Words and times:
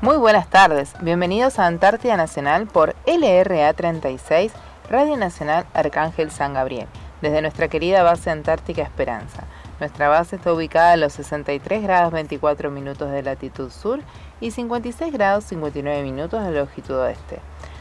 Muy 0.00 0.16
buenas 0.16 0.48
tardes, 0.48 0.94
bienvenidos 1.00 1.58
a 1.58 1.66
Antártida 1.66 2.16
Nacional 2.16 2.68
por 2.68 2.94
LRA 3.04 3.72
36, 3.72 4.52
Radio 4.88 5.16
Nacional 5.16 5.66
Arcángel 5.74 6.30
San 6.30 6.54
Gabriel, 6.54 6.86
desde 7.20 7.42
nuestra 7.42 7.66
querida 7.66 8.04
base 8.04 8.30
Antártica 8.30 8.82
Esperanza. 8.82 9.42
Nuestra 9.80 10.08
base 10.08 10.36
está 10.36 10.52
ubicada 10.52 10.92
a 10.92 10.96
los 10.96 11.14
63 11.14 11.82
grados 11.82 12.12
24 12.12 12.70
minutos 12.70 13.10
de 13.10 13.24
latitud 13.24 13.72
sur 13.72 13.98
y 14.40 14.52
56 14.52 15.12
grados 15.12 15.42
59 15.46 16.04
minutos 16.04 16.44
de 16.44 16.52
longitud 16.52 16.94
oeste. 16.94 17.40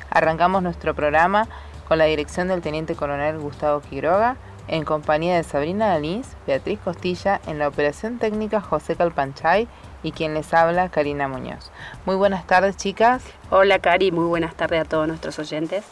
Arrancamos 0.10 0.64
nuestro 0.64 0.96
programa 0.96 1.48
con 1.88 2.00
la 2.00 2.06
dirección 2.06 2.48
del 2.48 2.64
Teniente 2.64 2.96
Coronel 2.96 3.38
Gustavo 3.38 3.82
Quiroga, 3.82 4.38
en 4.68 4.86
compañía 4.86 5.36
de 5.36 5.44
Sabrina 5.44 5.90
Dalís, 5.90 6.36
Beatriz 6.48 6.80
Costilla, 6.84 7.40
en 7.46 7.60
la 7.60 7.68
operación 7.68 8.18
técnica 8.18 8.60
José 8.60 8.96
Calpanchay 8.96 9.68
y 10.04 10.12
quien 10.12 10.34
les 10.34 10.54
habla, 10.54 10.90
Karina 10.90 11.28
Muñoz. 11.28 11.72
Muy 12.06 12.16
buenas 12.16 12.46
tardes, 12.46 12.78
chicas. 12.78 13.24
Hola, 13.50 13.80
Cari, 13.80 14.12
muy 14.12 14.26
buenas 14.26 14.56
tardes 14.56 14.82
a 14.82 14.86
todos 14.86 15.08
nuestros 15.08 15.38
oyentes. 15.40 15.84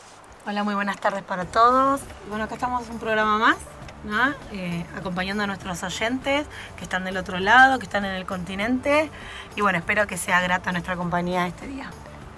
Hola, 0.47 0.63
muy 0.63 0.75
buenas 0.75 0.97
tardes 0.97 1.23
para 1.23 1.45
todos. 1.45 2.01
Bueno, 2.29 2.43
acá 2.43 2.53
estamos 2.53 2.85
en 2.85 2.93
un 2.93 2.99
programa 2.99 3.39
más, 3.39 3.57
¿no? 4.03 4.33
Eh, 4.51 4.85
acompañando 4.95 5.43
a 5.43 5.47
nuestros 5.47 5.81
oyentes 5.81 6.45
que 6.77 6.83
están 6.83 7.03
del 7.03 7.17
otro 7.17 7.39
lado, 7.39 7.79
que 7.79 7.85
están 7.85 8.05
en 8.05 8.13
el 8.13 8.25
continente. 8.25 9.09
Y 9.55 9.61
bueno, 9.61 9.79
espero 9.79 10.05
que 10.05 10.17
sea 10.17 10.41
grata 10.41 10.71
nuestra 10.71 10.95
compañía 10.95 11.47
este 11.47 11.67
día. 11.67 11.89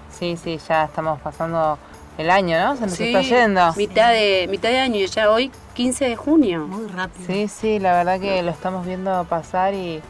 Sí, 0.10 0.38
sí, 0.42 0.58
ya 0.68 0.86
estamos 0.86 1.20
pasando 1.20 1.78
el 2.18 2.30
año, 2.32 2.58
¿no? 2.60 2.76
Se 2.76 2.82
nos 2.84 3.00
está 3.00 3.22
yendo. 3.22 3.74
Mitad 3.76 4.12
de, 4.12 4.48
mitad 4.50 4.70
de 4.70 4.80
año, 4.80 5.06
ya 5.06 5.30
hoy 5.30 5.52
15 5.74 6.10
de 6.10 6.16
junio. 6.16 6.66
Muy 6.66 6.88
rápido. 6.88 7.28
Sí, 7.28 7.48
sí, 7.48 7.80
la 7.80 7.94
verdad 7.94 8.20
que 8.20 8.42
lo 8.42 8.52
estamos 8.52 8.86
viendo 8.86 9.26
pasar 9.26 9.74
y 9.74 10.02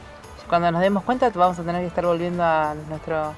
cuando 0.47 0.71
nos 0.71 0.81
demos 0.81 1.03
cuenta 1.03 1.29
vamos 1.29 1.59
a 1.59 1.63
tener 1.63 1.81
que 1.81 1.87
estar 1.87 2.05
volviendo 2.05 2.43
a 2.43 2.75
nuestro... 2.89 3.33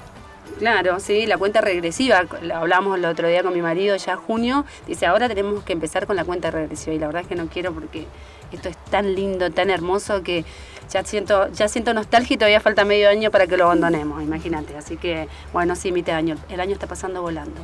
Claro, 0.58 0.98
sí, 1.00 1.26
la 1.26 1.38
cuenta 1.38 1.60
regresiva. 1.60 2.24
Hablamos 2.54 2.98
el 2.98 3.04
otro 3.04 3.28
día 3.28 3.42
con 3.42 3.54
mi 3.54 3.62
marido, 3.62 3.96
ya 3.96 4.16
junio. 4.16 4.64
Dice, 4.86 5.06
ahora 5.06 5.28
tenemos 5.28 5.62
que 5.62 5.72
empezar 5.72 6.06
con 6.06 6.16
la 6.16 6.24
cuenta 6.24 6.50
regresiva. 6.50 6.94
Y 6.94 6.98
la 6.98 7.06
verdad 7.06 7.22
es 7.22 7.28
que 7.28 7.36
no 7.36 7.46
quiero 7.46 7.72
porque 7.72 8.06
esto 8.52 8.68
es 8.68 8.76
tan 8.90 9.14
lindo, 9.14 9.50
tan 9.50 9.70
hermoso 9.70 10.22
que 10.22 10.44
ya 10.90 11.04
siento, 11.04 11.48
ya 11.52 11.68
siento 11.68 11.94
nostalgia 11.94 12.34
y 12.34 12.36
todavía 12.36 12.60
falta 12.60 12.84
medio 12.84 13.08
año 13.08 13.30
para 13.30 13.46
que 13.46 13.56
lo 13.56 13.64
abandonemos, 13.66 14.22
imagínate. 14.22 14.76
Así 14.76 14.96
que, 14.96 15.28
bueno, 15.52 15.76
sí, 15.76 15.92
mitad 15.92 16.14
de 16.14 16.18
año. 16.18 16.36
El 16.48 16.60
año 16.60 16.72
está 16.72 16.86
pasando 16.86 17.22
volando. 17.22 17.60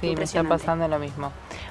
Sí, 0.00 0.16
me 0.16 0.24
está 0.24 0.42
pasando 0.44 0.88
lo 0.88 0.98
mismo. 0.98 1.30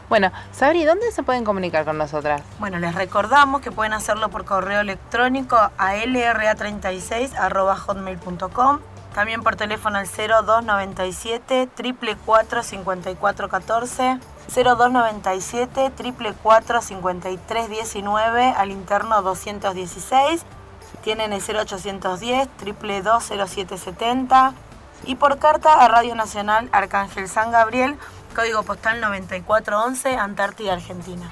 Bueno, 0.09 0.31
Sabri, 0.52 0.86
¿dónde 0.86 1.12
se 1.12 1.23
pueden 1.23 1.44
comunicar 1.44 1.84
con 1.86 1.98
nosotras? 1.98 2.44
Bueno, 2.59 2.78
les 2.80 2.94
recordamos 2.95 3.62
que 3.62 3.72
pueden 3.72 3.94
hacerlo 3.94 4.30
por 4.30 4.45
correo 4.45 4.81
electrónico 4.81 5.56
a 5.56 5.95
lra36.hotmail.com 5.95 8.80
también 9.16 9.42
por 9.44 9.56
teléfono 9.56 9.98
al 9.98 10.08
0297 10.08 11.70
444 11.73 12.64
5414 12.64 14.20
0297 14.53 15.92
444 15.96 16.81
5319 16.81 18.53
al 18.58 18.72
interno 18.72 19.22
216 19.22 20.46
tienen 21.02 21.31
el 21.31 21.42
0810 21.42 22.50
2220770 22.66 24.52
y 25.04 25.16
por 25.16 25.40
carta 25.40 25.74
a 25.84 25.88
Radio 25.88 26.16
Nacional 26.16 26.70
Arcángel 26.72 27.28
San 27.28 27.52
Gabriel 27.52 27.98
Código 28.36 28.64
postal 28.64 29.00
9411, 29.00 30.18
Antártida, 30.18 30.74
Argentina. 30.74 31.32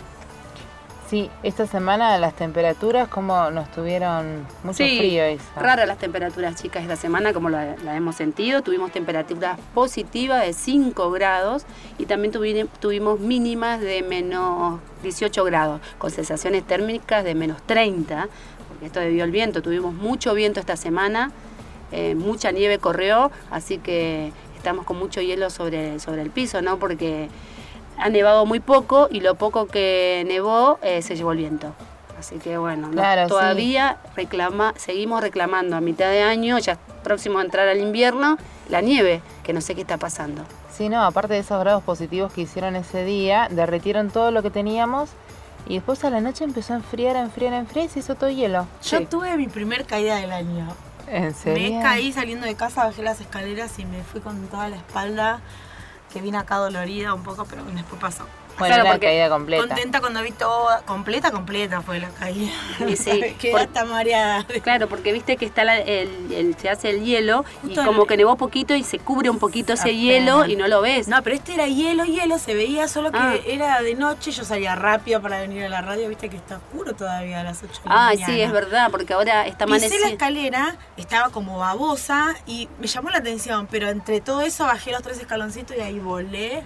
Sí, 1.09 1.29
esta 1.43 1.67
semana 1.67 2.17
las 2.17 2.33
temperaturas, 2.33 3.09
como 3.09 3.51
nos 3.51 3.69
tuvieron 3.71 4.47
mucho 4.63 4.77
frío. 4.77 5.23
Eso. 5.25 5.43
Raras 5.57 5.85
las 5.85 5.97
temperaturas, 5.97 6.55
chicas, 6.55 6.81
esta 6.81 6.95
semana, 6.95 7.33
como 7.33 7.49
la, 7.49 7.75
hemos 7.93 8.15
sentido. 8.15 8.61
Tuvimos 8.61 8.91
temperaturas 8.93 9.59
positivas 9.73 10.45
de 10.45 10.53
5 10.53 11.11
grados 11.11 11.65
y 11.97 12.05
también 12.05 12.31
tuvimos 12.79 13.19
mínimas 13.19 13.81
de 13.81 14.01
menos 14.01 14.79
18 15.03 15.43
grados, 15.43 15.81
con 15.97 16.09
sensaciones 16.09 16.65
térmicas 16.65 17.25
de 17.25 17.35
menos 17.35 17.61
30, 17.63 18.29
porque 18.69 18.85
esto 18.85 19.01
debió 19.01 19.25
al 19.25 19.31
viento. 19.31 19.61
Tuvimos 19.61 19.93
mucho 19.93 20.33
viento 20.33 20.61
esta 20.61 20.77
semana, 20.77 21.31
eh, 21.93 22.15
mucha 22.15 22.51
nieve 22.51 22.79
corrió, 22.79 23.31
así 23.51 23.77
que 23.77 24.31
estamos 24.57 24.85
con 24.85 24.97
mucho 24.97 25.21
hielo 25.21 25.49
sobre, 25.49 25.99
sobre 25.99 26.23
el 26.23 26.31
piso, 26.31 26.61
¿no? 26.61 26.79
Porque 26.79 27.29
ha 27.97 28.09
nevado 28.09 28.45
muy 28.45 28.59
poco 28.59 29.07
y 29.11 29.19
lo 29.19 29.35
poco 29.35 29.67
que 29.67 30.23
nevó 30.27 30.79
eh, 30.81 31.03
se 31.03 31.15
llevó 31.15 31.33
el 31.33 31.37
viento. 31.37 31.73
Así 32.17 32.37
que 32.39 32.57
bueno, 32.57 32.89
todavía 33.27 33.97
reclama, 34.15 34.73
seguimos 34.77 35.21
reclamando 35.21 35.75
a 35.75 35.81
mitad 35.81 36.09
de 36.09 36.21
año, 36.21 36.57
ya 36.57 36.77
próximo 37.03 37.39
a 37.39 37.43
entrar 37.43 37.67
al 37.67 37.79
invierno, 37.79 38.37
la 38.69 38.81
nieve, 38.81 39.21
que 39.43 39.53
no 39.53 39.61
sé 39.61 39.75
qué 39.75 39.81
está 39.81 39.97
pasando. 39.97 40.43
Sí, 40.71 40.89
no, 40.89 41.03
aparte 41.03 41.33
de 41.33 41.41
esos 41.41 41.59
grados 41.59 41.83
positivos 41.83 42.33
que 42.33 42.41
hicieron 42.41 42.75
ese 42.75 43.03
día, 43.03 43.49
derritieron 43.51 44.09
todo 44.09 44.31
lo 44.31 44.41
que 44.41 44.49
teníamos 44.49 45.09
y 45.67 45.75
después 45.75 46.03
a 46.05 46.09
la 46.09 46.21
noche 46.21 46.43
empezó 46.43 46.73
a 46.73 46.77
enfriar, 46.77 47.17
a 47.17 47.21
enfriar, 47.21 47.53
a 47.53 47.57
enfriar 47.57 47.85
y 47.85 47.89
se 47.89 47.99
hizo 47.99 48.15
todo 48.15 48.29
hielo. 48.29 48.67
Yo 48.83 49.05
tuve 49.07 49.35
mi 49.37 49.47
primer 49.47 49.85
caída 49.85 50.15
del 50.15 50.31
año. 50.31 50.67
¿En 51.13 51.33
serio? 51.35 51.77
Me 51.77 51.83
caí 51.83 52.11
saliendo 52.11 52.47
de 52.47 52.55
casa, 52.55 52.85
bajé 52.85 53.03
las 53.03 53.21
escaleras 53.21 53.77
y 53.77 53.85
me 53.85 54.03
fui 54.03 54.19
con 54.19 54.47
toda 54.47 54.67
la 54.69 54.77
espalda, 54.77 55.41
que 56.11 56.21
vine 56.21 56.39
acá 56.39 56.55
dolorida 56.55 57.13
un 57.13 57.21
poco, 57.21 57.45
pero 57.45 57.63
después 57.65 58.01
pasó. 58.01 58.25
Bueno, 58.57 58.75
claro, 58.75 58.99
caída 58.99 59.29
completa. 59.29 59.67
Contenta 59.67 59.99
cuando 59.99 60.21
vi 60.21 60.31
todo, 60.31 60.67
completa, 60.85 61.31
completa 61.31 61.81
fue 61.81 61.99
la 61.99 62.09
caída. 62.09 62.51
Y 62.87 62.95
sí, 62.95 63.35
hasta 63.57 63.85
mareada. 63.85 64.45
Claro, 64.63 64.87
porque 64.87 65.11
viste 65.11 65.37
que 65.37 65.45
está 65.45 65.63
el, 65.77 66.55
se 66.59 66.69
hace 66.69 66.89
el 66.89 67.03
hielo 67.03 67.45
y 67.63 67.75
como 67.75 68.05
que 68.05 68.17
nevó 68.17 68.35
poquito 68.35 68.75
y 68.75 68.83
se 68.83 68.99
cubre 68.99 69.29
un 69.29 69.39
poquito 69.39 69.73
ese 69.73 69.95
hielo 69.95 70.45
y 70.45 70.55
no 70.55 70.67
lo 70.67 70.81
ves. 70.81 71.07
No, 71.07 71.21
pero 71.23 71.35
este 71.35 71.53
era 71.53 71.67
hielo, 71.67 72.05
hielo, 72.05 72.37
se 72.37 72.53
veía 72.53 72.87
solo 72.87 73.11
que 73.11 73.17
ah. 73.17 73.35
era 73.45 73.81
de 73.81 73.95
noche, 73.95 74.31
yo 74.31 74.43
salía 74.43 74.75
rápido 74.75 75.21
para 75.21 75.41
venir 75.41 75.63
a 75.63 75.69
la 75.69 75.81
radio, 75.81 76.09
viste 76.09 76.29
que 76.29 76.37
está 76.37 76.57
oscuro 76.57 76.93
todavía 76.93 77.41
a 77.41 77.43
las 77.43 77.63
8 77.63 77.81
de 77.83 77.89
la 77.89 78.09
Ah, 78.09 78.13
sí, 78.15 78.41
es 78.41 78.51
verdad, 78.51 78.89
porque 78.91 79.13
ahora 79.13 79.45
está 79.47 79.65
amaneciendo. 79.65 79.97
Pisé 79.97 80.07
la 80.07 80.13
escalera, 80.13 80.75
estaba 80.97 81.29
como 81.29 81.57
babosa 81.57 82.35
y 82.45 82.69
me 82.79 82.87
llamó 82.87 83.09
la 83.09 83.17
atención, 83.17 83.67
pero 83.69 83.89
entre 83.89 84.21
todo 84.21 84.41
eso 84.41 84.65
bajé 84.65 84.91
los 84.91 85.01
tres 85.01 85.19
escaloncitos 85.19 85.75
y 85.77 85.81
ahí 85.81 85.99
volé 85.99 86.63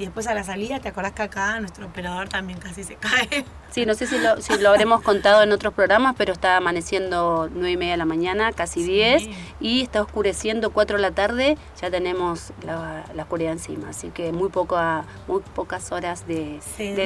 y 0.00 0.04
después 0.04 0.26
a 0.26 0.34
la 0.34 0.42
salida, 0.42 0.80
¿te 0.80 0.88
acordás 0.88 1.12
que 1.12 1.22
acá 1.22 1.60
nuestro 1.60 1.86
operador 1.86 2.26
también 2.26 2.58
casi 2.58 2.84
se 2.84 2.96
cae? 2.96 3.44
Sí, 3.70 3.86
no 3.86 3.94
sé 3.94 4.08
si 4.08 4.18
lo, 4.18 4.42
si 4.42 4.58
lo 4.58 4.70
habremos 4.70 5.00
contado 5.00 5.44
en 5.44 5.52
otros 5.52 5.72
programas, 5.72 6.16
pero 6.18 6.32
está 6.32 6.56
amaneciendo 6.56 7.48
nueve 7.52 7.70
y 7.70 7.76
media 7.76 7.92
de 7.92 7.98
la 7.98 8.04
mañana, 8.04 8.50
casi 8.50 8.82
10, 8.82 9.28
y 9.60 9.82
está 9.82 10.02
oscureciendo 10.02 10.72
4 10.72 10.96
de 10.96 11.02
la 11.02 11.12
tarde, 11.12 11.56
ya 11.80 11.88
tenemos 11.88 12.52
la, 12.64 13.04
oscuridad 13.16 13.52
encima, 13.52 13.90
así 13.90 14.08
que 14.08 14.32
muy, 14.32 14.48
poco 14.48 14.76
muy 15.28 15.40
pocas 15.54 15.92
horas 15.92 16.26
de, 16.26 16.58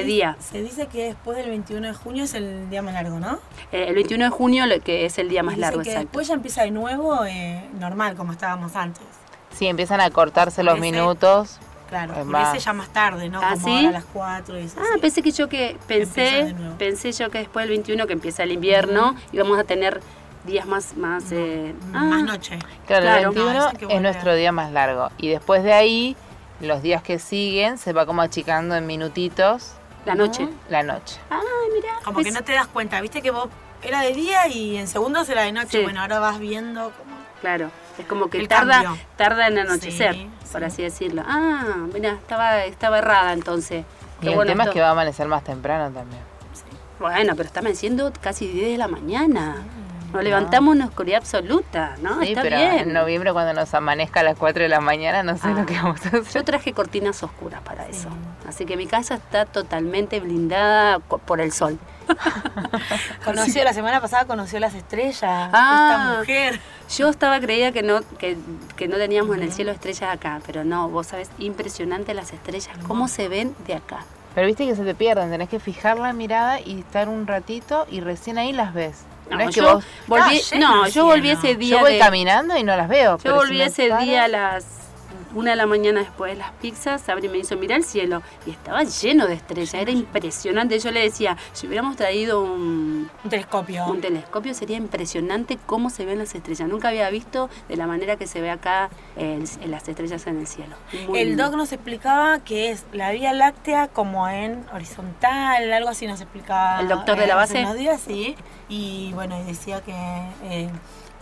día. 0.05 0.37
Se 0.39 0.63
dice 0.63 0.87
que 0.87 1.03
después 1.03 1.37
del 1.37 1.49
21 1.49 1.85
de 1.85 1.93
junio 1.93 2.23
es 2.23 2.33
el 2.33 2.67
día 2.71 2.81
más 2.81 2.95
largo, 2.95 3.19
¿no? 3.19 3.37
Eh, 3.71 3.85
el 3.87 3.93
21 3.93 4.23
de 4.23 4.31
junio 4.31 4.65
que 4.83 5.05
es 5.05 5.19
el 5.19 5.29
día 5.29 5.43
más 5.43 5.59
largo, 5.59 5.83
que 5.83 5.95
Después 5.95 6.27
ya 6.27 6.33
empieza 6.33 6.63
de 6.63 6.71
nuevo 6.71 7.23
eh, 7.25 7.63
normal, 7.79 8.15
como 8.15 8.31
estábamos 8.31 8.75
antes. 8.75 9.03
Sí, 9.51 9.67
empiezan 9.67 10.01
a 10.01 10.09
cortarse 10.09 10.63
los 10.63 10.79
minutos 10.79 11.59
Claro, 11.87 12.13
ese 12.51 12.59
ya 12.59 12.73
más 12.73 12.89
tarde, 12.89 13.29
¿no? 13.29 13.39
¿Ah, 13.41 13.53
Como 13.61 13.77
a 13.77 13.91
las 13.91 14.05
4 14.05 14.59
y 14.59 14.69
Ah, 14.77 14.97
pensé 14.99 15.21
que 15.21 15.31
yo 15.31 15.47
que 15.47 15.77
pensé, 15.87 16.55
pensé 16.77 17.11
yo 17.11 17.29
que 17.29 17.39
después 17.39 17.63
del 17.63 17.77
21 17.77 18.07
que 18.07 18.13
empieza 18.13 18.43
el 18.43 18.51
invierno 18.51 19.15
y 19.31 19.37
vamos 19.37 19.59
a 19.59 19.63
tener 19.63 20.01
días 20.45 20.65
más 20.65 20.95
más 20.95 21.31
eh, 21.31 21.73
más 21.91 22.21
ah. 22.21 22.25
noche. 22.25 22.59
Claro, 22.87 23.29
el 23.29 23.35
21 23.35 23.71
es 23.89 24.01
nuestro 24.01 24.35
día 24.35 24.51
más 24.51 24.71
largo 24.71 25.09
y 25.17 25.29
después 25.29 25.63
de 25.63 25.73
ahí 25.73 26.15
los 26.59 26.81
días 26.81 27.01
que 27.03 27.19
siguen 27.19 27.77
se 27.77 27.93
va 27.93 28.05
como 28.05 28.21
achicando 28.21 28.75
en 28.75 28.87
minutitos. 28.87 29.73
La 30.05 30.13
noche. 30.15 30.47
La 30.69 30.83
noche. 30.83 31.19
Ah, 31.31 31.41
mira. 31.73 31.89
Como 32.03 32.19
que 32.19 32.31
no 32.31 32.43
te 32.43 32.53
das 32.53 32.67
cuenta, 32.67 33.01
viste 33.01 33.21
que 33.21 33.31
vos 33.31 33.49
era 33.81 34.01
de 34.01 34.13
día 34.13 34.47
y 34.47 34.77
en 34.77 34.87
segundos 34.87 35.27
era 35.29 35.43
de 35.43 35.51
noche. 35.51 35.81
Bueno, 35.83 36.01
ahora 36.01 36.19
vas 36.19 36.39
viendo 36.39 36.91
como 36.91 37.24
Claro, 37.45 37.69
es 37.99 38.07
como 38.07 38.27
que 38.27 38.47
tarda, 38.47 38.95
tarda 39.17 39.47
en 39.47 39.59
anochecer, 39.59 40.15
por 40.51 40.63
así 40.63 40.81
decirlo. 40.81 41.21
Ah, 41.27 41.75
mira, 41.93 42.13
estaba, 42.13 42.65
estaba 42.65 42.97
errada 42.97 43.33
entonces. 43.33 43.85
Y 44.23 44.29
el 44.29 44.47
tema 44.47 44.63
es 44.63 44.71
que 44.71 44.81
va 44.81 44.87
a 44.87 44.91
amanecer 44.93 45.27
más 45.27 45.43
temprano 45.43 45.93
también. 45.93 46.23
Bueno, 46.99 47.35
pero 47.35 47.45
está 47.45 47.59
amaneciendo 47.59 48.11
casi 48.19 48.47
10 48.47 48.71
de 48.71 48.77
la 48.79 48.87
mañana. 48.87 49.57
Nos 50.11 50.23
levantamos 50.23 50.75
en 50.75 50.81
oscuridad 50.81 51.19
absoluta, 51.19 51.97
¿no? 52.01 52.19
Sí, 52.23 52.33
pero 52.33 52.57
en 52.57 52.93
noviembre 52.93 53.31
cuando 53.31 53.53
nos 53.53 53.71
amanezca 53.75 54.21
a 54.21 54.23
las 54.23 54.39
4 54.39 54.63
de 54.63 54.69
la 54.69 54.79
mañana 54.81 55.21
no 55.21 55.37
sé 55.37 55.49
lo 55.49 55.59
ah. 55.59 55.65
que 55.67 55.75
vamos 55.75 56.03
a 56.03 56.07
hacer. 56.07 56.23
Yo 56.23 56.43
traje 56.43 56.73
cortinas 56.73 57.21
oscuras 57.21 57.61
para 57.61 57.85
eso. 57.85 58.09
Así 58.47 58.65
que 58.65 58.75
mi 58.75 58.87
casa 58.87 59.13
está 59.13 59.45
totalmente 59.45 60.19
blindada 60.19 60.97
por 60.97 61.41
el 61.41 61.51
sol. 61.51 61.77
conoció 63.25 63.63
la 63.63 63.73
semana 63.73 64.01
pasada, 64.01 64.25
conoció 64.25 64.59
las 64.59 64.73
estrellas, 64.73 65.21
ah, 65.23 65.91
esta 65.91 66.19
mujer. 66.19 66.59
Yo 66.97 67.09
estaba 67.09 67.39
creída 67.39 67.71
que 67.71 67.83
no, 67.83 68.01
que, 68.17 68.37
no 68.87 68.97
teníamos 68.97 69.35
en 69.35 69.43
el 69.43 69.51
cielo 69.51 69.71
estrellas 69.71 70.13
acá, 70.13 70.39
pero 70.45 70.63
no, 70.63 70.89
vos 70.89 71.07
sabés, 71.07 71.29
impresionante 71.39 72.13
las 72.13 72.33
estrellas, 72.33 72.69
cómo 72.87 73.07
se 73.07 73.27
ven 73.27 73.55
de 73.65 73.75
acá. 73.75 74.05
Pero 74.35 74.47
viste 74.47 74.65
que 74.65 74.75
se 74.75 74.83
te 74.83 74.93
pierden, 74.95 75.31
tenés 75.31 75.49
que 75.49 75.59
fijar 75.59 75.97
la 75.97 76.13
mirada 76.13 76.59
y 76.59 76.79
estar 76.79 77.09
un 77.09 77.25
ratito 77.25 77.87
y 77.89 78.01
recién 78.01 78.37
ahí 78.37 78.51
las 78.51 78.73
ves. 78.73 79.03
No, 79.29 79.49
yo 79.49 79.81
volví, 80.07 80.41
no, 80.59 80.87
yo 80.87 81.05
volví 81.05 81.31
ese 81.31 81.55
día. 81.55 81.77
Yo 81.77 81.79
voy 81.79 81.97
caminando 81.97 82.55
y 82.55 82.63
no 82.63 82.75
las 82.77 82.87
veo. 82.87 83.17
Yo 83.23 83.35
volví 83.35 83.61
ese 83.61 83.95
día 83.97 84.25
a 84.25 84.27
las 84.27 84.84
una 85.35 85.51
de 85.51 85.57
la 85.57 85.65
mañana 85.67 85.99
después 85.99 86.31
de 86.31 86.39
las 86.39 86.51
pizzas, 86.53 87.01
Sabri 87.01 87.29
me 87.29 87.37
hizo 87.37 87.55
mirar 87.57 87.77
el 87.79 87.83
cielo 87.83 88.21
y 88.47 88.51
estaba 88.51 88.83
lleno 88.83 89.27
de 89.27 89.35
estrellas, 89.35 89.73
era 89.75 89.91
impresionante. 89.91 90.79
Yo 90.79 90.91
le 90.91 91.01
decía, 91.01 91.37
si 91.53 91.67
hubiéramos 91.67 91.95
traído 91.97 92.41
un, 92.41 93.09
Un 93.23 93.29
telescopio. 93.29 93.85
un 93.85 94.01
telescopio 94.01 94.53
sería 94.53 94.77
impresionante 94.77 95.57
cómo 95.65 95.89
se 95.89 96.05
ven 96.05 96.17
las 96.19 96.33
estrellas. 96.33 96.67
Nunca 96.67 96.87
había 96.87 97.09
visto 97.09 97.49
de 97.69 97.75
la 97.75 97.85
manera 97.85 98.15
que 98.15 98.25
se 98.27 98.41
ve 98.41 98.49
acá 98.49 98.89
en 99.17 99.43
las 99.69 99.87
estrellas 99.87 100.25
en 100.27 100.39
el 100.39 100.47
cielo. 100.47 100.75
Muy 101.07 101.19
el 101.19 101.27
lindo. 101.29 101.43
doc 101.45 101.55
nos 101.55 101.71
explicaba 101.73 102.39
que 102.39 102.71
es 102.71 102.85
la 102.93 103.11
Vía 103.11 103.33
Láctea 103.33 103.87
como 103.89 104.27
en 104.29 104.65
horizontal, 104.73 105.71
algo 105.73 105.89
así 105.89 106.07
nos 106.07 106.21
explicaba. 106.21 106.79
¿El 106.79 106.87
doctor 106.87 107.17
de 107.17 107.27
la 107.27 107.33
eh, 107.33 107.43
hace 107.43 107.53
base? 107.55 107.65
unos 107.65 107.75
días, 107.75 108.01
sí. 108.01 108.35
Y 108.69 109.11
bueno, 109.13 109.39
y 109.39 109.43
decía 109.43 109.81
que 109.81 109.93
eh, 110.43 110.69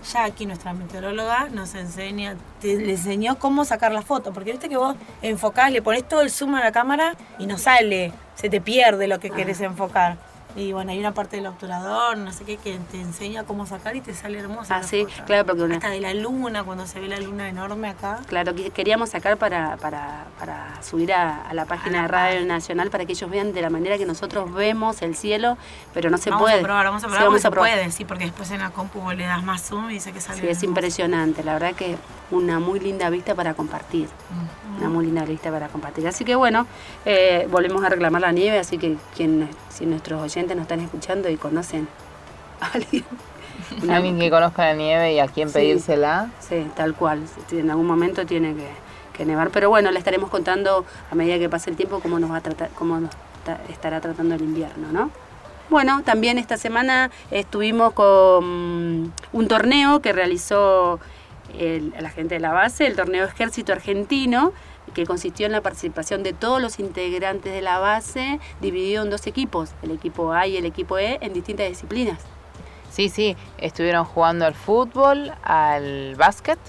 ya 0.03 0.23
aquí 0.25 0.45
nuestra 0.45 0.73
meteoróloga 0.73 1.50
nos 1.51 1.73
enseña, 1.75 2.35
te- 2.61 2.75
le 2.77 2.91
enseñó 2.91 3.39
cómo 3.39 3.65
sacar 3.65 3.91
la 3.91 4.01
foto, 4.01 4.33
porque 4.33 4.51
viste 4.51 4.69
que 4.69 4.77
vos 4.77 4.95
enfocás, 5.21 5.71
le 5.71 5.81
pones 5.81 6.07
todo 6.07 6.21
el 6.21 6.29
zoom 6.31 6.55
a 6.55 6.59
la 6.63 6.71
cámara 6.71 7.15
y 7.39 7.45
no 7.47 7.57
sale, 7.57 8.11
se 8.35 8.50
te 8.50 8.59
pierde 8.61 9.07
lo 9.07 9.19
que 9.19 9.29
Ah. 9.29 9.35
querés 9.35 9.61
enfocar. 9.61 10.17
Y 10.55 10.71
bueno, 10.71 10.91
hay 10.91 11.00
una 11.00 11.13
parte 11.13 11.38
del 11.38 11.47
obturador, 11.47 12.15
no 12.17 12.31
sé 12.31 12.44
qué, 12.45 12.57
que 12.57 12.77
te 12.91 13.01
enseña 13.01 13.44
cómo 13.44 13.65
sacar 13.65 13.95
y 13.95 14.01
te 14.01 14.13
sale 14.13 14.38
hermosa. 14.38 14.75
Ah, 14.77 14.83
sí, 14.83 15.03
foto. 15.05 15.25
claro, 15.25 15.45
porque 15.47 15.63
una- 15.63 15.75
Hasta 15.75 15.89
de 15.89 16.00
la 16.00 16.13
luna, 16.13 16.63
cuando 16.63 16.85
se 16.85 17.00
ve 17.00 17.07
la 17.07 17.19
luna 17.19 17.50
enorme 17.50 17.89
acá. 17.89 18.19
Claro, 18.27 18.53
que 18.53 18.69
queríamos 18.69 19.09
sacar 19.09 19.38
para, 19.38 19.77
para, 19.77 20.25
para 20.39 20.81
subir 20.83 21.11
a, 21.13 21.41
a 21.50 21.53
la 21.53 21.65
página 21.65 22.03
de 22.03 22.07
Radio. 22.07 22.45
Nacional 22.45 22.89
para 22.91 23.05
que 23.05 23.13
ellos 23.13 23.29
vean 23.29 23.53
de 23.53 23.61
la 23.61 23.69
manera 23.69 23.97
que 23.97 24.05
nosotros 24.05 24.53
vemos 24.53 25.01
el 25.01 25.15
cielo, 25.15 25.57
pero 25.94 26.09
no 26.09 26.17
se 26.17 26.29
vamos 26.29 26.44
puede. 26.44 26.59
a 26.59 26.63
probar, 26.63 26.85
vamos 26.85 27.03
a 27.03 27.07
Sí, 27.09 27.15
probar, 27.15 27.39
se 27.39 27.51
puede, 27.51 27.91
sí, 27.91 28.05
porque 28.05 28.25
después 28.25 28.51
en 28.51 28.59
la 28.59 28.69
compu 28.71 29.00
vos 29.00 29.15
le 29.15 29.23
das 29.25 29.44
más 29.44 29.61
zoom 29.63 29.89
y 29.89 29.94
dice 29.95 30.11
que 30.11 30.21
sale 30.21 30.39
Sí, 30.41 30.47
es 30.47 30.61
impresionante, 30.63 31.44
la 31.44 31.53
verdad 31.53 31.73
que 31.73 31.97
una 32.33 32.59
muy 32.59 32.80
linda 32.80 33.09
vista 33.09 33.35
para 33.35 33.53
compartir. 33.53 34.07
Una 34.80 34.89
muy 34.89 35.06
linda 35.06 35.24
vista 35.25 35.51
para 35.51 35.68
compartir. 35.68 36.07
Así 36.07 36.25
que 36.25 36.35
bueno, 36.35 36.65
eh, 37.06 37.47
volvemos 37.51 37.83
a 37.83 37.89
reclamar 37.89 38.21
la 38.21 38.31
nieve, 38.31 38.57
así 38.59 38.77
que 38.77 38.97
quien, 39.15 39.47
si 39.69 39.85
nuestros 39.85 40.21
oyentes 40.21 40.56
nos 40.56 40.63
están 40.63 40.80
escuchando 40.81 41.30
y 41.30 41.38
conocen 41.38 41.88
a 42.59 42.68
alguien, 42.74 43.03
una- 43.83 43.97
Alguien 43.97 44.19
que 44.19 44.30
conozca 44.30 44.65
la 44.65 44.74
nieve 44.74 45.13
y 45.13 45.19
a 45.19 45.27
quién 45.27 45.47
Sí. 45.50 45.53
pedírsela. 45.56 46.30
Sí, 46.39 46.68
tal 46.75 46.95
cual. 46.95 47.21
En 47.51 47.69
algún 47.69 47.85
momento 47.88 48.25
tiene 48.25 48.56
que, 48.56 48.68
que 49.15 49.25
nevar. 49.25 49.50
Pero 49.51 49.69
bueno, 49.69 49.91
le 49.91 50.00
estaremos 50.00 50.29
contando 50.29 50.86
a 51.12 51.15
medida 51.15 51.38
que 51.38 51.50
pase 51.50 51.69
el 51.69 51.75
tiempo 51.75 52.00
cómo 52.00 52.19
nos 52.19 52.31
va 52.31 52.38
a 52.38 52.41
tratar, 52.41 52.69
cómo 52.75 53.00
nos 53.00 53.12
ta- 53.45 53.62
estará 53.69 54.01
tratando 54.01 54.36
el 54.36 54.41
invierno, 54.41 54.88
¿no? 54.91 55.12
Bueno, 55.69 56.01
también 56.03 56.38
esta 56.38 56.57
semana 56.57 57.09
estuvimos 57.31 57.94
con 57.94 59.13
un 59.31 59.47
torneo 59.47 60.01
que 60.01 60.12
realizó 60.13 61.00
el- 61.57 61.93
la 61.99 62.09
gente 62.09 62.35
de 62.35 62.39
la 62.39 62.51
base, 62.51 62.87
el 62.87 62.95
torneo 62.95 63.25
Ejército 63.25 63.73
Argentino, 63.73 64.53
que 64.93 65.05
consistió 65.05 65.45
en 65.45 65.51
la 65.53 65.61
participación 65.61 66.23
de 66.23 66.33
todos 66.33 66.61
los 66.61 66.79
integrantes 66.79 67.53
de 67.53 67.61
la 67.61 67.79
base, 67.79 68.39
dividido 68.61 69.03
en 69.03 69.09
dos 69.09 69.27
equipos, 69.27 69.71
el 69.81 69.91
equipo 69.91 70.33
A 70.33 70.45
y 70.45 70.57
el 70.57 70.65
equipo 70.65 70.97
E, 70.97 71.17
en 71.21 71.33
distintas 71.33 71.67
disciplinas. 71.69 72.19
Sí, 72.89 73.09
sí, 73.09 73.35
estuvieron 73.57 74.05
jugando 74.05 74.45
al 74.45 74.53
fútbol, 74.53 75.31
al 75.41 76.15
básquet, 76.15 76.59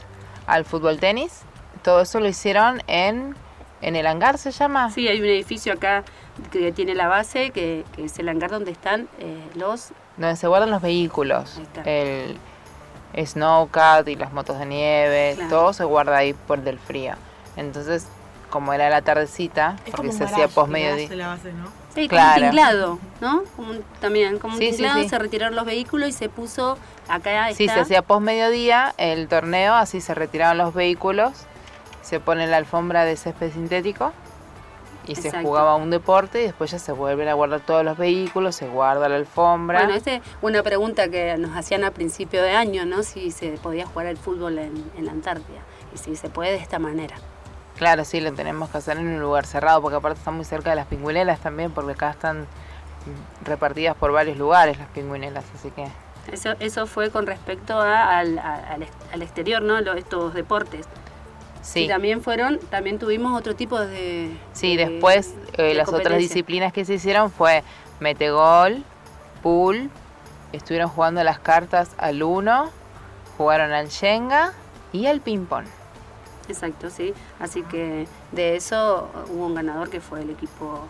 al 0.47 0.65
fútbol 0.65 0.99
tenis. 0.99 1.43
Todo 1.83 2.01
eso 2.01 2.19
lo 2.19 2.29
hicieron 2.29 2.83
en, 2.87 3.35
en 3.83 3.97
el 3.97 4.07
hangar, 4.07 4.39
se 4.39 4.51
llama. 4.53 4.91
Sí, 4.91 5.07
hay 5.07 5.21
un 5.21 5.27
edificio 5.27 5.75
acá 5.75 6.03
que 6.51 6.73
tiene 6.73 6.95
la 6.95 7.09
base, 7.09 7.51
que, 7.51 7.85
que 7.95 8.05
es 8.07 8.19
el 8.19 8.29
hangar 8.31 8.51
donde 8.51 8.71
están 8.71 9.09
eh, 9.19 9.37
los... 9.55 9.91
Donde 10.17 10.37
se 10.37 10.47
guardan 10.47 10.71
los 10.71 10.81
vehículos. 10.81 11.59
Ahí 11.59 11.63
está. 11.65 11.83
El 11.83 12.39
snowcat 13.17 14.07
y 14.09 14.17
las 14.17 14.33
motos 14.33 14.59
de 14.59 14.67
nieve, 14.67 15.33
Claro. 15.37 15.51
todo 15.51 15.73
se 15.73 15.85
guarda 15.85 16.17
ahí 16.17 16.33
por 16.33 16.61
del 16.63 16.79
frío. 16.79 17.15
Entonces, 17.57 18.07
como 18.51 18.73
era 18.73 18.89
la 18.91 19.03
tardecita, 19.03 19.77
Es 19.85 19.91
porque 19.93 20.09
como 20.09 20.13
se 20.19 20.25
hacía 20.25 20.49
post 20.49 20.71
mediodía. 20.71 21.09
¿no? 21.09 21.37
Sí, 21.95 22.09
como 22.09 22.21
Claro. 22.21 22.35
un 22.35 22.51
tinglado, 22.51 22.99
¿no? 23.21 23.43
Como 23.57 23.71
un- 23.73 23.85
también, 24.01 24.39
como 24.39 24.55
un 24.55 24.59
Sí, 24.61 24.67
sí, 24.71 24.77
tinglado, 24.77 25.03
sí. 25.03 25.09
se 25.09 25.19
retiraron 25.19 25.55
los 25.57 25.65
vehículos 25.65 26.09
y 26.09 26.13
se 26.13 26.29
puso 26.29 26.77
acá 27.09 27.53
Sí, 27.53 27.65
está. 27.65 27.75
se 27.75 27.81
hacía 27.81 28.03
post 28.03 28.23
mediodía 28.23 28.95
el 28.97 29.29
torneo, 29.29 29.75
así 29.75 30.01
se 30.01 30.15
retiraban 30.15 30.59
los 30.59 30.75
vehículos, 30.75 31.33
se 32.03 32.21
pone 32.21 32.47
la 32.47 32.57
alfombra 32.59 33.05
de 33.05 33.17
césped 33.17 33.53
sintético 33.53 34.13
y 35.07 35.15
se 35.17 35.31
jugaba 35.43 35.77
un 35.77 35.91
deporte 35.91 36.41
y 36.43 36.45
después 36.45 36.71
ya 36.71 36.79
se 36.79 36.93
vuelven 36.93 37.29
a 37.29 37.35
guardar 37.35 37.61
todos 37.61 37.85
los 37.85 37.97
vehículos, 37.99 38.55
se 38.57 38.69
guarda 38.69 39.09
la 39.09 39.17
alfombra. 39.17 39.81
Bueno, 39.81 39.95
esta 39.95 40.15
es 40.15 40.23
una 40.43 40.63
pregunta 40.63 41.09
que 41.09 41.37
nos 41.39 41.57
hacían 41.57 41.85
a 41.85 41.91
principio 41.91 42.43
de 42.43 42.53
año, 42.53 42.85
¿no? 42.87 43.03
Si 43.03 43.31
se 43.31 43.51
podía 43.63 43.87
jugar 43.87 44.07
al 44.07 44.17
fútbol 44.17 44.59
en, 44.59 44.91
en 44.97 45.07
la 45.07 45.13
Antártida. 45.13 45.61
Y 45.95 45.99
si 45.99 46.17
se 46.17 46.29
puede 46.29 46.53
de 46.53 46.57
esta 46.59 46.79
manera. 46.79 47.17
Claro, 47.77 48.05
sí, 48.05 48.21
lo 48.21 48.33
tenemos 48.33 48.71
que 48.71 48.79
hacer 48.79 48.97
en 48.99 49.07
un 49.09 49.21
lugar 49.21 49.47
cerrado, 49.47 49.83
porque 49.83 49.97
aparte 49.97 50.19
está 50.19 50.31
muy 50.31 50.45
cerca 50.45 50.71
de 50.71 50.77
las 50.77 50.87
pingüinelas 50.87 51.41
también, 51.41 51.73
porque 51.73 51.93
acá 51.93 52.11
están 52.11 52.47
repartidas 53.45 53.97
por 53.97 54.13
varios 54.13 54.37
lugares 54.39 54.79
las 54.79 54.89
pingüinelas, 54.89 55.45
así 55.55 55.71
que... 55.71 55.87
Eso, 56.33 56.55
eso 56.61 56.87
fue 56.87 57.11
con 57.11 57.27
respecto 57.27 57.79
a- 57.79 58.19
al, 58.19 58.39
al, 58.39 58.87
al 59.13 59.23
exterior, 59.23 59.61
¿no? 59.61 59.77
Estos 59.79 60.33
deportes. 60.33 60.87
Sí, 61.65 61.85
Y 61.85 61.89
también 61.89 62.21
fueron, 62.23 62.59
también 62.71 62.99
tuvimos 62.99 63.37
otro 63.39 63.57
tipo 63.57 63.81
de... 63.81 64.37
sí 64.53 64.77
de- 64.77 64.87
después 64.87 65.35
eh, 65.55 65.63
de 65.63 65.75
las 65.75 65.89
otras 65.89 66.19
disciplinas 66.19 66.73
que 66.75 66.85
se 66.85 66.95
hicieron 66.95 67.31
fue 67.31 67.65
metegol, 68.01 68.85
pool, 69.43 69.89
estuvieron 70.53 70.91
jugando 70.91 71.25
las 71.25 71.39
cartas 71.39 71.93
al 71.97 72.23
uno, 72.23 72.71
jugaron 73.39 73.73
al 73.73 73.89
Shenga 73.89 74.53
y 74.93 75.07
al 75.07 75.21
ping-pong. 75.23 75.65
Exacto, 76.49 76.91
sí. 76.91 77.15
Así 77.41 77.63
que 77.63 78.07
de 78.33 78.57
eso 78.57 79.09
hubo 79.31 79.47
un 79.47 79.55
ganador 79.55 79.89
que 79.89 80.03
fue 80.03 80.21
el 80.21 80.29
equipo 80.31 80.81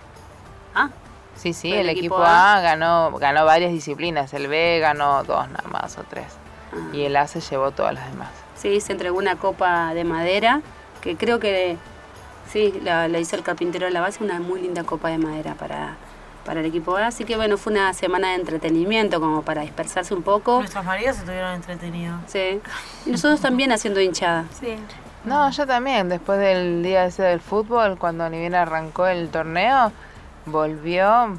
A. 0.74 0.90
Sí, 1.36 1.52
sí, 1.52 1.72
el, 1.72 1.80
el 1.80 1.88
equipo, 1.90 2.16
equipo 2.16 2.24
A, 2.26 2.60
ganó, 2.60 3.12
ganó 3.18 3.44
varias 3.44 3.70
disciplinas, 3.70 4.34
el 4.34 4.48
B 4.48 4.80
ganó 4.80 5.22
dos 5.22 5.48
nada 5.48 5.68
más 5.70 5.96
o 5.98 6.02
tres, 6.02 6.26
Ah. 6.72 6.76
y 6.92 7.02
el 7.04 7.14
A 7.16 7.28
se 7.28 7.40
llevó 7.40 7.70
todas 7.70 7.94
las 7.94 8.10
demás. 8.10 8.30
Sí, 8.54 8.80
se 8.80 8.92
entregó 8.92 9.18
una 9.18 9.36
copa 9.36 9.94
de 9.94 10.04
madera 10.04 10.60
que 11.00 11.16
creo 11.16 11.38
que 11.38 11.76
sí, 12.50 12.80
la, 12.82 13.08
la 13.08 13.18
hizo 13.18 13.36
el 13.36 13.42
carpintero 13.42 13.86
de 13.86 13.92
la 13.92 14.00
base, 14.00 14.22
una 14.24 14.40
muy 14.40 14.62
linda 14.62 14.84
copa 14.84 15.08
de 15.08 15.18
madera 15.18 15.54
para, 15.54 15.96
para 16.44 16.60
el 16.60 16.66
equipo 16.66 16.96
A. 16.96 17.08
Así 17.08 17.24
que 17.24 17.36
bueno, 17.36 17.56
fue 17.56 17.72
una 17.72 17.92
semana 17.92 18.30
de 18.30 18.36
entretenimiento 18.36 19.20
como 19.20 19.42
para 19.42 19.62
dispersarse 19.62 20.14
un 20.14 20.22
poco. 20.22 20.60
Nuestros 20.60 20.84
maridos 20.84 21.16
se 21.16 21.24
tuvieron 21.24 21.54
entretenidos. 21.54 22.20
Sí. 22.26 22.60
Y 23.06 23.10
nosotros 23.10 23.40
también 23.40 23.72
haciendo 23.72 24.00
hinchada. 24.00 24.44
Sí. 24.58 24.76
No, 25.24 25.50
yo 25.50 25.66
también, 25.66 26.08
después 26.08 26.38
del 26.38 26.82
día 26.82 27.06
ese 27.06 27.22
del 27.22 27.40
fútbol, 27.40 27.98
cuando 27.98 28.28
ni 28.28 28.38
bien 28.38 28.54
arrancó 28.54 29.06
el 29.06 29.30
torneo, 29.30 29.90
volvió 30.44 31.38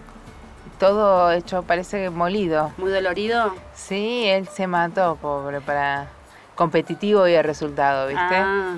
todo 0.80 1.32
hecho, 1.32 1.64
parece 1.64 2.04
que 2.04 2.10
molido. 2.10 2.72
Muy 2.78 2.92
dolorido. 2.92 3.54
Sí, 3.76 4.26
él 4.26 4.48
se 4.48 4.66
mató, 4.66 5.18
pobre, 5.22 5.62
para 5.62 6.08
competitivo 6.56 7.28
y 7.28 7.34
el 7.34 7.44
resultado, 7.44 8.08
¿viste? 8.08 8.36
Ah, 8.38 8.78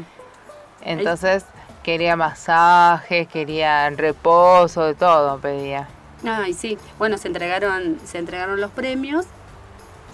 Entonces 0.81 1.46
quería 1.84 2.15
masajes, 2.15 3.27
quería 3.27 3.89
reposo, 3.91 4.84
de 4.86 4.93
todo 4.96 5.38
pedía. 5.39 5.88
ay, 6.25 6.53
sí. 6.53 6.77
Bueno, 6.98 7.17
se 7.17 7.27
entregaron, 7.27 8.00
se 8.05 8.17
entregaron 8.17 8.60
los 8.60 8.72
premios. 8.72 9.25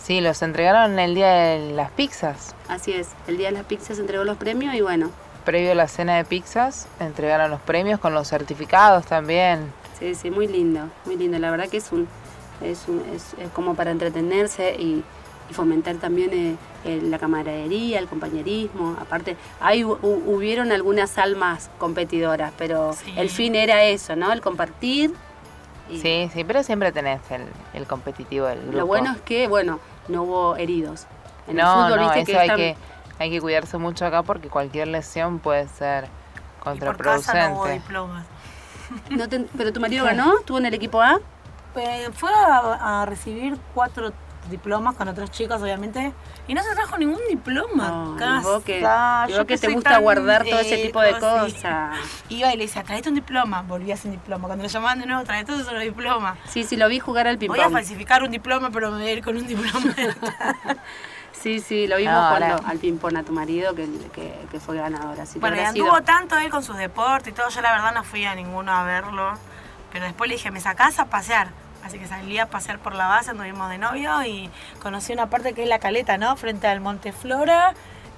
Sí, 0.02 0.20
los 0.22 0.42
entregaron 0.42 1.00
el 1.00 1.16
día 1.16 1.30
de 1.32 1.72
las 1.74 1.90
pizzas. 1.92 2.54
Así 2.68 2.92
es. 2.94 3.10
El 3.28 3.38
día 3.38 3.48
de 3.48 3.54
las 3.54 3.64
pizzas 3.66 3.96
se 3.96 4.02
entregó 4.02 4.24
los 4.24 4.38
premios 4.38 4.74
y 4.76 4.82
bueno, 4.82 5.10
Previo 5.46 5.74
a 5.74 5.76
la 5.76 5.88
cena 5.90 6.16
de 6.16 6.24
pizzas, 6.24 6.88
entregaron 7.02 7.52
los 7.52 7.60
premios 7.62 8.00
con 8.00 8.14
los 8.14 8.30
certificados 8.30 9.06
también. 9.06 9.72
Sí, 10.00 10.16
sí, 10.16 10.30
muy 10.32 10.48
lindo, 10.48 10.88
muy 11.06 11.18
lindo. 11.18 11.38
La 11.40 11.52
verdad 11.52 11.68
que 11.68 11.78
es 11.78 11.92
un, 11.92 12.08
es, 12.62 12.88
un- 12.88 13.04
es, 13.14 13.34
es 13.38 13.50
como 13.52 13.76
para 13.76 13.92
entretenerse 13.92 14.76
y, 14.76 15.04
y 15.50 15.54
fomentar 15.54 15.96
también 15.98 16.32
eh, 16.34 16.56
eh, 16.86 17.00
la 17.04 17.20
camaradería, 17.20 18.00
el 18.00 18.08
compañerismo. 18.08 18.96
Aparte, 19.00 19.36
hay, 19.60 19.84
hu- 19.84 20.00
hu- 20.02 20.24
hubieron 20.26 20.72
algunas 20.72 21.18
almas 21.18 21.70
competidoras, 21.78 22.54
pero 22.58 22.94
Sí. 22.94 23.14
el 23.18 23.30
fin 23.30 23.56
era 23.56 23.84
eso, 23.84 24.16
¿no? 24.16 24.32
El 24.32 24.42
compartir. 24.42 25.14
y 25.90 26.00
Sí, 26.00 26.30
sí, 26.34 26.44
pero 26.44 26.64
siempre 26.64 26.92
tenés 26.92 27.20
el, 27.30 27.44
el 27.74 27.86
competitivo 27.88 28.46
del 28.48 28.62
grupo. 28.62 28.78
Lo 28.78 28.86
bueno 28.88 29.12
es 29.12 29.22
que, 29.22 29.48
bueno, 29.48 29.80
no 30.08 30.24
hubo 30.24 30.56
heridos. 30.56 31.06
En 31.48 31.60
el 31.60 31.66
no, 31.66 31.74
fútbol, 31.86 32.00
no, 32.00 32.04
viste 32.14 32.20
eso 32.22 32.32
que 32.32 32.38
hay 32.38 32.46
están- 32.48 32.58
que, 32.58 32.76
hay 33.20 33.30
que 33.30 33.42
cuidarse 33.42 33.78
mucho 33.78 34.06
acá 34.06 34.24
porque 34.24 34.48
cualquier 34.48 34.88
lesión 34.88 35.40
puede 35.40 35.68
ser 35.68 36.06
Y 36.06 36.80
por 36.80 36.98
casa 36.98 37.34
contraproducente. 37.34 37.50
no 37.50 37.56
hubo 37.56 37.68
diplomas. 37.68 38.26
no 39.10 39.28
te- 39.28 39.46
pero 39.58 39.74
tu 39.74 39.80
marido 39.82 40.06
ganó, 40.06 40.40
estuvo 40.40 40.58
en 40.58 40.66
el 40.68 40.74
equipo 40.74 41.02
A. 41.02 41.20
Eh, 41.76 42.10
fue 42.14 42.30
a, 42.34 43.02
a 43.02 43.06
recibir 43.06 43.58
cuatro 43.74 44.14
diplomas 44.50 44.96
con 44.96 45.08
otros 45.08 45.32
chicos, 45.32 45.62
obviamente, 45.62 46.14
y 46.48 46.54
no 46.54 46.64
se 46.64 46.74
trajo 46.74 46.98
ningún 46.98 47.22
diploma. 47.30 48.16
Y 48.18 48.44
vos 48.44 48.64
que, 48.64 48.80
y 48.80 49.34
vos 49.34 49.46
que 49.46 49.58
te 49.58 49.68
gusta 49.70 49.92
tan, 49.92 50.04
guardar 50.04 50.44
todo 50.44 50.60
ese 50.60 50.78
tipo 50.78 51.02
de 51.02 51.14
cosas. 51.14 51.54
cosas. 51.54 51.98
Iba 52.30 52.54
y 52.54 52.58
le 52.58 52.66
decía, 52.66 52.84
traete 52.84 53.10
un 53.10 53.16
diploma, 53.16 53.62
volvía 53.62 53.98
sin 53.98 54.12
diploma. 54.12 54.48
Cuando 54.48 54.64
lo 54.64 54.70
llamaban 54.70 55.00
de 55.00 55.06
nuevo, 55.06 55.24
traete 55.24 55.54
otro 55.54 55.80
diploma. 55.80 56.38
Sí, 56.48 56.64
sí, 56.64 56.76
lo 56.76 56.88
vi 56.88 57.00
jugar 57.00 57.28
al 57.28 57.38
Voy 57.38 57.60
a 57.60 57.70
falsificar 57.70 58.24
un 58.24 58.32
diploma, 58.32 58.70
pero 58.72 58.92
me 58.92 58.98
voy 58.98 59.08
a 59.08 59.14
ir 59.14 59.24
con 59.24 59.36
un 59.38 59.48
diploma. 59.48 59.94
Sí, 61.44 61.60
sí, 61.60 61.88
lo 61.88 61.98
vimos 61.98 62.16
cuando 62.30 62.66
al 62.66 62.78
ping-pong 62.78 63.18
a 63.18 63.24
tu 63.24 63.34
marido 63.34 63.76
que, 63.76 63.90
que, 64.50 64.60
fue 64.62 64.78
ganador. 64.78 65.20
Así 65.20 65.40
bueno, 65.40 65.58
y 65.58 65.60
anduvo 65.60 66.02
tanto 66.02 66.38
él 66.38 66.50
con 66.50 66.64
sus 66.64 66.78
deportes 66.78 67.34
y 67.34 67.36
todo. 67.36 67.50
Yo 67.50 67.60
la 67.60 67.74
verdad 67.74 67.94
no 67.94 68.06
fui 68.06 68.24
a 68.24 68.34
ninguno 68.34 68.72
a 68.72 68.86
verlo. 68.86 69.34
Pero 69.92 70.06
después 70.06 70.30
le 70.30 70.36
dije, 70.36 70.52
me 70.52 70.62
sacás 70.62 71.00
a 71.00 71.06
pasear. 71.06 71.50
Así 71.84 72.00
que 72.00 72.08
salí 72.08 72.38
a 72.38 72.46
pasear 72.46 72.80
por 72.80 72.96
la 72.96 73.08
base, 73.08 73.32
anduvimos 73.32 73.70
de 73.70 73.78
novio 73.78 74.24
y 74.24 74.50
conocí 74.82 75.14
una 75.14 75.30
parte 75.30 75.54
que 75.54 75.64
es 75.64 75.70
la 75.70 75.80
caleta, 75.80 76.18
¿no? 76.18 76.36
Frente 76.38 76.68
al 76.68 76.80
Monte 76.80 77.12
Flora 77.12 77.74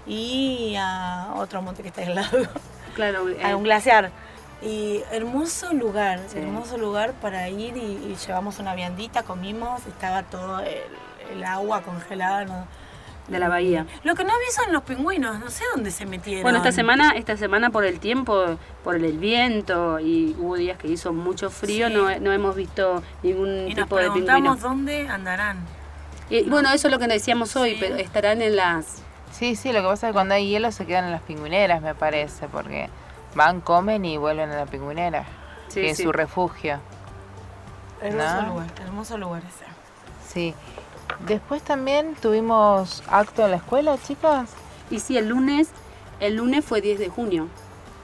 y 0.08 0.76
a 0.78 1.30
otro 1.36 1.62
monte 1.62 1.82
que 1.82 1.90
está 1.90 2.04
al 2.04 2.16
lado. 2.16 2.48
Claro, 2.94 3.26
a 3.44 3.52
eh. 3.52 3.56
un 3.56 3.64
glaciar. 3.64 4.12
Y 4.62 5.02
hermoso 5.12 5.74
lugar, 5.74 6.20
hermoso 6.34 6.78
lugar 6.78 7.14
para 7.14 7.50
ir 7.50 7.76
y, 7.76 8.16
llevamos 8.26 8.60
una 8.60 8.74
viandita, 8.74 9.24
comimos, 9.24 9.86
estaba 9.86 10.24
todo 10.24 10.62
el, 10.62 11.44
agua 11.44 11.82
congelada. 11.82 12.66
De 13.28 13.40
la 13.40 13.50
bahía. 13.50 13.88
Lo 14.04 14.14
que 14.14 14.24
no 14.24 14.30
vi 14.30 14.52
son 14.52 14.72
los 14.72 14.84
pingüinos, 14.84 15.40
no 15.40 15.50
sé 15.50 15.64
dónde 15.74 15.90
se 15.90 16.06
metieron. 16.06 16.44
Bueno, 16.44 16.60
esta 16.60 16.72
semana, 16.72 17.14
esta 17.16 17.36
semana 17.38 17.72
por 17.72 17.84
el 17.84 18.00
tiempo, 18.00 18.58
por 18.84 18.96
el 18.96 19.18
viento 19.18 20.00
y 20.00 20.36
hubo 20.38 20.56
días 20.56 20.78
que 20.78 20.88
hizo 20.88 21.12
mucho 21.12 21.50
frío, 21.50 21.90
no, 21.90 22.10
hemos 22.10 22.56
visto 22.56 23.02
ningún 23.24 23.74
tipo 23.74 23.98
de 23.98 24.12
pingüino. 24.12 24.56
dónde 24.58 25.08
andarán. 25.08 25.58
Y, 26.30 26.44
Bueno, 26.44 26.70
eso 26.72 26.88
es 26.88 26.92
lo 26.92 27.00
que 27.00 27.08
decíamos 27.08 27.56
hoy, 27.56 27.78
pero 27.80 27.96
estarán 27.96 28.42
en 28.42 28.56
las... 28.56 29.02
Sí, 29.32 29.56
sí, 29.56 29.74
lo 29.74 29.82
que 29.82 29.88
pasa 29.88 30.08
es 30.08 30.12
que 30.12 30.14
cuando 30.14 30.36
hay 30.36 30.48
hielo 30.48 30.72
se 30.72 30.86
quedan 30.86 31.06
en 31.06 31.12
las 31.12 31.22
pingüineras, 31.22 31.82
me 31.82 31.94
parece, 31.94 32.48
porque 32.48 32.90
van, 33.36 33.60
comen 33.62 34.06
y 34.06 34.18
vuelven 34.18 34.50
a 34.52 34.56
la 34.56 34.66
pingüinera, 34.66 35.26
que 35.74 35.90
es 35.90 35.98
su 35.98 36.12
refugio. 36.12 36.80
Hermoso 38.02 38.42
lugar, 38.48 38.68
hermoso 38.82 39.18
lugar 39.18 39.44
ese. 39.44 39.66
Sí. 40.28 40.56
Después 41.26 41.62
también 41.62 42.16
tuvimos 42.16 43.04
acto 43.08 43.46
en 43.46 43.52
la 43.52 43.58
escuela, 43.58 43.98
chicas. 43.98 44.50
Y 44.90 45.00
sí, 45.00 45.18
el 45.18 45.30
lunes, 45.30 45.70
el 46.20 46.36
lunes 46.36 46.64
fue 46.64 46.82
10 46.82 47.00
de 47.00 47.10
junio. 47.10 47.48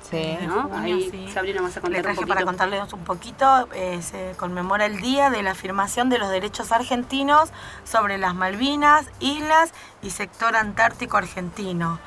Sí, 0.09 0.37
¿no? 0.45 0.69
Ahí 0.73 1.09
sí. 1.09 1.29
Sabrina 1.31 1.61
vas 1.61 1.77
a 1.77 1.81
contar 1.81 2.05
un 2.05 2.15
poquito. 2.15 2.27
para 2.27 2.43
contarles 2.43 2.93
un 2.93 3.03
poquito, 3.03 3.69
eh, 3.73 4.01
se 4.01 4.33
conmemora 4.35 4.85
el 4.85 4.99
día 4.99 5.29
de 5.29 5.41
la 5.41 5.51
afirmación 5.51 6.09
de 6.09 6.17
los 6.17 6.29
derechos 6.29 6.73
argentinos 6.73 7.49
sobre 7.85 8.17
las 8.17 8.35
Malvinas, 8.35 9.05
islas 9.21 9.71
y 10.01 10.09
sector 10.09 10.57
antártico 10.57 11.15
argentino 11.15 11.99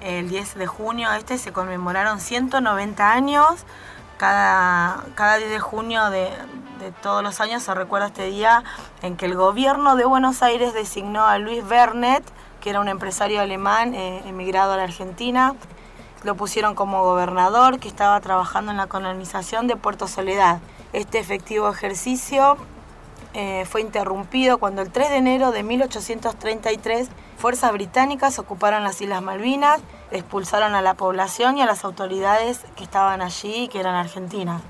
el 0.00 0.28
10 0.28 0.54
de 0.56 0.66
junio 0.66 1.12
este 1.12 1.38
se 1.38 1.52
conmemoraron 1.52 2.20
190 2.20 3.12
años. 3.12 3.64
Cada, 4.16 5.04
cada 5.14 5.36
10 5.36 5.50
de 5.50 5.60
junio 5.60 6.10
de, 6.10 6.30
todos 7.02 7.22
los 7.22 7.40
años 7.40 7.62
se 7.62 7.74
recuerda 7.74 8.06
este 8.06 8.26
día 8.26 8.62
en 9.02 9.16
que 9.16 9.26
el 9.26 9.34
gobierno 9.34 9.96
de 9.96 10.04
Buenos 10.04 10.42
Aires 10.42 10.72
designó 10.72 11.26
a 11.26 11.38
Luis 11.38 11.66
Bernet, 11.66 12.22
que 12.60 12.70
era 12.70 12.80
un 12.80 12.88
empresario 12.88 13.40
alemán 13.40 13.94
eh, 13.94 14.22
emigrado 14.26 14.72
a 14.72 14.76
la 14.76 14.84
Argentina. 14.84 15.54
Lo 16.22 16.34
pusieron 16.36 16.74
como 16.74 17.02
gobernador 17.02 17.78
que 17.78 17.88
estaba 17.88 18.20
trabajando 18.20 18.70
en 18.70 18.76
la 18.76 18.86
colonización 18.86 19.66
de 19.66 19.76
Puerto 19.76 20.06
Soledad. 20.06 20.60
Este 20.92 21.18
efectivo 21.18 21.68
ejercicio 21.68 22.56
eh, 23.34 23.66
fue 23.66 23.82
interrumpido 23.82 24.56
cuando 24.56 24.80
el 24.80 24.90
3 24.90 25.10
de 25.10 25.16
enero 25.16 25.50
de 25.50 25.62
1833 25.62 27.08
fuerzas 27.36 27.70
británicas 27.72 28.38
ocuparon 28.38 28.82
las 28.82 29.00
Islas 29.02 29.22
Malvinas, 29.22 29.80
expulsaron 30.10 30.74
a 30.74 30.82
la 30.82 30.94
población 30.94 31.58
y 31.58 31.62
a 31.62 31.66
las 31.66 31.84
autoridades 31.84 32.60
que 32.76 32.84
estaban 32.84 33.22
allí, 33.22 33.68
que 33.68 33.80
eran 33.80 33.94
argentinas. 33.94 34.62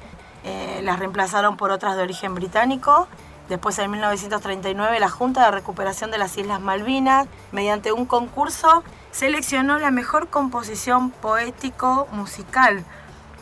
Eh, 0.45 0.81
las 0.83 0.99
reemplazaron 0.99 1.57
por 1.57 1.71
otras 1.71 1.97
de 1.97 2.03
origen 2.03 2.35
británico. 2.35 3.09
Después, 3.49 3.79
en 3.79 3.91
1939, 3.91 4.99
la 4.99 5.09
Junta 5.09 5.45
de 5.45 5.51
Recuperación 5.53 6.11
de 6.11 6.19
las 6.19 6.37
Islas 6.37 6.61
Malvinas, 6.61 7.29
mediante 7.53 7.93
un 7.93 8.07
concurso, 8.07 8.83
seleccionó 9.13 9.79
la 9.79 9.91
mejor 9.91 10.29
composición 10.29 11.11
poético-musical. 11.11 12.85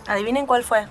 Adivinen 0.07 0.47
cuál 0.47 0.63
fue 0.63 0.87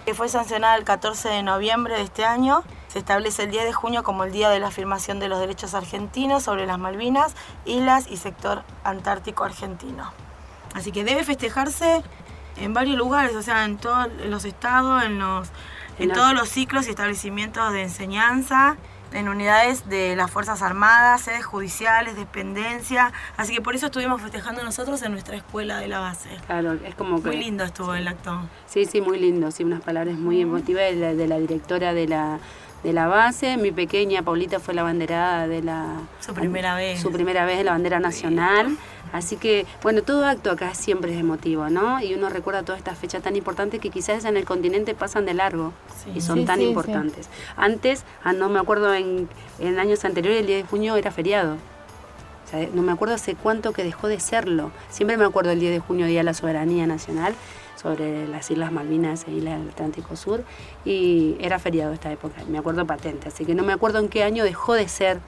que 0.06 0.14
fue 0.14 0.28
sancionada 0.28 0.76
el 0.76 0.84
14 0.84 1.30
de 1.30 1.44
noviembre 1.44 1.96
de 1.96 2.02
este 2.02 2.26
año, 2.26 2.66
se 2.90 3.00
establece 3.00 3.44
el 3.44 3.52
10 3.52 3.64
de 3.64 3.72
junio 3.74 4.04
como 4.04 4.26
el 4.26 4.34
Día 4.34 4.50
de 4.50 4.60
la 4.60 4.68
Afirmación 4.68 5.20
de 5.20 5.30
los 5.30 5.40
Derechos 5.40 5.74
Argentinos 5.74 6.44
sobre 6.44 6.66
las 6.66 6.78
Malvinas, 6.78 7.38
islas 7.64 8.08
y 8.10 8.18
sector 8.18 8.64
antártico 8.84 9.46
argentino. 9.46 10.12
Así 10.74 10.92
que 10.92 11.06
debe 11.06 11.24
festejarse 11.24 12.04
en 12.58 12.74
varios 12.74 12.98
lugares, 12.98 13.34
o 13.36 13.42
sea, 13.42 13.64
en 13.64 13.78
todos 13.78 14.10
los 14.26 14.44
estados, 14.46 15.04
en, 15.04 15.20
los, 15.20 15.50
en 16.00 16.12
todos 16.12 16.34
los 16.34 16.50
ciclos 16.50 16.88
y 16.88 16.92
establecimientos 16.92 17.72
de 17.74 17.84
enseñanza, 17.84 18.78
en 19.14 19.28
unidades 19.28 19.90
de 19.90 20.16
las 20.16 20.32
Fuerzas 20.32 20.62
Armadas, 20.62 21.22
sedes 21.22 21.46
judiciales, 21.46 22.16
dependencia. 22.16 23.12
Así 23.38 23.54
que 23.54 23.62
por 23.62 23.76
eso 23.76 23.88
estuvimos 23.88 24.22
festejando 24.22 24.64
nosotros 24.64 25.02
en 25.02 25.12
nuestra 25.12 25.36
escuela 25.36 25.80
de 25.80 25.88
la 25.88 26.00
base. 26.00 26.30
Claro, 26.48 26.74
es 26.74 26.96
como 26.96 27.22
que... 27.22 27.28
Muy 27.28 27.38
lindo 27.38 27.64
estuvo 27.64 27.94
el 27.94 28.08
acto. 28.08 28.42
Sí, 28.68 28.86
sí, 28.86 29.02
muy 29.02 29.20
lindo, 29.20 29.52
sí, 29.52 29.64
unas 29.64 29.82
palabras 29.82 30.16
muy 30.16 30.42
emotivas 30.42 30.96
de 30.96 31.28
la 31.28 31.38
directora 31.40 31.94
de 31.94 32.08
la 32.08 32.40
de 32.84 32.94
la 32.94 33.08
base. 33.08 33.58
Mi 33.58 33.72
pequeña 33.72 34.22
Paulita 34.22 34.60
fue 34.60 34.74
la 34.74 34.84
banderada 34.84 35.48
de 35.48 35.62
la... 35.62 36.02
Su 36.20 36.34
primera 36.34 36.76
vez. 36.76 37.00
Su 37.00 37.12
primera 37.12 37.46
vez 37.46 37.58
de 37.58 37.64
la 37.64 37.72
bandera 37.72 38.00
nacional. 38.00 38.78
Así 39.14 39.36
que, 39.36 39.66
bueno, 39.84 40.04
todo 40.04 40.26
acto 40.26 40.52
acá 40.52 40.74
siempre 40.74 41.14
es 41.14 41.20
emotivo, 41.20 41.70
¿no? 41.70 42.02
Y 42.02 42.14
uno 42.14 42.30
recuerda 42.30 42.64
todas 42.64 42.80
estas 42.80 42.98
fechas 42.98 43.22
tan 43.22 43.36
importantes 43.36 43.82
que 43.82 43.90
quizás 43.90 44.24
en 44.24 44.38
el 44.38 44.46
continente 44.46 44.94
pasan 44.94 45.26
de 45.26 45.34
largo 45.34 45.74
y 46.16 46.22
son 46.22 46.46
tan 46.46 46.62
importantes. 46.62 47.28
Antes, 47.58 48.06
ah, 48.24 48.32
no 48.32 48.48
me 48.48 48.60
acuerdo 48.60 48.94
en, 48.94 49.28
en 49.60 49.80
años 49.80 50.06
anteriores, 50.06 50.40
el 50.40 50.48
10 50.48 50.64
de 50.64 50.70
junio 50.70 50.96
era 50.96 51.12
feriado. 51.12 51.56
O 51.56 52.50
sea, 52.50 52.68
no 52.74 52.82
me 52.82 52.92
acuerdo 52.94 53.16
hace 53.16 53.36
cuánto 53.36 53.74
que 53.74 53.84
dejó 53.84 54.08
de 54.08 54.20
serlo. 54.20 54.72
Siempre 54.90 55.18
me 55.18 55.26
acuerdo 55.26 55.52
el 55.52 55.60
10 55.60 55.74
de 55.74 55.80
junio, 55.80 56.06
Día 56.06 56.20
de 56.20 56.24
la 56.24 56.34
Soberanía 56.34 56.88
Nacional, 56.88 57.34
sobre 57.82 58.28
las 58.28 58.52
Islas 58.52 58.72
Malvinas 58.72 59.26
e 59.28 59.32
Islas 59.32 59.60
del 59.60 59.70
Atlántico 59.70 60.16
Sur 60.16 60.44
y 60.86 61.36
era 61.40 61.60
feriado 61.60 61.94
esta 61.94 62.12
época, 62.12 62.44
me 62.48 62.58
acuerdo 62.58 62.86
patente, 62.86 63.30
así 63.30 63.46
que 63.46 63.56
no 63.56 63.64
me 63.64 63.74
acuerdo 63.74 64.00
en 64.00 64.10
qué 64.10 64.24
año 64.24 64.44
dejó 64.44 64.74
de 64.74 64.88
ser, 64.88 65.20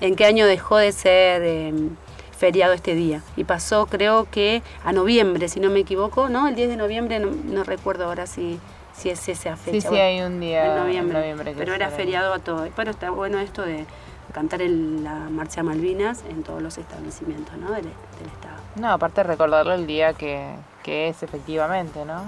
en 0.00 0.16
qué 0.16 0.24
año 0.24 0.46
dejó 0.46 0.76
de 0.76 0.92
ser 0.92 1.42
em, 1.42 1.90
feriado 2.36 2.72
este 2.72 2.94
día. 2.94 3.22
Y 3.36 3.44
pasó 3.44 3.86
creo 3.86 4.26
que 4.30 4.62
a 4.84 4.92
noviembre, 4.92 5.48
si 5.48 5.60
no 5.60 5.70
me 5.70 5.80
equivoco, 5.80 6.28
¿no? 6.28 6.48
El 6.48 6.54
10 6.54 6.70
de 6.70 6.76
noviembre, 6.76 7.20
no, 7.20 7.64
recuerdo 7.64 8.06
ahora 8.06 8.26
si, 8.26 8.58
si 8.94 9.10
es 9.10 9.28
esa 9.28 9.56
fecha. 9.56 9.80
Sí, 9.80 9.94
sí, 9.94 10.00
hay 10.00 10.22
un 10.22 10.40
día 10.40 10.74
en 10.74 11.12
noviembre, 11.12 11.54
pero 11.56 11.74
era 11.74 11.90
feriado 11.90 12.32
a 12.32 12.38
todo. 12.38 12.66
Pero 12.74 12.90
está 12.90 13.10
bueno 13.10 13.38
esto 13.38 13.62
de 13.62 13.84
cantar 14.32 14.60
la 14.60 15.28
marcha 15.28 15.62
Malvinas 15.62 16.24
en 16.30 16.42
todos 16.42 16.62
los 16.62 16.78
establecimientos 16.78 17.56
¿no? 17.58 17.72
del, 17.72 17.84
del 17.84 18.28
Estado. 18.32 18.56
No, 18.76 18.90
aparte 18.90 19.22
recordarlo 19.22 19.74
el 19.74 19.86
día 19.86 20.14
que, 20.14 20.54
que 20.82 21.08
es 21.08 21.22
efectivamente, 21.22 22.04
¿no? 22.04 22.24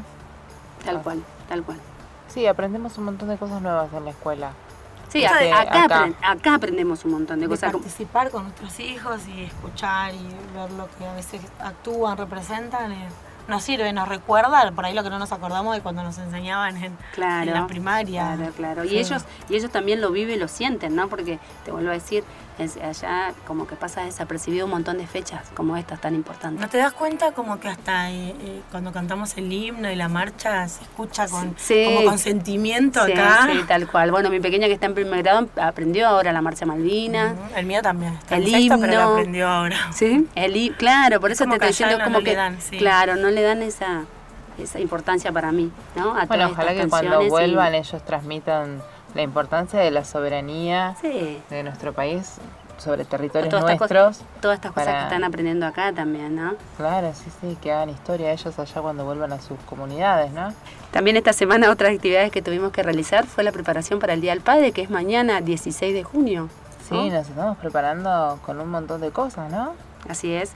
Tal 0.85 1.03
cual, 1.03 1.23
tal 1.49 1.63
cual. 1.63 1.79
Sí, 2.29 2.47
aprendemos 2.47 2.97
un 2.99 3.05
montón 3.05 3.29
de 3.29 3.37
cosas 3.37 3.61
nuevas 3.61 3.93
en 3.93 4.05
la 4.05 4.11
escuela. 4.11 4.53
Sí, 5.13 5.25
acá, 5.27 6.09
acá. 6.23 6.55
aprendemos 6.55 7.05
un 7.05 7.13
montón 7.13 7.39
de, 7.39 7.47
cosas. 7.47 7.73
Participar 7.73 8.31
con 8.31 8.45
nuestros 8.45 8.81
hijos 8.81 9.21
y 9.29 9.45
escuchar 9.45 10.15
y 10.15 10.27
ver 10.55 10.71
lo 10.73 10.89
que 10.97 11.05
a 11.05 11.13
veces 11.13 11.43
actúan, 11.61 12.17
representan. 12.17 12.95
nos 13.47 13.63
sirve, 13.63 13.93
nos 13.93 14.09
recuerda 14.09 14.73
por 14.73 14.87
ahí 14.87 14.95
lo 14.95 15.03
que 15.03 15.11
no 15.11 15.19
nos 15.19 15.31
acordamos 15.33 15.75
de 15.75 15.83
cuando 15.83 16.03
nos 16.03 16.17
enseñaban 16.17 16.83
en, 16.83 16.97
la 17.19 17.67
primaria. 17.67 18.37
Claro, 18.37 18.53
claro. 18.57 18.85
Y 18.85 18.97
ellos, 18.97 19.25
y 19.51 19.57
ellos 19.57 19.71
también 19.71 20.01
lo 20.01 20.11
viven 20.13 20.37
y 20.37 20.39
lo 20.39 20.49
sienten, 20.49 20.97
¿no? 20.97 21.09
Porque 21.09 21.39
te 21.67 21.73
vuelvo 21.73 21.91
a 21.91 21.95
decir, 21.95 22.25
allá 22.59 23.33
como 23.47 23.67
que 23.67 23.77
pasa 23.77 24.05
desapercibido 24.05 24.67
un 24.67 24.73
montón 24.73 24.99
de 24.99 25.07
fechas 25.07 25.49
como 25.55 25.77
estas 25.77 26.01
tan 26.01 26.15
importantes. 26.15 26.61
¿No 26.61 26.69
te 26.69 26.79
das 26.79 26.93
cuenta 26.93 27.33
como 27.33 27.59
que 27.59 27.69
hasta 27.69 28.11
eh, 28.11 28.35
eh, 28.41 28.61
cuando 28.71 28.93
cantamos 28.93 29.37
el 29.37 29.53
himno 29.53 29.91
y 29.91 29.97
la 29.97 30.09
marcha 30.09 30.69
se 30.69 30.83
escucha 30.83 31.29
con, 31.29 31.55
como 31.85 32.05
con 32.05 32.19
sentimiento 32.19 33.01
acá? 33.01 33.49
Sí, 33.51 33.63
tal 33.67 33.89
cual. 33.89 34.11
Bueno, 34.11 34.31
mi 34.31 34.41
pequeña 34.41 34.67
que 34.67 34.75
está 34.75 34.87
en 34.87 34.95
primer 34.95 35.23
grado 35.23 35.49
aprendió 35.61 36.09
ahora 36.09 36.33
la 36.33 36.43
marcha 36.43 36.67
Malvinas. 36.67 37.35
El 37.57 37.67
mío 37.67 37.83
también. 37.83 38.15
Está 38.15 38.37
el 38.37 38.49
himno. 38.49 38.79
pero 38.81 38.95
lo 38.95 39.03
aprendió 39.13 39.49
ahora. 39.49 39.77
Sí, 39.93 40.29
el, 40.35 40.75
claro, 40.77 41.21
por 41.21 41.33
eso 41.33 41.45
te 41.45 41.53
estoy 41.53 41.69
diciendo 41.69 41.99
como 42.05 42.21
que... 42.21 42.37
Claro, 42.79 43.17
no 43.17 43.31
le 43.31 43.43
dan 43.43 43.63
esa 43.63 44.05
esa 44.59 44.79
importancia 44.81 45.33
para 45.33 45.51
mí, 45.51 45.71
¿no? 45.97 46.15
bueno, 46.27 46.51
ojalá 46.51 46.75
que 46.75 46.87
cuando 46.87 47.27
vuelvan 47.29 47.75
ellos 47.75 48.05
transmitan 48.05 48.83
la 49.15 49.23
importancia 49.23 49.81
de 49.81 49.91
la 49.91 50.05
soberanía 50.05 50.97
de 51.03 51.63
nuestro 51.63 51.93
país 51.93 52.39
sobre 52.79 53.05
territorios 53.05 53.51
todas 53.51 53.65
nuestros. 53.65 54.17
cosas, 54.19 54.25
todas 54.41 54.57
estas 54.57 54.73
cosas 54.73 54.95
que 54.95 55.03
están 55.05 55.25
aprendiendo 55.25 55.67
acá 55.67 55.93
también, 55.93 56.35
¿no? 56.35 56.55
Claro, 56.77 57.13
sí, 57.15 57.31
sí, 57.41 57.57
que 57.63 57.71
hagan 57.71 57.91
historia 57.91 58.33
ellos 58.33 58.59
allá 58.59 58.81
cuando 58.81 59.05
vuelvan 59.05 59.33
a 59.33 59.41
sus 59.41 59.59
comunidades, 59.61 60.33
¿no? 60.33 60.53
También 60.91 61.17
esta 61.17 61.33
semana 61.33 61.71
otras 61.71 61.95
actividades 61.95 62.33
que 62.33 62.43
tuvimos 62.43 62.73
que 62.73 62.83
realizar 62.83 63.27
fue 63.27 63.45
la 63.45 63.53
preparación 63.53 64.01
para 64.01 64.15
el 64.15 64.21
Día 64.21 64.33
del 64.33 64.41
Padre, 64.41 64.73
que 64.73 64.83
es 64.83 64.91
mañana 64.91 65.41
16 65.41 65.95
de 65.95 66.03
junio. 66.03 66.49
Sí, 66.89 66.95
¿no? 66.95 67.07
nos 67.07 67.29
estamos 67.29 67.57
preparando 67.59 68.41
con 68.45 68.61
un 68.61 68.69
montón 68.69 69.01
de 69.01 69.11
cosas, 69.11 69.51
¿no? 69.51 69.75
Así 70.09 70.33
es. 70.33 70.53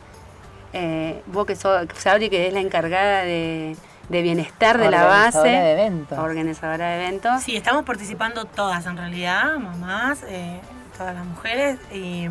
Eh, 0.72 1.22
vos 1.26 1.46
que 1.46 1.54
sos, 1.54 1.86
Sabri, 1.96 2.28
que 2.28 2.48
es 2.48 2.52
la 2.52 2.60
encargada 2.60 3.22
de, 3.22 3.76
de 4.08 4.22
bienestar 4.22 4.78
de 4.78 4.90
la 4.90 5.04
Organizadora 5.04 5.24
base, 5.24 5.48
de 5.48 5.72
eventos. 5.72 6.18
organizadora 6.18 6.88
de 6.90 6.94
eventos. 7.04 7.42
Sí, 7.42 7.56
estamos 7.56 7.84
participando 7.84 8.44
todas 8.44 8.86
en 8.86 8.96
realidad, 8.96 9.56
mamás, 9.58 10.22
eh, 10.28 10.60
todas 10.96 11.14
las 11.14 11.24
mujeres. 11.24 11.78
Y 11.92 12.28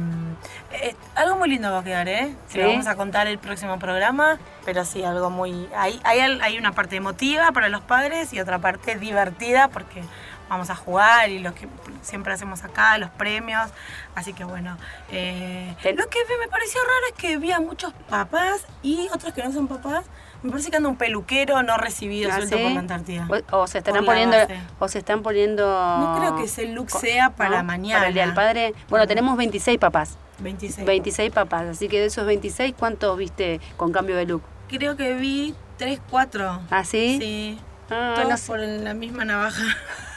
eh, 0.71 0.95
algo 1.15 1.35
muy 1.37 1.49
lindo 1.49 1.71
va 1.71 1.79
a 1.79 1.83
quedar, 1.83 2.07
¿eh? 2.07 2.33
Se 2.47 2.57
lo 2.59 2.63
Sí. 2.65 2.71
vamos 2.71 2.87
a 2.87 2.95
contar 2.95 3.27
el 3.27 3.37
próximo 3.39 3.77
programa, 3.79 4.37
pero 4.63 4.85
sí, 4.85 5.03
algo 5.03 5.29
muy... 5.29 5.69
Hay, 5.75 5.99
hay, 6.03 6.19
hay 6.41 6.57
una 6.57 6.71
parte 6.71 6.95
emotiva 6.95 7.51
para 7.51 7.69
los 7.69 7.81
padres 7.81 8.31
y 8.33 8.39
otra 8.39 8.59
parte 8.59 8.95
divertida 8.97 9.67
porque 9.67 10.01
vamos 10.47 10.69
a 10.69 10.75
jugar 10.75 11.29
y 11.29 11.39
lo 11.39 11.53
que 11.55 11.67
siempre 12.01 12.31
hacemos 12.33 12.63
acá, 12.63 12.97
los 12.97 13.09
premios. 13.11 13.69
Así 14.15 14.31
que 14.33 14.43
bueno, 14.45 14.77
eh, 15.11 15.75
lo 15.95 16.07
que 16.07 16.19
me 16.39 16.47
pareció 16.47 16.79
raro 16.81 17.05
es 17.09 17.13
que 17.21 17.37
vi 17.37 17.51
a 17.51 17.59
muchos 17.59 17.93
papás 18.09 18.65
y 18.81 19.09
otros 19.13 19.33
que 19.33 19.43
no 19.43 19.51
son 19.51 19.67
papás. 19.67 20.05
Me 20.43 20.51
parece 20.51 20.69
que 20.69 20.77
anda 20.77 20.89
un 20.89 20.95
peluquero 20.97 21.63
no 21.63 21.77
recibido 21.77 22.29
¿Ah, 22.31 22.35
suelto 22.37 22.57
sí? 22.57 22.63
por 22.63 22.71
la 22.73 22.79
Antártida. 22.79 23.27
O, 23.51 23.57
o 23.61 23.67
se 23.67 23.79
estarán 23.79 24.05
poniendo, 24.05 24.37
base. 24.37 24.59
o 24.79 24.87
se 24.87 24.99
están 24.99 25.23
poniendo. 25.23 25.65
No 25.67 26.15
creo 26.19 26.35
que 26.35 26.43
ese 26.43 26.67
look 26.67 26.89
co- 26.89 26.99
sea 26.99 27.31
para 27.31 27.59
¿no? 27.59 27.63
mañana. 27.63 27.99
Para 27.99 28.07
el 28.09 28.13
Día 28.13 28.25
del 28.25 28.35
Padre. 28.35 28.73
Bueno, 28.89 29.07
tenemos 29.07 29.35
26 29.37 29.77
papás. 29.79 30.17
26. 30.39 30.85
26 30.85 31.31
papás. 31.31 31.65
Así 31.67 31.87
que 31.87 31.99
de 31.99 32.05
esos 32.07 32.25
26, 32.25 32.73
¿cuántos 32.77 33.17
viste 33.17 33.59
con 33.77 33.91
cambio 33.91 34.15
de 34.15 34.25
look? 34.25 34.41
Creo 34.67 34.95
que 34.95 35.13
vi 35.15 35.55
3, 35.77 35.99
4. 36.09 36.61
¿Ah, 36.69 36.83
sí? 36.83 37.17
Sí. 37.19 37.59
Ah, 37.89 38.13
Todos 38.15 38.29
no 38.29 38.37
sé. 38.37 38.47
por 38.47 38.59
la 38.59 38.93
misma 38.93 39.25
navaja. 39.25 39.63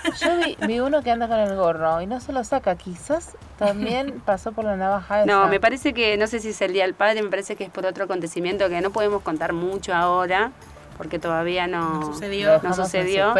Yo 0.20 0.36
vi, 0.38 0.56
vi 0.66 0.80
uno 0.80 1.02
que 1.02 1.10
anda 1.10 1.28
con 1.28 1.38
el 1.38 1.54
gorro 1.54 2.00
y 2.00 2.06
no 2.06 2.20
se 2.20 2.32
lo 2.32 2.42
saca. 2.44 2.76
Quizás 2.76 3.36
también 3.58 4.20
pasó 4.24 4.52
por 4.52 4.64
la 4.64 4.76
navaja 4.76 5.22
esa. 5.22 5.26
No, 5.26 5.48
me 5.48 5.60
parece 5.60 5.92
que, 5.92 6.16
no 6.16 6.26
sé 6.26 6.40
si 6.40 6.50
es 6.50 6.60
el 6.62 6.72
Día 6.72 6.84
del 6.84 6.94
Padre, 6.94 7.22
me 7.22 7.28
parece 7.30 7.56
que 7.56 7.64
es 7.64 7.70
por 7.70 7.84
otro 7.84 8.04
acontecimiento 8.04 8.68
que 8.68 8.80
no 8.80 8.90
podemos 8.90 9.22
contar 9.22 9.52
mucho 9.52 9.94
ahora, 9.94 10.52
porque 10.96 11.18
todavía 11.18 11.66
no, 11.66 12.00
No 12.00 12.06
sucedió. 12.06 12.60
No 12.62 12.74
sucedió. 12.74 13.34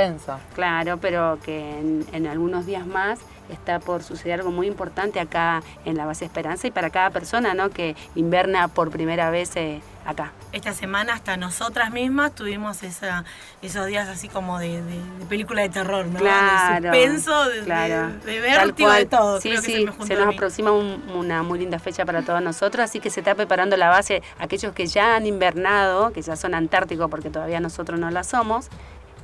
Claro, 0.55 0.99
pero 0.99 1.39
que 1.45 1.79
en, 1.79 2.07
en 2.13 2.27
algunos 2.27 2.67
días 2.67 2.87
más 2.87 3.21
está 3.49 3.81
por 3.81 4.03
suceder 4.03 4.41
algo 4.41 4.51
muy 4.51 4.67
importante 4.67 5.21
acá 5.21 5.63
en 5.85 5.97
la 5.97 6.07
base 6.07 6.25
Esperanza 6.25 6.67
y 6.67 6.71
para 6.71 6.91
cada 6.91 7.11
persona 7.11 7.55
¿no? 7.55 7.71
que 7.71 7.97
inverna 8.15 8.69
por 8.69 8.91
primera 8.91 9.31
vez 9.31 9.57
eh, 9.57 9.81
acá. 10.09 10.33
Esta 10.53 10.73
semana 10.73 11.13
hasta 11.13 11.37
nosotras 11.37 11.91
mismas 11.91 12.35
tuvimos 12.35 12.83
esa, 12.83 13.25
esos 13.61 13.87
días 13.87 14.09
así 14.09 14.29
como 14.29 14.59
de, 14.59 14.81
de- 14.83 15.03
de 15.19 15.27
película 15.29 15.61
de 15.63 15.69
terror, 15.69 16.07
¿no? 16.07 16.19
Claro, 16.19 16.91
De 16.91 17.07
suspenso, 17.07 17.45
de, 17.51 17.61
claro. 17.61 18.09
de, 18.25 18.41
vértigo, 18.41 18.91
de 18.91 19.05
todo. 19.07 19.41
Sí, 19.41 19.51
Creo 19.51 19.63
que 19.63 19.67
sí, 19.67 19.87
se 20.07 20.15
nos 20.17 20.35
aproxima 20.35 20.73
un- 20.73 21.03
una 21.15 21.43
muy 21.43 21.59
linda 21.59 21.79
fecha 21.79 22.07
para 22.07 22.23
todos 22.23 22.41
nosotros, 22.41 22.83
así 22.85 23.01
que 23.01 23.11
se 23.11 23.21
está 23.21 23.35
preparando 23.35 23.77
la 23.77 23.91
base, 23.91 24.23
aquellos 24.39 24.73
que 24.73 24.87
ya 24.87 25.17
han 25.17 25.27
invernado, 25.27 26.11
que 26.13 26.23
ya 26.23 26.37
son 26.37 26.55
antárticos 26.55 27.11
porque 27.11 27.29
todavía 27.29 27.61
nosotros 27.61 28.01
no 28.01 28.11
la 28.11 28.25
somos, 28.25 28.69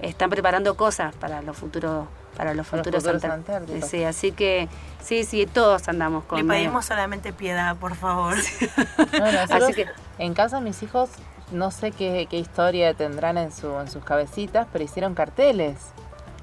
están 0.01 0.31
preparando 0.31 0.77
cosas 0.77 1.15
para 1.17 1.43
los 1.43 1.57
futuros 1.57 2.07
para 2.37 2.53
los 2.53 2.67
futuros, 2.67 3.05
futuros. 3.05 3.89
Sí, 3.89 4.03
así 4.03 4.33
que 4.33 4.69
sí, 5.01 5.23
sí, 5.23 5.47
todos 5.47 5.87
andamos 5.89 6.25
con 6.25 6.39
Le 6.39 6.43
medio- 6.43 6.65
pedimos 6.65 6.85
solamente 6.85 7.33
piedad, 7.33 7.77
por 7.77 7.95
favor. 7.95 8.35
No, 9.19 9.25
Así 9.57 9.73
que- 9.73 9.87
en 10.19 10.35
casa 10.35 10.61
mis 10.61 10.83
hijos 10.83 11.11
no 11.53 11.71
sé 11.71 11.93
qué, 11.93 12.27
qué 12.29 12.39
historia 12.39 12.93
tendrán 12.95 13.39
en, 13.39 13.53
su, 13.53 13.79
en 13.79 13.89
sus 13.89 14.03
cabecitas, 14.05 14.67
pero 14.73 14.83
hicieron 14.85 15.15
carteles. 15.15 15.77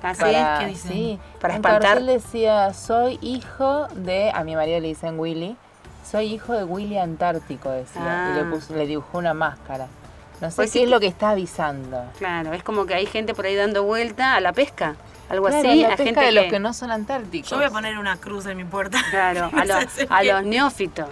¿Ah? 0.01 0.13
Para, 0.17 0.60
¿Qué 0.60 0.65
dicen? 0.67 0.91
sí, 0.91 1.20
Para 1.41 1.55
un 1.55 1.58
espantar. 1.58 1.81
cartel 1.81 2.05
decía, 2.08 2.74
soy 2.74 3.20
hijo 3.22 3.88
de, 3.93 4.31
a 4.34 4.43
mi 4.46 4.55
marido 4.55 4.80
le 4.80 4.88
dicen 4.88 5.19
Willy, 5.19 5.58
soy 6.10 6.34
hijo 6.34 6.54
de 6.54 6.63
Willy 6.63 6.97
Antártico, 6.97 7.69
decía. 7.69 8.30
Y 8.32 8.36
le, 8.36 8.41
Ah. 8.41 8.49
puso, 8.49 8.73
le 8.76 8.88
dibujó 8.88 9.17
una 9.17 9.34
máscara. 9.34 9.88
No 10.41 10.49
sé 10.49 10.56
Pues 10.56 10.71
qué 10.71 10.80
sí 10.80 10.84
es 10.84 10.89
lo 10.89 10.99
que 10.99 11.08
está 11.08 11.30
avisando. 11.30 12.04
Claro, 12.17 12.54
es 12.54 12.63
como 12.63 12.86
que 12.86 12.93
hay 12.95 13.06
gente 13.06 13.34
por 13.34 13.45
ahí 13.45 13.56
dando 13.56 13.84
vuelta 13.84 14.36
a 14.36 14.41
la 14.41 14.54
pesca, 14.54 14.95
algo 15.30 15.47
Claro, 15.47 15.69
así, 15.69 15.82
la 15.82 15.88
a 15.88 15.89
pesca 15.91 16.04
gente 16.04 16.19
de 16.21 16.32
los 16.32 16.43
que- 16.45 16.49
que 16.51 16.60
no 16.60 16.73
son 16.73 16.91
antárticos. 16.91 17.49
Yo 17.51 17.58
voy 17.58 17.65
a 17.65 17.69
poner 17.69 17.97
una 17.99 18.17
cruz 18.17 18.45
en 18.47 18.58
mi 18.58 18.63
puerta. 18.65 18.99
Claro, 19.12 19.49
a, 19.56 19.65
los, 19.65 19.86
a 20.10 20.23
los 20.23 20.43
neófitos. 20.43 21.08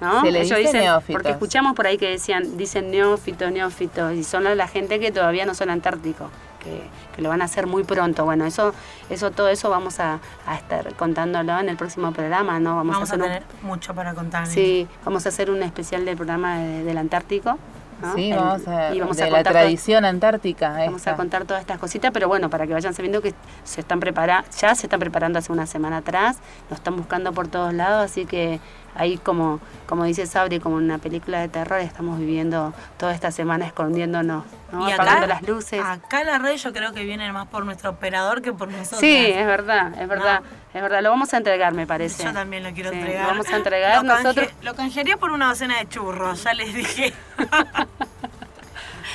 ¿no? 0.00 0.22
Se 0.22 0.30
le 0.32 0.38
Ellos 0.40 0.56
dice 0.56 0.60
dicen, 0.68 0.80
neófitos. 0.82 1.12
porque 1.12 1.30
escuchamos 1.30 1.74
por 1.76 1.86
ahí 1.86 1.98
que 1.98 2.08
decían, 2.08 2.56
dicen 2.56 2.90
neófitos, 2.90 3.52
neófitos, 3.52 4.14
y 4.14 4.24
son 4.24 4.44
la 4.56 4.66
gente 4.68 4.98
que 4.98 5.12
todavía 5.12 5.44
no 5.44 5.54
son 5.54 5.68
antárticos, 5.68 6.30
que, 6.64 6.80
que 7.14 7.20
lo 7.20 7.28
van 7.28 7.42
a 7.42 7.44
hacer 7.44 7.66
muy 7.66 7.84
pronto. 7.84 8.24
Bueno, 8.24 8.46
eso, 8.46 8.72
eso 9.10 9.30
todo 9.30 9.48
eso 9.50 9.68
vamos 9.68 10.00
a, 10.00 10.20
a 10.46 10.54
estar 10.56 10.94
contándolo 10.94 11.58
en 11.58 11.68
el 11.68 11.76
próximo 11.76 12.12
programa, 12.12 12.58
¿no? 12.60 12.76
Vamos, 12.76 12.94
Vamos 12.94 13.10
a 13.10 13.14
hacer 13.14 13.24
tener 13.26 13.42
mucho 13.62 13.94
para 13.94 14.14
contar. 14.14 14.46
sí, 14.46 14.88
vamos 15.04 15.26
a 15.26 15.28
hacer 15.28 15.50
un 15.50 15.62
especial 15.62 16.06
del 16.06 16.16
programa 16.16 16.56
de- 16.60 16.82
del 16.84 16.96
Antártico. 16.96 17.58
¿No? 18.00 18.14
Sí, 18.14 18.30
El- 18.30 18.36
vamos 18.38 18.68
a, 18.68 18.94
y 18.94 19.00
vamos 19.00 19.16
de 19.16 19.22
a 19.22 19.26
la 19.26 19.30
contar 19.38 19.52
todo- 19.52 19.62
tradición 19.62 20.04
antártica. 20.04 20.72
Vamos 20.86 21.06
a 21.06 21.16
contar 21.16 21.44
todas 21.44 21.60
estas 21.60 21.78
cositas, 21.78 22.10
pero 22.12 22.28
bueno, 22.28 22.50
para 22.50 22.66
que 22.66 22.72
vayan 22.72 22.94
sabiendo 22.94 23.20
que 23.22 23.34
se 23.64 23.80
están 23.80 24.00
preparando, 24.00 24.48
ya 24.58 24.74
se 24.74 24.86
están 24.86 25.00
preparando 25.00 25.38
hace 25.38 25.52
una 25.52 25.66
semana 25.66 25.98
atrás, 25.98 26.38
nos 26.70 26.78
están 26.78 26.96
buscando 26.96 27.32
por 27.32 27.48
todos 27.48 27.72
lados, 27.74 28.04
así 28.04 28.26
que 28.26 28.60
ahí 28.94 29.16
como, 29.18 29.60
como 29.86 30.04
dice 30.04 30.26
Sabri, 30.26 30.60
como 30.60 30.78
en 30.78 30.84
una 30.84 30.98
película 30.98 31.40
de 31.40 31.48
terror, 31.48 31.80
estamos 31.80 32.18
viviendo 32.18 32.74
toda 32.98 33.14
esta 33.14 33.30
semana 33.30 33.66
escondiéndonos, 33.66 34.44
¿no? 34.72 34.88
Y 34.88 34.92
apagando 34.92 35.24
acá, 35.26 35.34
las 35.34 35.42
luces. 35.48 35.80
acá 35.84 36.24
la 36.24 36.38
red 36.38 36.56
yo 36.56 36.72
creo 36.72 36.92
que 36.92 37.04
viene 37.04 37.32
más 37.32 37.46
por 37.48 37.64
nuestro 37.64 37.90
operador 37.90 38.42
que 38.42 38.52
por 38.52 38.68
nosotros. 38.68 39.00
Sí, 39.00 39.16
es 39.26 39.46
verdad, 39.46 39.92
es 40.00 40.08
verdad, 40.08 40.42
es 40.74 40.82
verdad, 40.82 41.02
lo 41.02 41.10
vamos 41.10 41.32
a 41.34 41.36
entregar, 41.38 41.72
me 41.74 41.86
parece. 41.86 42.24
Yo 42.24 42.32
también 42.32 42.62
lo 42.62 42.72
quiero 42.72 42.90
Sí, 42.90 42.96
entregar. 42.96 43.22
lo 43.24 43.28
vamos 43.30 43.48
a 43.48 43.56
entregar 43.56 44.04
Lo 44.04 44.10
canje- 44.12 44.22
nosotros. 44.22 44.48
Lo 44.62 44.74
canjearía 44.74 45.16
por 45.16 45.30
una 45.32 45.48
docena 45.48 45.78
de 45.78 45.88
churros, 45.88 46.42
ya 46.44 46.54
les 46.54 46.74
dije. 46.74 47.12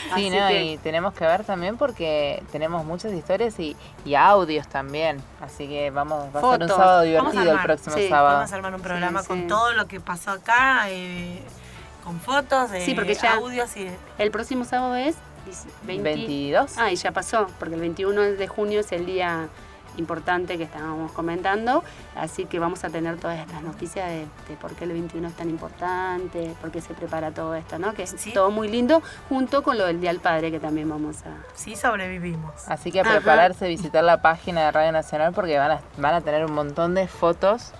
Sí, 0.03 0.09
Así 0.11 0.29
¿no? 0.29 0.47
que- 0.47 0.63
y 0.63 0.77
tenemos 0.77 1.13
que 1.13 1.25
ver 1.25 1.43
también 1.43 1.77
porque 1.77 2.43
tenemos 2.51 2.85
muchas 2.85 3.11
historias 3.13 3.59
y, 3.59 3.75
y 4.05 4.15
audios 4.15 4.67
también. 4.67 5.21
Así 5.41 5.67
que 5.67 5.89
vamos, 5.91 6.25
va 6.35 6.39
a 6.39 6.41
ser 6.41 6.43
un 6.43 6.51
Fotos. 6.67 6.71
sábado 6.77 7.01
divertido 7.01 7.51
el 7.51 7.59
próximo 7.59 7.95
sí, 7.95 8.09
sábado. 8.09 8.35
Vamos 8.37 8.51
a 8.51 8.55
armar 8.55 8.75
un 8.75 8.81
programa 8.81 9.21
Sí, 9.21 9.27
con 9.27 9.41
sí. 9.41 9.47
todo 9.47 9.73
lo 9.73 9.87
que 9.87 9.99
pasó 9.99 10.31
acá, 10.31 10.89
eh, 10.89 11.41
con 12.03 12.19
fotos, 12.19 12.69
de 12.71 12.85
Sí, 12.85 12.93
porque 12.93 13.15
ya- 13.15 13.35
audios 13.35 13.75
y 13.77 13.87
El 14.17 14.31
próximo 14.31 14.63
sábado 14.65 14.95
es 14.95 15.15
20 15.83 16.03
22. 16.03 16.77
Ah, 16.77 16.91
y 16.91 16.95
ya 16.95 17.11
pasó, 17.11 17.47
porque 17.59 17.75
el 17.75 17.81
21 17.81 18.21
de 18.21 18.47
junio 18.47 18.79
es 18.79 18.91
el 18.91 19.05
día 19.05 19.47
importante 19.97 20.57
que 20.57 20.63
estábamos 20.63 21.11
comentando, 21.11 21.83
así 22.15 22.45
que 22.45 22.59
vamos 22.59 22.83
a 22.83 22.89
tener 22.89 23.17
todas 23.17 23.39
estas 23.39 23.61
noticias 23.63 24.07
de, 24.09 24.19
de 24.47 24.55
por 24.59 24.75
qué 24.75 24.83
el 24.85 24.91
21 24.93 25.27
es 25.27 25.33
tan 25.35 25.49
importante, 25.49 26.53
por 26.61 26.71
qué 26.71 26.81
se 26.81 26.93
prepara 26.93 27.31
todo 27.31 27.55
esto, 27.55 27.79
¿no? 27.79 27.93
Que 27.93 28.03
es 28.03 28.15
Sí. 28.17 28.33
todo 28.33 28.51
muy 28.51 28.67
lindo, 28.67 29.01
junto 29.29 29.63
con 29.63 29.77
lo 29.77 29.85
del 29.85 29.99
Día 30.01 30.11
del 30.11 30.19
Padre, 30.19 30.51
que 30.51 30.59
también 30.59 30.89
vamos 30.89 31.17
a... 31.25 31.31
sí 31.55 31.75
sobrevivimos. 31.75 32.67
Así 32.67 32.91
que 32.91 32.99
a 32.99 33.03
Ajá. 33.03 33.11
prepararse, 33.13 33.67
visitar 33.67 34.03
la 34.03 34.21
página 34.21 34.65
de 34.65 34.71
Radio 34.71 34.91
Nacional 34.91 35.33
porque 35.33 35.57
van 35.57 35.71
a, 35.71 35.79
van 35.97 36.15
a 36.15 36.21
tener 36.21 36.45
un 36.45 36.53
montón 36.53 36.93
de 36.95 37.07
fotos 37.07 37.71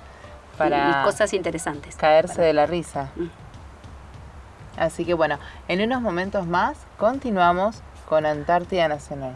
para 0.58 1.02
y 1.02 1.04
cosas 1.06 1.34
interesantes. 1.34 1.96
caerse 1.96 2.36
Para- 2.36 2.48
de 2.48 2.54
la 2.54 2.66
risa. 2.66 3.10
Mm. 3.16 3.26
Así 4.78 5.06
que 5.06 5.14
bueno, 5.14 5.40
en 5.68 5.82
unos 5.82 6.02
momentos 6.02 6.46
más 6.48 6.78
continuamos 6.98 7.82
con 8.10 8.26
Antártida 8.26 8.88
Nacional. 8.88 9.36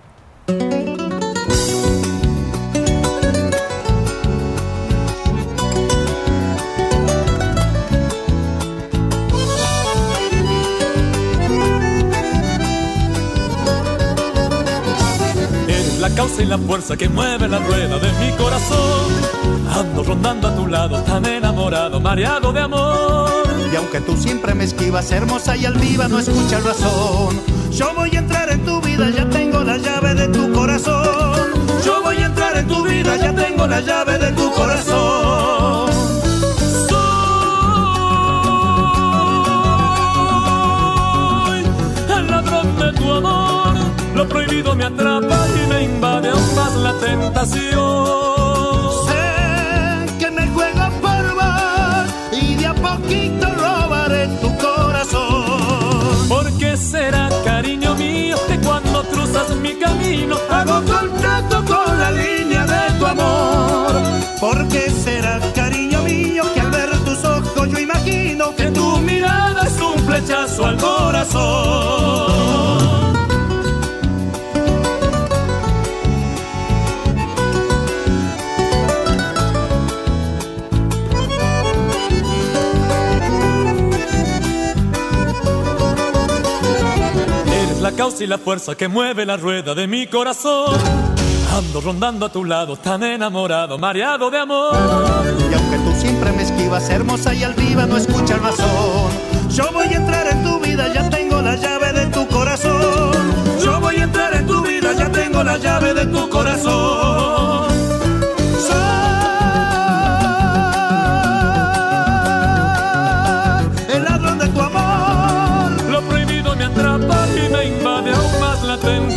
Y 16.42 16.46
la 16.46 16.58
fuerza 16.58 16.96
que 16.96 17.10
mueve 17.10 17.48
la 17.48 17.60
rueda 17.60 18.00
de 18.00 18.12
mi 18.14 18.32
corazón. 18.38 19.12
Ando 19.78 20.04
rondando 20.04 20.48
a 20.48 20.56
tu 20.56 20.68
lado, 20.68 21.02
tan 21.04 21.26
enamorado, 21.26 22.00
mareado 22.00 22.54
de 22.54 22.62
amor. 22.62 23.30
Y 23.72 23.76
aunque 23.76 24.00
tú 24.02 24.16
siempre 24.18 24.54
me 24.56 24.64
esquivas, 24.64 25.12
hermosa 25.12 25.56
y 25.58 25.66
altiva, 25.66 26.08
no 26.08 26.20
escuchas 26.20 26.64
razón. 26.64 27.40
Yo 27.72 27.94
voy 27.96 28.16
a 28.16 28.20
entrar 28.20 28.50
en 28.52 28.64
tu 28.66 28.82
vida, 28.82 29.10
ya 29.10 29.30
tengo 29.30 29.64
la 29.64 29.78
llave 29.78 30.14
de 30.16 30.28
tu 30.30 30.52
corazón. 30.54 31.36
Yo 31.86 32.02
voy 32.04 32.18
a 32.18 32.26
entrar 32.26 32.58
en 32.58 32.68
tu 32.68 32.84
vida, 32.84 33.16
ya 33.18 33.34
tengo 33.34 33.68
la 33.68 33.82
llave 33.82 34.18
de 34.18 34.32
tu 34.32 34.52
corazón. 34.54 35.92
Soy 41.50 41.64
el 42.18 42.32
ladrón 42.32 42.76
de 42.78 42.94
tu 42.94 43.12
amor. 43.12 43.74
Lo 44.16 44.28
prohibido 44.28 44.76
me 44.76 44.86
atrapa 44.86 45.19
Sé 49.08 50.18
que 50.20 50.32
me 50.32 50.48
juegas 50.48 50.92
por 51.02 51.36
vos 51.36 52.08
y 52.32 52.56
de 52.56 52.68
a 52.68 52.74
poquito 52.74 53.48
robaré 53.56 54.28
tu 54.42 54.56
corazón. 54.58 56.28
Porque 56.28 56.78
será, 56.78 57.30
cariño 57.44 57.96
mío, 57.96 58.38
que 58.48 58.58
cuando 58.60 59.04
cruzas 59.04 59.56
mi 59.56 59.74
camino 59.76 60.38
hago 60.50 60.82
contrato 60.86 61.64
con 61.66 62.00
la 62.00 62.12
línea 62.12 62.66
de 62.66 63.00
tu 63.00 63.06
amor? 63.06 63.92
Porque 64.40 64.90
será, 64.90 65.40
cariño 65.56 66.02
mío, 66.04 66.44
que 66.54 66.62
al 66.62 66.72
ver 66.72 66.90
tus 67.06 67.24
ojos 67.26 67.70
yo 67.70 67.80
imagino 67.80 68.56
que 68.56 68.72
tu 68.72 68.98
mirada 69.00 69.64
es 69.64 69.82
un 69.82 69.98
flechazo 70.06 70.66
al 70.66 70.78
corazón. 70.78 72.39
Causa 88.00 88.24
y 88.24 88.28
la 88.28 88.38
fuerza 88.38 88.76
que 88.76 88.88
mueve 88.88 89.26
la 89.26 89.36
rueda 89.36 89.76
de 89.76 89.86
mi 89.86 90.08
corazón. 90.08 90.74
Ando 91.54 91.82
rondando 91.82 92.28
a 92.28 92.32
tu 92.32 92.46
lado, 92.46 92.78
tan 92.78 93.04
enamorado, 93.04 93.78
mareado 93.78 94.32
de 94.32 94.40
amor. 94.40 94.74
Y 95.52 95.54
aunque 95.54 95.78
tú 95.80 95.92
siempre 96.00 96.32
me 96.32 96.44
esquivas, 96.44 96.90
hermosa 96.90 97.34
y 97.34 97.44
altiva, 97.44 97.86
no 97.86 97.98
escuchas 97.98 98.42
razón. 98.42 99.12
Yo 99.50 99.70
voy 99.74 99.88
a 99.88 99.98
entrar 99.98 100.28
en 100.28 100.44
tu 100.46 100.62
vida, 100.62 100.94
ya 100.94 101.10
tengo 101.10 101.42
la 101.42 101.58
llave 101.58 101.92
de 101.92 102.06
tu 102.06 102.26
corazón. 102.30 103.12
Yo 103.62 103.82
voy 103.82 103.98
a 103.98 104.04
entrar 104.04 104.34
en 104.34 104.48
tu 104.48 104.62
vida, 104.62 104.94
ya 104.94 105.12
tengo 105.12 105.44
la 105.44 105.58
llave 105.58 105.94
de 105.94 106.06
tu 106.06 106.30
corazón. 106.30 107.59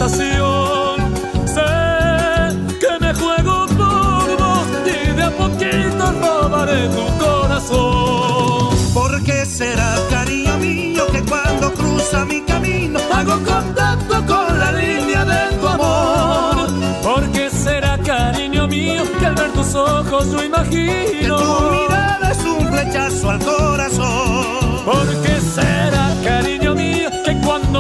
Tentación. 0.03 1.15
Sé 1.47 2.79
que 2.81 2.99
me 3.01 3.15
juego 3.15 3.67
por 3.69 4.37
vos 4.37 4.67
y 4.87 5.13
de 5.13 5.23
a 5.23 5.31
poquito 5.31 6.13
robaré 6.21 6.89
tu 6.89 7.07
corazón. 7.25 8.77
¿Por 8.95 9.23
qué 9.23 9.45
será, 9.47 9.95
cariño 10.11 10.57
mío, 10.59 11.07
que 11.13 11.23
cuando 11.23 11.73
cruza 11.75 12.25
mi 12.25 12.41
camino 12.43 12.99
hago 13.13 13.39
contacto 13.45 14.15
con 14.27 14.59
la 14.59 14.73
línea 14.73 15.25
de 15.25 15.57
tu 15.59 15.69
amor? 15.69 16.69
Porque 17.03 17.51
será 17.51 17.99
cariño 17.99 18.67
mío 18.67 19.03
que 19.21 19.27
al 19.27 19.35
ver 19.35 19.53
tus 19.53 19.75
ojos 19.75 20.31
yo 20.33 20.39
Que 20.39 20.47
imagino. 20.47 21.37
tu 21.37 21.71
mirada 21.71 22.33
es 22.33 22.45
un 22.45 22.69
flechazo 22.69 23.31
al 23.31 23.39
corazón. 23.39 24.83
Porque 24.85 25.41
será 25.41 26.13
cariño 26.25 26.41
mío 26.43 26.61
que 26.61 26.62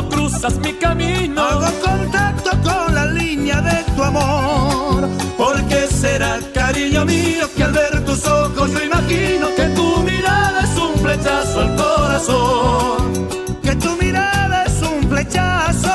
cuando 0.03 0.09
cruzas 0.09 0.59
mi 0.59 0.73
camino. 0.75 1.43
Hago 1.43 1.67
contacto 1.81 2.51
con 2.63 2.95
la 2.95 3.07
línea 3.07 3.61
de 3.61 3.85
tu 3.95 4.03
amor. 4.03 5.09
Porque 5.37 5.87
será, 5.89 6.39
cariño 6.55 7.05
mío, 7.05 7.49
que 7.57 7.63
al 7.65 7.73
ver 7.73 8.05
tus 8.05 8.27
ojos 8.27 8.71
yo 8.73 8.83
imagino 8.83 9.49
que 9.57 9.65
tu 9.75 9.99
mirada 10.03 10.63
es 10.63 10.77
un 10.77 10.95
flechazo 11.01 11.61
al 11.61 11.77
corazón. 11.77 13.29
Que 13.63 13.75
tu 13.77 13.97
mirada 13.97 14.65
es 14.65 14.83
un 14.83 15.09
flechazo 15.09 15.91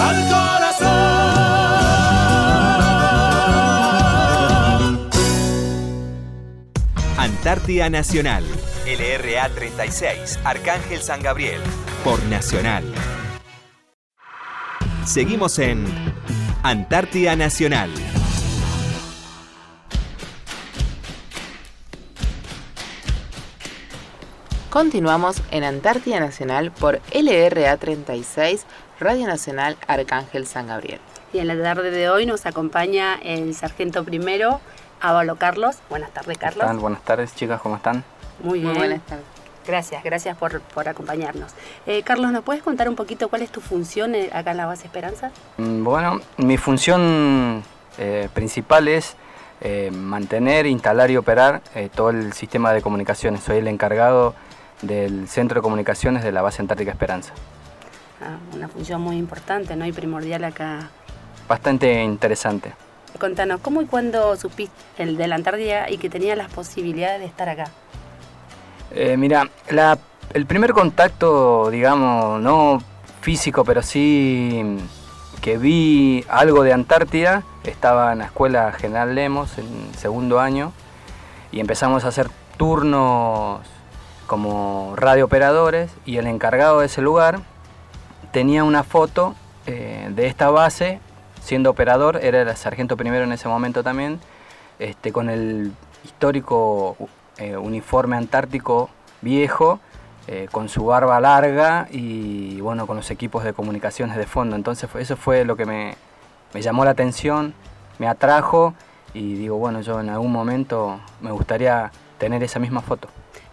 al 0.00 0.28
corazón. 0.28 1.10
Antártida 7.16 7.90
Nacional. 7.90 8.44
LRA 8.96 9.48
36, 9.48 10.38
Arcángel 10.44 11.00
San 11.00 11.20
Gabriel. 11.20 11.60
Por 12.04 12.22
Nacional. 12.26 12.84
Seguimos 15.04 15.58
en 15.58 15.84
Antártida 16.62 17.34
Nacional. 17.34 17.90
Continuamos 24.70 25.42
en 25.50 25.64
Antártida 25.64 26.20
Nacional 26.20 26.70
por 26.70 27.00
LRA 27.12 27.76
36, 27.76 28.64
Radio 29.00 29.26
Nacional 29.26 29.76
Arcángel 29.88 30.46
San 30.46 30.68
Gabriel. 30.68 31.00
Y 31.32 31.38
en 31.38 31.48
la 31.48 31.60
tarde 31.60 31.90
de 31.90 32.08
hoy 32.08 32.26
nos 32.26 32.46
acompaña 32.46 33.16
el 33.16 33.56
sargento 33.56 34.04
primero, 34.04 34.60
Ávalo 35.00 35.34
Carlos. 35.34 35.78
Buenas 35.90 36.12
tardes, 36.12 36.38
¿Cómo 36.38 36.48
Carlos. 36.48 36.62
están? 36.62 36.80
Buenas 36.80 37.02
tardes, 37.02 37.34
chicas, 37.34 37.60
¿cómo 37.60 37.74
están? 37.74 38.04
Muy 38.42 38.60
bien. 38.60 38.72
Muy 38.72 38.78
buenas 38.78 39.06
tardes. 39.06 39.24
Gracias, 39.66 40.04
gracias 40.04 40.36
por, 40.36 40.60
por 40.60 40.88
acompañarnos. 40.88 41.52
Eh, 41.86 42.02
Carlos, 42.02 42.32
¿nos 42.32 42.44
puedes 42.44 42.62
contar 42.62 42.88
un 42.88 42.96
poquito 42.96 43.28
cuál 43.28 43.40
es 43.42 43.50
tu 43.50 43.62
función 43.62 44.14
eh, 44.14 44.28
acá 44.32 44.50
en 44.50 44.58
la 44.58 44.66
base 44.66 44.86
Esperanza? 44.86 45.30
Mm, 45.56 45.82
Bueno, 45.82 46.20
mi 46.36 46.58
función 46.58 47.62
eh, 47.96 48.28
principal 48.34 48.88
es 48.88 49.16
eh, 49.62 49.90
mantener, 49.90 50.66
instalar 50.66 51.10
y 51.10 51.16
operar 51.16 51.62
eh, 51.74 51.88
todo 51.94 52.10
el 52.10 52.34
sistema 52.34 52.72
de 52.74 52.82
comunicaciones. 52.82 53.42
Soy 53.42 53.58
el 53.58 53.68
encargado 53.68 54.34
del 54.82 55.28
Centro 55.28 55.60
de 55.60 55.62
Comunicaciones 55.62 56.22
de 56.22 56.32
la 56.32 56.42
base 56.42 56.60
Antártica 56.60 56.90
Esperanza. 56.90 57.32
Ah, 58.20 58.36
una 58.54 58.68
función 58.68 59.00
muy 59.00 59.16
importante, 59.16 59.76
¿no? 59.76 59.86
Y 59.86 59.92
primordial 59.92 60.44
acá. 60.44 60.90
Bastante 61.48 62.02
interesante. 62.02 62.72
Contanos, 63.18 63.60
¿cómo 63.60 63.80
y 63.80 63.86
cuándo 63.86 64.36
supiste 64.36 64.74
el 64.98 65.16
de 65.16 65.28
la 65.28 65.36
Antártida 65.36 65.88
y 65.88 65.96
que 65.98 66.10
tenía 66.10 66.36
las 66.36 66.50
posibilidades 66.50 67.20
de 67.20 67.26
estar 67.26 67.48
acá? 67.48 67.68
Eh, 68.96 69.16
mira, 69.16 69.48
el 70.34 70.46
primer 70.46 70.72
contacto, 70.72 71.68
digamos, 71.68 72.40
no 72.40 72.80
físico, 73.22 73.64
pero 73.64 73.82
sí 73.82 74.78
que 75.40 75.58
vi 75.58 76.24
algo 76.28 76.62
de 76.62 76.72
Antártida, 76.72 77.42
estaba 77.64 78.12
en 78.12 78.20
la 78.20 78.26
escuela 78.26 78.70
General 78.70 79.12
Lemos, 79.12 79.58
en 79.58 79.92
segundo 79.98 80.38
año, 80.38 80.72
y 81.50 81.58
empezamos 81.58 82.04
a 82.04 82.08
hacer 82.08 82.28
turnos 82.56 83.62
como 84.28 84.94
radiooperadores, 84.94 85.90
y 86.06 86.18
el 86.18 86.28
encargado 86.28 86.78
de 86.78 86.86
ese 86.86 87.02
lugar 87.02 87.40
tenía 88.30 88.62
una 88.62 88.84
foto 88.84 89.34
eh, 89.66 90.06
de 90.10 90.28
esta 90.28 90.50
base, 90.50 91.00
siendo 91.42 91.68
operador, 91.70 92.20
era 92.22 92.42
el 92.42 92.56
sargento 92.56 92.96
primero 92.96 93.24
en 93.24 93.32
ese 93.32 93.48
momento 93.48 93.82
también, 93.82 94.20
este, 94.78 95.10
con 95.10 95.30
el 95.30 95.72
histórico 96.04 96.96
eh, 97.38 97.56
uniforme 97.56 98.16
antártico 98.16 98.90
viejo, 99.22 99.80
eh, 100.26 100.48
con 100.50 100.68
su 100.68 100.86
barba 100.86 101.20
larga 101.20 101.86
y 101.90 102.60
bueno, 102.60 102.86
con 102.86 102.96
los 102.96 103.10
equipos 103.10 103.44
de 103.44 103.52
comunicaciones 103.52 104.16
de 104.16 104.26
fondo. 104.26 104.56
Entonces 104.56 104.88
eso 104.98 105.16
fue 105.16 105.44
lo 105.44 105.56
que 105.56 105.66
me, 105.66 105.94
me 106.52 106.62
llamó 106.62 106.84
la 106.84 106.92
atención, 106.92 107.54
me 107.98 108.08
atrajo 108.08 108.74
y 109.12 109.34
digo, 109.34 109.56
bueno, 109.58 109.80
yo 109.80 110.00
en 110.00 110.08
algún 110.10 110.32
momento 110.32 111.00
me 111.20 111.30
gustaría 111.30 111.90
tener 112.18 112.42
esa 112.42 112.58
misma 112.58 112.80
foto. 112.80 113.08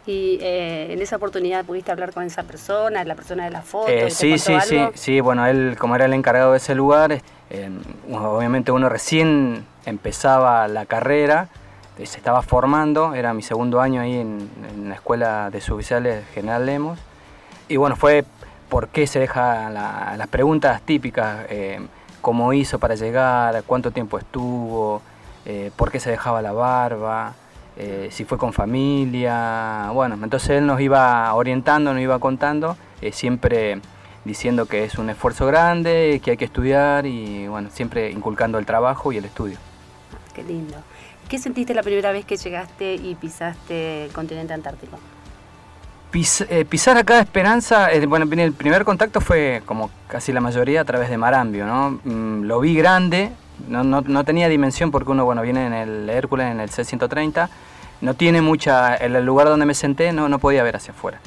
Y 0.08 0.40
eh, 0.42 0.92
en 0.94 1.02
esa 1.02 1.18
oportunidad 1.18 1.64
pudiste 1.64 1.92
hablar 1.92 2.12
con 2.12 2.24
esa 2.24 2.42
persona, 2.44 3.04
la 3.04 3.14
persona 3.16 3.44
de 3.46 3.52
la 3.52 3.62
foto. 3.62 3.92
Eh, 3.92 4.10
sí, 4.10 4.40
sí, 4.40 4.56
sí, 4.62 4.88
sí, 4.96 5.20
bueno, 5.20 5.46
él 5.46 5.76
como 5.78 5.96
era 5.96 6.06
el 6.06 6.14
encargado 6.14 6.52
de 6.54 6.58
ese 6.58 6.74
lugar, 6.74 7.12
eh, 7.52 7.70
uno- 8.08 8.32
obviamente 8.32 8.72
uno 8.72 8.90
recién 8.90 9.64
empezaba 9.86 10.68
la 10.68 10.86
carrera, 10.88 11.50
se 12.06 12.18
estaba 12.18 12.42
formando, 12.42 13.14
era 13.14 13.34
mi 13.34 13.42
segundo 13.42 13.82
año 13.82 14.02
ahí 14.02 14.18
en, 14.18 14.50
la 14.88 14.96
escuela 14.96 15.50
de 15.50 15.62
suboficiales 15.62 16.26
General 16.34 16.66
Lemos, 16.66 17.00
y 17.68 17.78
bueno, 17.78 17.96
fue 17.96 18.26
por 18.70 18.88
qué 18.90 19.08
se 19.08 19.20
deja 19.20 19.70
la- 19.70 20.16
las 20.18 20.28
preguntas 20.28 20.82
típicas, 20.82 21.46
eh, 21.50 21.80
cómo 22.22 22.54
hizo 22.54 22.80
para 22.80 22.96
llegar, 22.96 23.64
cuánto 23.66 23.92
tiempo 23.92 24.18
estuvo, 24.18 25.02
eh, 25.46 25.72
por 25.76 25.92
qué 25.92 26.00
se 26.00 26.10
dejaba 26.12 26.42
la 26.42 26.52
barba, 26.52 27.34
eh, 27.78 28.10
si 28.12 28.26
fue 28.26 28.38
con 28.38 28.54
familia, 28.54 29.90
bueno, 29.94 30.16
entonces 30.22 30.52
él 30.52 30.66
nos 30.66 30.80
iba 30.82 31.34
orientando, 31.34 31.94
nos 31.94 32.02
iba 32.02 32.20
contando, 32.20 32.78
eh, 33.02 33.12
siempre 33.12 33.80
diciendo 34.26 34.66
que 34.68 34.84
es 34.84 34.98
un 35.00 35.10
esfuerzo 35.10 35.48
grande, 35.48 36.22
que 36.24 36.32
hay 36.32 36.38
que 36.38 36.46
estudiar 36.46 37.06
y 37.06 37.48
bueno, 37.48 37.70
siempre 37.72 38.12
inculcando 38.12 38.60
el 38.60 38.66
trabajo 38.66 39.12
y 39.12 39.18
el 39.18 39.26
estudio. 39.26 39.58
Qué 40.34 40.44
lindo. 40.44 40.78
¿Qué 41.32 41.38
sentiste 41.38 41.74
la 41.74 41.82
primera 41.82 42.12
vez 42.12 42.26
que 42.26 42.36
llegaste 42.36 42.96
y 42.96 43.16
pisaste 43.16 44.04
el 44.04 44.12
continente 44.12 44.52
antártico? 44.54 45.00
Pis- 46.12 46.46
eh, 46.50 46.66
pisar 46.66 46.98
acá 46.98 47.22
Esperanza, 47.22 47.90
eh, 47.90 48.06
bueno, 48.06 48.28
el 48.30 48.52
primer 48.52 48.84
contacto 48.84 49.22
fue 49.22 49.62
como 49.66 49.90
casi 50.10 50.34
la 50.34 50.42
mayoría 50.42 50.82
a 50.82 50.84
través 50.84 51.10
de 51.10 51.18
Marambio, 51.18 51.66
¿no? 51.66 52.02
Mm, 52.04 52.42
lo 52.44 52.60
vi 52.60 52.76
grande, 52.76 53.32
no, 53.70 53.86
no- 53.86 54.02
no 54.02 54.26
tenía 54.26 54.50
dimensión 54.50 54.92
porque 54.92 55.12
uno, 55.12 55.24
bueno, 55.24 55.42
viene 55.42 55.68
en 55.68 55.72
el 55.74 56.10
Hércules, 56.10 56.52
en 56.52 56.60
el 56.60 56.70
C-130, 56.70 57.48
no 58.02 58.14
tiene 58.16 58.42
mucha, 58.42 58.94
el 58.98 59.14
lugar 59.26 59.48
donde 59.48 59.66
me 59.66 59.74
senté 59.74 60.12
no, 60.12 60.28
no 60.28 60.38
podía 60.38 60.64
ver 60.64 60.76
hacia 60.76 60.92
afuera. 60.94 61.20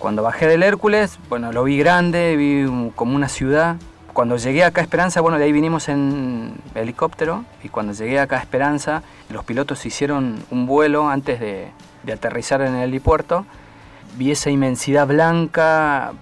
Cuando 0.00 0.24
bajé 0.24 0.48
del 0.48 0.64
Hércules, 0.64 1.20
bueno, 1.28 1.52
lo 1.52 1.62
vi 1.62 1.78
grande, 1.78 2.34
vi 2.34 2.90
como 2.96 3.14
una 3.14 3.28
ciudad. 3.28 3.76
Cuando 4.20 4.36
llegué 4.36 4.64
acá 4.64 4.82
a 4.82 4.84
Esperanza, 4.84 5.22
bueno, 5.22 5.38
de 5.38 5.44
ahí 5.44 5.52
vinimos 5.52 5.88
en 5.88 6.52
helicóptero 6.74 7.46
y 7.62 7.70
cuando 7.70 7.94
llegué 7.94 8.20
acá 8.20 8.36
a 8.36 8.40
Esperanza, 8.40 9.02
los 9.30 9.46
pilotos 9.46 9.86
hicieron 9.86 10.44
un 10.50 10.66
vuelo 10.66 11.08
antes 11.08 11.40
de, 11.40 11.70
aterrizar 12.12 12.60
en 12.60 12.74
el 12.74 12.82
helipuerto. 12.90 13.46
Vi 14.18 14.30
esa 14.30 14.50
inmensidad 14.50 15.06
blanca, 15.06 16.12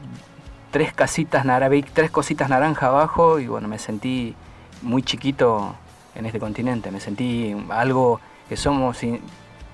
tres 0.71 0.93
casitas 0.93 1.45
nara- 1.45 1.69
vi 1.69 1.83
tres 1.83 2.13
cositas 2.13 2.49
naranja 2.49 2.87
abajo 2.87 3.41
y 3.41 3.49
bueno, 3.49 3.67
me 3.67 3.81
sentí 3.81 4.37
muy 4.83 5.03
chiquito 5.03 5.75
en 6.15 6.25
este 6.25 6.39
continente. 6.39 6.93
Me 6.93 7.01
sentí 7.01 7.53
algo 7.69 8.21
que 8.49 8.57
somos, 8.57 8.99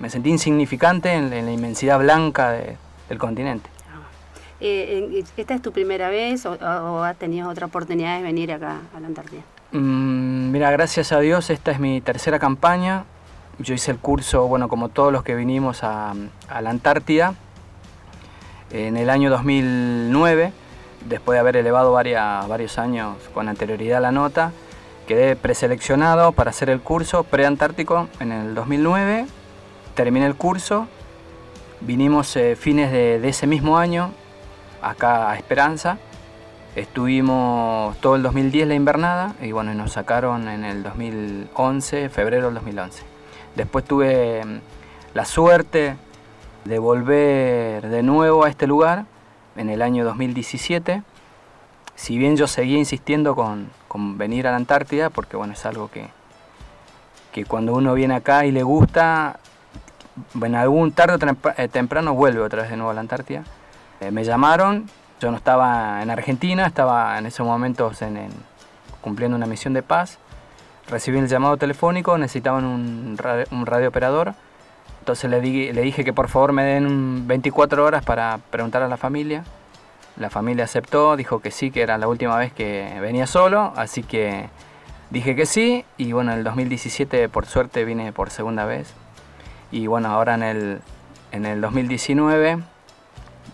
me 0.00 0.08
sentí 0.08 0.30
insignificante 0.30 1.12
en, 1.12 1.30
en 1.30 1.44
la 1.44 1.52
inmensidad 1.52 1.98
blanca 1.98 2.52
de- 2.52 2.78
del 3.10 3.18
continente. 3.18 3.68
Eh, 4.66 5.22
¿Esta 5.36 5.52
es 5.52 5.60
tu 5.60 5.72
primera 5.72 6.08
vez 6.08 6.46
o, 6.46 7.04
has 7.04 7.16
tenido 7.18 7.50
otra 7.50 7.66
oportunidad 7.66 8.16
de 8.16 8.22
venir 8.22 8.50
acá 8.50 8.80
a 8.96 9.00
la 9.00 9.08
Antártida? 9.08 9.42
Mm, 9.72 10.50
mira, 10.52 10.70
gracias 10.70 11.12
a 11.12 11.20
Dios, 11.20 11.50
esta 11.50 11.70
es 11.70 11.78
mi 11.78 12.00
tercera 12.00 12.38
campaña. 12.38 13.04
Yo 13.58 13.74
hice 13.74 13.90
el 13.90 13.98
curso, 13.98 14.48
bueno, 14.48 14.68
como 14.68 14.88
todos 14.88 15.12
los 15.12 15.22
que 15.22 15.34
vinimos 15.34 15.84
a, 15.84 16.14
la 16.62 16.70
Antártida, 16.70 17.34
en 18.70 18.96
el 18.96 19.10
año 19.10 19.28
2009, 19.28 20.54
después 21.10 21.36
de 21.36 21.40
haber 21.40 21.56
elevado 21.56 21.92
varios 21.92 22.78
años 22.78 23.18
con 23.34 23.50
anterioridad 23.50 24.00
la 24.00 24.12
nota, 24.12 24.52
quedé 25.06 25.36
preseleccionado 25.36 26.32
para 26.32 26.48
hacer 26.48 26.70
el 26.70 26.80
curso 26.80 27.24
preantártico 27.24 28.08
en 28.18 28.32
el 28.32 28.54
2009, 28.54 29.26
terminé 29.94 30.24
el 30.24 30.36
curso, 30.36 30.88
vinimos 31.82 32.34
eh, 32.36 32.56
fines 32.56 32.90
de, 32.90 33.28
ese 33.28 33.46
mismo 33.46 33.76
año 33.76 34.14
acá 34.84 35.30
a 35.30 35.36
Esperanza, 35.36 35.98
estuvimos 36.76 37.96
todo 37.98 38.16
el 38.16 38.22
2010 38.22 38.68
la 38.68 38.74
invernada 38.74 39.34
y 39.40 39.52
bueno, 39.52 39.72
nos 39.74 39.92
sacaron 39.92 40.48
en 40.48 40.64
el 40.64 40.82
2011, 40.82 42.08
febrero 42.08 42.46
del 42.46 42.54
2011. 42.54 43.02
Después 43.56 43.84
tuve 43.84 44.44
mm, 44.44 44.58
la 45.14 45.24
suerte 45.24 45.96
de 46.64 46.78
volver 46.78 47.88
de 47.88 48.02
nuevo 48.02 48.44
a 48.44 48.50
este 48.50 48.66
lugar 48.66 49.04
en 49.56 49.70
el 49.70 49.82
año 49.82 50.04
2017. 50.04 51.02
Si 51.94 52.18
bien 52.18 52.36
yo 52.36 52.46
seguía 52.46 52.78
insistiendo 52.78 53.36
con, 53.36 53.70
venir 54.18 54.48
a 54.48 54.50
la 54.50 54.56
Antártida, 54.56 55.10
porque 55.10 55.36
bueno, 55.36 55.52
es 55.52 55.64
algo 55.66 55.88
que, 55.88 56.08
que 57.32 57.44
cuando 57.44 57.74
uno 57.74 57.94
viene 57.94 58.16
acá 58.16 58.44
y 58.44 58.50
le 58.50 58.64
gusta, 58.64 59.38
bueno, 60.32 60.58
algún 60.58 60.90
tarde 60.90 61.14
o 61.24 61.52
eh, 61.56 61.68
temprano 61.68 62.14
vuelve 62.14 62.40
otra 62.40 62.62
vez 62.62 62.70
de 62.70 62.76
nuevo 62.76 62.90
a 62.90 62.94
la 62.94 63.00
Antártida. 63.00 63.44
Eh, 64.06 64.10
me 64.10 64.24
llamaron, 64.24 64.88
yo 65.20 65.30
no 65.30 65.36
estaba 65.36 66.02
en 66.02 66.10
Argentina, 66.10 66.66
estaba 66.66 67.18
en 67.18 67.26
esos 67.26 67.46
momentos 67.46 68.02
en, 68.02 68.28
cumpliendo 69.00 69.36
una 69.36 69.46
misión 69.46 69.72
de 69.74 69.82
paz. 69.82 70.18
Recibí 70.88 71.18
el 71.18 71.28
llamado 71.28 71.56
telefónico, 71.56 72.18
necesitaban 72.18 72.64
un, 72.64 73.16
un 73.50 73.66
radiooperador 73.66 74.34
entonces 75.04 75.30
le, 75.30 75.42
le 75.42 75.82
dije 75.82 76.02
que 76.02 76.14
por 76.14 76.30
favor 76.30 76.54
me 76.54 76.64
den 76.64 77.28
24 77.28 77.84
horas 77.84 78.02
para 78.02 78.38
preguntar 78.50 78.82
a 78.82 78.88
la 78.88 78.96
familia. 78.96 79.44
La 80.16 80.30
familia 80.30 80.64
aceptó, 80.64 81.14
dijo 81.14 81.40
que 81.40 81.50
sí, 81.50 81.70
que 81.70 81.82
era 81.82 81.98
la 81.98 82.08
última 82.08 82.38
vez 82.38 82.54
que 82.54 82.90
venía 83.02 83.26
solo, 83.26 83.74
así 83.76 84.02
que 84.02 84.48
dije 85.10 85.36
que 85.36 85.44
sí 85.44 85.84
y 85.98 86.12
bueno, 86.12 86.32
en 86.32 86.38
el 86.38 86.44
2017 86.44 87.28
por 87.28 87.44
suerte 87.44 87.84
vine 87.84 88.14
por 88.14 88.30
segunda 88.30 88.64
vez. 88.64 88.94
Y 89.70 89.88
bueno, 89.88 90.08
ahora 90.08 90.36
en 90.36 90.42
el, 90.42 90.80
en 91.32 91.44
el 91.44 91.60
2019, 91.60 92.60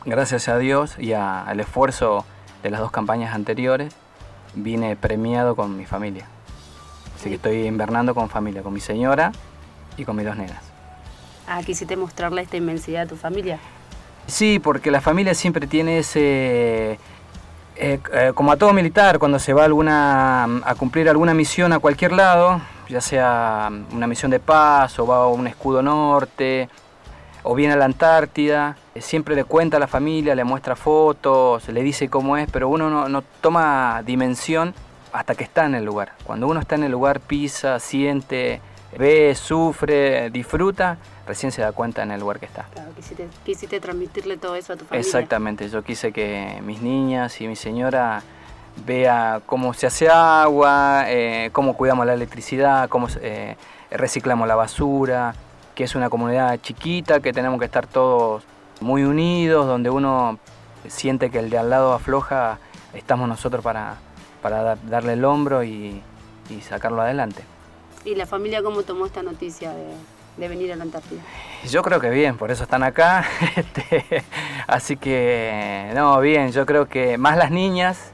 gracias 0.05 0.49
a 0.49 0.59
Dios 0.59 0.99
y 0.99 1.13
al 1.13 1.61
esfuerzo 1.61 2.25
de 2.63 2.71
las 2.71 2.81
dos 2.81 2.91
campañas 2.91 3.35
anteriores, 3.35 3.95
vine 4.55 4.97
premiado 4.97 5.57
con 5.57 5.77
mi 5.77 5.87
familia. 5.87 6.27
Así 7.17 7.29
que 7.29 7.37
estoy 7.37 7.67
invernando 7.67 8.15
con 8.15 8.29
familia, 8.29 8.63
con 8.63 8.73
mi 8.73 8.81
señora 8.81 9.33
y 9.97 10.05
con 10.05 10.17
mis 10.17 10.27
dos 10.27 10.37
nenas 10.37 10.71
ah, 11.51 11.63
quisiste 11.65 11.97
mostrarle 11.97 12.43
esta 12.43 12.57
inmensidad 12.57 13.03
a 13.03 13.07
tu 13.07 13.17
familia. 13.17 13.59
Sí, 14.27 14.59
porque 14.59 14.91
la 14.91 15.01
familia 15.01 15.35
siempre 15.35 15.67
tiene 15.67 15.99
ese... 15.99 16.99
Eh, 17.77 17.99
eh, 18.13 18.33
como 18.35 18.53
a 18.53 18.57
todo 18.57 18.73
militar, 18.73 19.19
cuando 19.19 19.39
se 19.39 19.53
va 19.53 19.65
alguna, 19.65 20.45
a 20.45 20.75
cumplir 20.75 21.09
alguna 21.09 21.35
misión 21.35 21.73
a 21.73 21.79
cualquier 21.79 22.13
lado, 22.13 22.61
ya 22.89 23.01
sea 23.01 23.71
una 23.93 24.07
misión 24.07 24.31
de 24.31 24.39
paz 24.39 24.99
o 24.99 25.07
va 25.07 25.17
a 25.17 25.27
un 25.29 25.47
escudo 25.47 25.83
norte 25.83 26.69
o 27.43 27.55
viene 27.55 27.75
a 27.75 27.77
la 27.77 27.85
Antártida, 27.85 28.77
eh, 28.95 29.01
siempre 29.01 29.35
le 29.35 29.45
cuenta 29.45 29.77
a 29.79 29.81
la 29.81 29.87
familia, 29.87 30.35
le 30.35 30.45
muestra 30.45 30.77
fotos, 30.77 31.69
le 31.69 31.83
dice 31.83 32.09
cómo 32.09 32.37
es, 32.37 32.51
pero 32.51 32.69
uno 32.69 32.91
no, 32.91 33.09
no 33.09 33.23
toma 33.41 34.03
dimensión 34.05 34.75
hasta 35.13 35.35
que 35.35 35.45
está 35.45 35.65
en 35.67 35.75
el 35.75 35.85
lugar. 35.85 36.13
Cuando 36.25 36.47
uno 36.47 36.61
está 36.61 36.75
en 36.75 36.85
el 36.85 36.93
lugar, 36.93 37.21
pisa, 37.21 37.79
siente, 37.79 38.61
ve, 38.97 39.35
sufre, 39.35 40.31
disfruta, 40.31 40.99
recién 41.27 41.53
se 41.53 41.63
da 41.63 41.73
cuenta 41.73 42.03
en 42.03 42.11
el 42.11 42.21
lugar 42.21 42.39
que 42.39 42.47
está. 42.47 42.65
Claro, 42.73 42.91
quisiste, 43.45 43.81
transmitirle 43.81 44.37
todo 44.37 44.57
eso 44.57 44.73
a 44.73 44.77
tu 44.77 44.85
familia. 44.85 45.01
Exactamente, 45.01 45.69
yo 45.69 45.83
quise 45.83 46.13
que 46.13 46.61
mis 46.63 46.83
niñas 46.83 47.41
y 47.41 47.49
mi 47.49 47.57
señora 47.57 48.23
vea 48.87 49.41
cómo 49.47 49.75
se 49.75 49.87
hace 49.87 50.09
agua, 50.09 51.05
eh, 51.09 51.51
cómo 51.53 51.77
cuidamos 51.77 52.07
la 52.07 52.15
electricidad, 52.15 52.89
cómo 52.89 53.09
eh, 53.21 53.57
reciclamos 53.91 54.47
la 54.47 54.55
basura, 54.55 55.35
que 55.81 55.85
es 55.85 55.95
una 55.95 56.11
comunidad 56.11 56.61
chiquita, 56.61 57.21
que 57.21 57.33
tenemos 57.33 57.59
que 57.59 57.65
estar 57.65 57.87
todos 57.87 58.43
muy 58.83 59.03
unidos, 59.03 59.67
donde 59.67 59.89
uno 59.89 60.39
siente 60.87 61.31
que 61.31 61.39
el 61.39 61.49
de 61.49 61.57
al 61.57 61.71
lado 61.71 61.95
afloja, 61.95 62.59
estamos 62.93 63.27
nosotros 63.27 63.65
para, 63.65 63.95
para 64.43 64.77
darle 64.77 65.15
el 65.15 65.25
hombro 65.25 65.65
y, 65.65 66.03
y 66.51 66.61
sacarlo 66.61 67.01
adelante. 67.01 67.45
¿Y 68.05 68.15
la 68.15 68.27
familia 68.27 68.63
cómo 68.63 68.83
tomó 68.83 69.07
esta 69.07 69.23
noticia 69.23 69.73
de, 69.73 69.95
de 70.37 70.49
venir 70.49 70.71
a 70.71 70.77
la 70.77 70.83
Antártida? 70.83 71.23
Yo 71.67 71.81
creo 71.81 71.99
que 71.99 72.11
bien, 72.11 72.37
por 72.37 72.51
eso 72.51 72.65
están 72.65 72.83
acá. 72.83 73.25
Este, 73.57 74.23
así 74.67 74.99
que, 74.99 75.93
no, 75.95 76.21
bien, 76.21 76.53
yo 76.53 76.67
creo 76.67 76.89
que 76.89 77.17
más 77.17 77.39
las 77.39 77.51
niñas, 77.51 78.13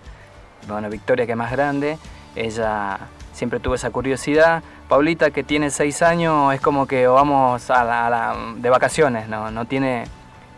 bueno, 0.68 0.88
Victoria 0.88 1.26
que 1.26 1.32
es 1.32 1.38
más 1.38 1.50
grande, 1.50 1.98
ella 2.36 3.00
siempre 3.32 3.58
tuvo 3.58 3.74
esa 3.74 3.90
curiosidad. 3.90 4.62
Paulita 4.88 5.30
que 5.30 5.42
tiene 5.42 5.70
seis 5.70 6.02
años 6.02 6.54
es 6.54 6.60
como 6.60 6.86
que 6.86 7.06
vamos 7.06 7.70
a 7.70 7.84
la, 7.84 8.36
de 8.56 8.70
vacaciones, 8.70 9.28
¿no? 9.28 9.50
no 9.50 9.64
tiene 9.64 10.04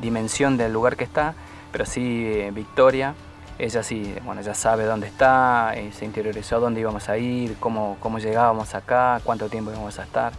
dimensión 0.01 0.57
del 0.57 0.73
lugar 0.73 0.97
que 0.97 1.05
está, 1.05 1.35
pero 1.73 1.87
sí 1.87 2.49
Victoria, 2.53 3.15
ella 3.59 3.83
sí, 3.83 4.15
bueno, 4.25 4.41
ya 4.41 4.55
sabe 4.55 4.85
dónde 4.85 5.09
está, 5.09 5.75
y 5.77 5.93
se 5.93 6.05
interiorizó 6.05 6.61
dónde 6.61 6.81
íbamos 6.81 7.09
a 7.09 7.19
ir, 7.19 7.57
cómo, 7.59 7.97
cómo 8.01 8.19
llegábamos 8.19 8.75
acá, 8.75 9.21
cuánto 9.25 9.49
tiempo 9.49 9.73
íbamos 9.73 9.99
a 9.99 10.05
estar. 10.05 10.33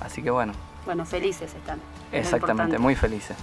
Así 0.00 0.22
que 0.22 0.30
bueno. 0.30 0.54
Bueno, 0.86 1.04
felices 1.04 1.54
están. 1.54 1.80
Exactamente, 2.12 2.78
muy 2.78 2.94
felices. 2.94 3.36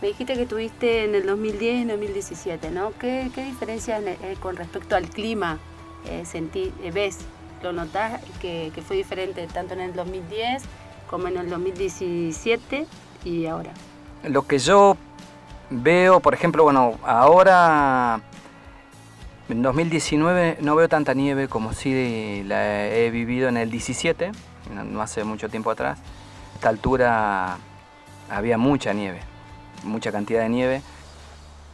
Me 0.00 0.08
dijiste 0.08 0.34
que 0.34 0.46
tuviste 0.46 1.04
en 1.04 1.14
el 1.14 1.26
2010 1.26 1.62
y 1.62 1.82
en 1.82 1.90
el 1.90 1.96
2017, 1.96 2.70
¿no? 2.70 2.92
¿Qué, 3.00 3.30
qué 3.34 3.44
diferencias 3.44 4.02
eh, 4.04 4.36
con 4.40 4.56
respecto 4.56 4.94
al 4.94 5.08
clima 5.08 5.58
eh, 6.04 6.24
sentí, 6.24 6.72
eh, 6.82 6.90
ves? 6.92 7.20
¿Lo 7.62 7.72
notás 7.72 8.20
que, 8.40 8.72
fue 8.86 8.96
diferente 8.96 9.46
tanto 9.46 9.74
en 9.74 9.80
el 9.80 9.94
2010 9.94 10.62
como 11.10 11.28
en 11.28 11.36
el 11.36 11.50
2017 11.50 12.86
y 13.24 13.46
ahora? 13.46 13.70
Lo 14.24 14.46
que 14.46 14.58
yo 14.58 14.96
veo, 15.70 16.20
por 16.20 16.34
ejemplo, 16.34 16.64
bueno, 16.64 16.98
ahora 17.04 18.20
en 19.48 19.62
2019 19.62 20.58
no 20.60 20.76
veo 20.76 20.88
tanta 20.88 21.14
nieve 21.14 21.48
como 21.48 21.72
si 21.72 22.42
la 22.44 22.88
he 22.88 23.10
vivido 23.10 23.48
en 23.48 23.56
el 23.56 23.70
17 23.70 24.32
no 24.74 25.00
hace 25.00 25.24
mucho 25.24 25.48
tiempo 25.48 25.70
atrás. 25.70 25.98
A 25.98 26.54
esta 26.54 26.68
altura 26.68 27.58
había 28.30 28.58
mucha 28.58 28.92
nieve, 28.92 29.20
mucha 29.84 30.12
cantidad 30.12 30.42
de 30.42 30.48
nieve. 30.48 30.82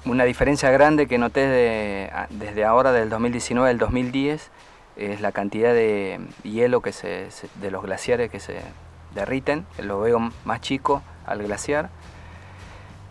Una 0.04 0.24
diferencia 0.24 0.70
grande 0.70 1.06
que 1.06 1.18
noté 1.18 2.10
desde 2.30 2.64
ahora, 2.64 2.92
del 2.92 3.08
2019 3.08 3.70
al 3.70 3.78
2010, 3.78 4.50
es 4.96 5.20
la 5.20 5.32
cantidad 5.32 5.72
de 5.72 6.20
hielo 6.42 6.80
que 6.82 6.92
se, 6.92 7.28
de 7.60 7.70
los 7.70 7.82
glaciares 7.82 8.30
que 8.30 8.40
se 8.40 8.60
derriten. 9.14 9.66
Lo 9.78 10.00
veo 10.00 10.18
más 10.44 10.60
chico 10.60 11.02
al 11.26 11.42
glaciar. 11.42 11.90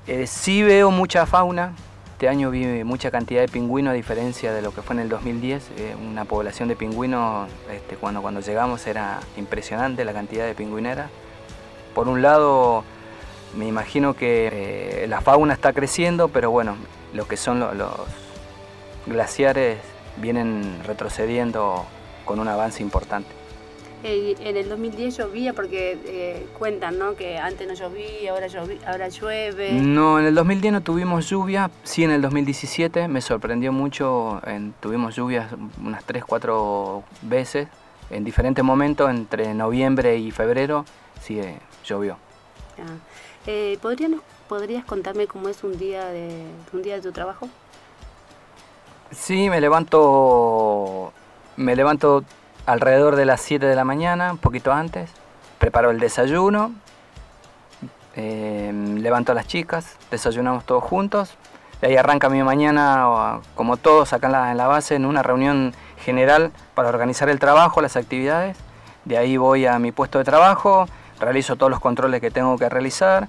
Eh, 0.07 0.27
sí 0.27 0.63
veo 0.63 0.91
mucha 0.91 1.25
fauna, 1.25 1.73
este 2.21 2.29
año 2.29 2.51
vi 2.51 2.83
mucha 2.83 3.09
cantidad 3.09 3.41
de 3.41 3.47
pingüinos 3.47 3.93
a 3.93 3.95
diferencia 3.95 4.53
de 4.53 4.61
lo 4.61 4.75
que 4.75 4.83
fue 4.83 4.93
en 4.93 4.99
el 4.99 5.09
2010. 5.09 5.71
Eh, 5.75 5.95
una 6.07 6.23
población 6.23 6.69
de 6.69 6.75
pingüinos, 6.75 7.49
este, 7.71 7.95
cuando, 7.95 8.21
cuando 8.21 8.41
llegamos 8.41 8.85
era 8.85 9.19
impresionante 9.37 10.05
la 10.05 10.13
cantidad 10.13 10.45
de 10.45 10.53
pingüineras. 10.53 11.09
Por 11.95 12.07
un 12.07 12.21
lado, 12.21 12.83
me 13.57 13.67
imagino 13.67 14.13
que 14.13 14.49
eh, 15.03 15.07
la 15.07 15.21
fauna 15.21 15.55
está 15.55 15.73
creciendo, 15.73 16.27
pero 16.27 16.51
bueno, 16.51 16.75
lo 17.11 17.27
que 17.27 17.37
son 17.37 17.59
los 17.59 17.91
glaciares 19.07 19.79
vienen 20.17 20.81
retrocediendo 20.85 21.85
con 22.25 22.39
un 22.39 22.47
avance 22.47 22.83
importante 22.83 23.41
en 24.03 24.57
el 24.57 24.67
2010 24.67 25.17
llovía 25.17 25.53
porque 25.53 25.99
eh, 26.05 26.47
cuentan, 26.57 26.97
¿no? 26.97 27.15
Que 27.15 27.37
antes 27.37 27.67
no 27.67 27.73
llovía, 27.73 28.31
ahora, 28.31 28.47
ahora 28.87 29.09
llueve. 29.09 29.73
No, 29.73 30.19
en 30.19 30.25
el 30.25 30.35
2010 30.35 30.73
no 30.73 30.81
tuvimos 30.81 31.29
lluvia, 31.29 31.69
sí 31.83 32.03
en 32.03 32.11
el 32.11 32.21
2017 32.21 33.07
me 33.07 33.21
sorprendió 33.21 33.71
mucho, 33.71 34.41
tuvimos 34.79 35.15
lluvias 35.15 35.51
unas 35.83 36.03
3, 36.03 36.23
4 36.25 37.03
veces, 37.23 37.67
en 38.09 38.23
diferentes 38.23 38.63
momentos, 38.63 39.09
entre 39.09 39.53
noviembre 39.53 40.17
y 40.17 40.31
febrero, 40.31 40.85
sí 41.21 41.39
eh, 41.39 41.59
llovió. 41.85 42.17
Ah. 42.79 42.97
Eh, 43.47 43.77
¿podrías, 43.81 44.11
¿Podrías 44.47 44.83
contarme 44.85 45.27
cómo 45.27 45.49
es 45.49 45.63
un 45.63 45.77
día 45.77 46.05
de, 46.05 46.45
un 46.73 46.81
día 46.81 46.95
de 46.95 47.01
tu 47.01 47.11
trabajo? 47.11 47.47
Sí, 49.11 49.49
me 49.49 49.59
levanto, 49.59 51.11
me 51.57 51.75
levanto 51.75 52.23
alrededor 52.65 53.17
de 53.17 53.25
las 53.25 53.41
7 53.41 53.65
de 53.65 53.75
la 53.75 53.83
mañana, 53.83 54.31
un 54.31 54.37
poquito 54.37 54.71
antes, 54.71 55.09
preparo 55.59 55.91
el 55.91 55.99
desayuno, 55.99 56.71
eh, 58.15 58.71
levanto 58.99 59.33
a 59.33 59.35
las 59.35 59.47
chicas, 59.47 59.97
desayunamos 60.09 60.65
todos 60.65 60.83
juntos, 60.83 61.35
De 61.81 61.87
ahí 61.87 61.97
arranca 61.97 62.29
mi 62.29 62.41
mañana, 62.43 63.39
como 63.55 63.75
todos 63.75 64.13
acá 64.13 64.29
la, 64.29 64.51
en 64.51 64.57
la 64.57 64.67
base, 64.67 64.95
en 64.95 65.05
una 65.05 65.23
reunión 65.23 65.73
general 65.97 66.51
para 66.75 66.89
organizar 66.89 67.27
el 67.27 67.39
trabajo, 67.39 67.81
las 67.81 67.95
actividades. 67.95 68.55
De 69.03 69.17
ahí 69.17 69.35
voy 69.35 69.65
a 69.65 69.79
mi 69.79 69.91
puesto 69.91 70.19
de 70.19 70.23
trabajo, 70.23 70.85
realizo 71.19 71.55
todos 71.55 71.71
los 71.71 71.79
controles 71.79 72.21
que 72.21 72.29
tengo 72.29 72.55
que 72.57 72.69
realizar. 72.69 73.27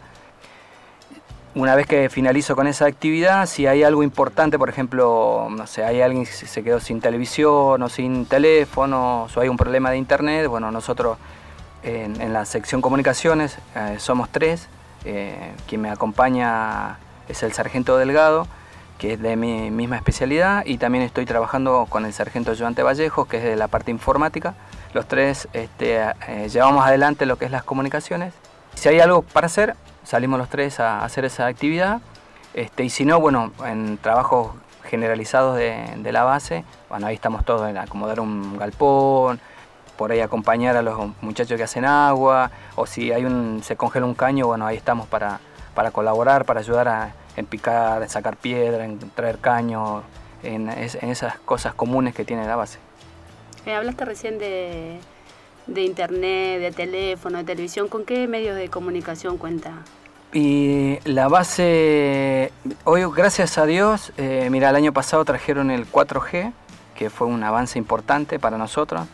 Una 1.55 1.75
vez 1.75 1.87
que 1.87 2.09
finalizo 2.09 2.57
con 2.57 2.67
esa 2.67 2.87
actividad, 2.87 3.45
si 3.45 3.67
hay 3.67 3.83
algo 3.83 4.03
importante, 4.03 4.59
por 4.59 4.71
ejemplo, 4.71 5.49
no 5.51 5.67
sé, 5.67 5.85
hay 5.85 6.01
alguien 6.01 6.25
que 6.25 6.33
se 6.33 6.65
quedó 6.65 6.81
sin 6.81 7.03
televisión 7.03 7.83
o 7.83 7.88
sin 7.91 8.25
teléfono, 8.25 9.25
o 9.35 9.41
hay 9.41 9.49
un 9.51 9.59
problema 9.59 9.91
de 9.91 9.99
internet, 9.99 10.47
bueno, 10.47 10.71
nosotros 10.71 11.19
en, 11.83 12.33
la 12.33 12.47
sección 12.47 12.81
comunicaciones 12.81 13.59
eh, 13.75 13.97
somos 13.99 14.31
tres, 14.31 14.69
eh, 15.05 15.53
quien 15.69 15.83
me 15.83 15.91
acompaña 15.91 16.99
es 17.29 17.43
el 17.43 17.53
sargento 17.53 17.99
Delgado, 17.99 18.47
que 18.99 19.15
es 19.15 19.21
de 19.21 19.37
mi 19.37 19.71
misma 19.71 19.97
especialidad, 19.97 20.65
y 20.65 20.79
también 20.79 21.05
estoy 21.05 21.27
trabajando 21.27 21.87
con 21.87 22.07
el 22.07 22.15
sargento 22.15 22.53
Ayudante 22.53 22.83
Vallejo, 22.83 23.27
que 23.27 23.38
es 23.38 23.43
de 23.43 23.57
la 23.57 23.69
parte 23.69 23.91
informática. 23.91 24.55
Los 24.95 25.07
tres 25.07 25.49
este, 25.53 26.01
eh, 26.29 26.49
llevamos 26.51 26.87
adelante 26.87 27.27
lo 27.27 27.37
que 27.37 27.45
es 27.45 27.51
las 27.51 27.62
comunicaciones. 27.62 28.33
Si 28.75 28.88
hay 28.88 29.01
algo 29.01 29.21
para 29.21 29.49
hacer, 29.49 29.75
salimos 30.05 30.38
los 30.38 30.49
tres 30.49 30.81
a 30.81 31.05
hacer 31.05 31.25
esa 31.25 31.47
actividad. 31.47 32.01
Este, 32.55 32.85
y 32.85 32.91
si 32.91 33.05
no, 33.05 33.21
bueno, 33.21 33.53
en 33.65 33.99
trabajos 33.99 34.53
generalizados 34.85 35.57
de, 35.57 36.12
la 36.12 36.25
base, 36.25 36.65
bueno, 36.88 37.07
ahí 37.07 37.15
estamos 37.15 37.45
todos 37.45 37.69
en 37.71 37.79
acomodar 37.79 38.21
un 38.21 38.59
galpón, 38.59 39.41
por 39.97 40.12
ahí 40.12 40.21
acompañar 40.21 40.77
a 40.77 40.83
los 40.83 41.12
muchachos 41.23 41.57
que 41.57 41.62
hacen 41.62 41.85
agua, 41.85 42.51
o 42.77 42.87
si 42.87 43.12
hay 43.12 43.25
un, 43.25 43.62
se 43.62 43.77
congela 43.77 44.05
un 44.05 44.15
caño, 44.15 44.47
bueno, 44.47 44.67
ahí 44.67 44.77
estamos 44.77 45.07
para, 45.07 45.41
para 45.75 45.93
colaborar, 45.93 46.45
para 46.45 46.61
ayudar 46.61 46.88
a, 46.88 47.15
en 47.37 47.47
picar, 47.47 48.03
en 48.03 48.09
sacar 48.09 48.37
piedra, 48.37 48.85
en 48.85 48.99
traer 48.99 49.38
caño, 49.38 50.03
en, 50.43 50.69
esas 50.69 51.38
cosas 51.38 51.75
comunes 51.75 52.15
que 52.15 52.25
tiene 52.25 52.47
la 52.47 52.57
base. 52.57 52.79
Eh, 53.65 53.75
hablaste 53.75 54.05
recién 54.05 54.38
de, 54.38 54.99
internet, 55.81 56.61
de 56.61 56.73
teléfono, 56.73 57.39
de 57.39 57.45
televisión. 57.45 57.89
¿Con 57.89 58.05
qué 58.05 58.29
medios 58.29 58.57
de 58.57 58.69
comunicación 58.69 59.39
cuenta? 59.39 59.73
Y 60.35 60.99
la 61.05 61.29
base, 61.29 62.53
hoy 62.85 63.03
gracias 63.15 63.59
a 63.59 63.67
Dios, 63.67 64.13
eh, 64.17 64.49
mira, 64.51 64.71
el 64.71 64.77
año 64.77 64.93
pasado 64.93 65.25
trajeron 65.25 65.71
el 65.71 65.87
4G, 65.91 66.53
que 66.95 67.11
fue 67.11 67.27
un 67.27 67.43
avance 67.43 67.79
importante 67.79 68.39
para 68.39 68.59
nosotros. 68.59 69.07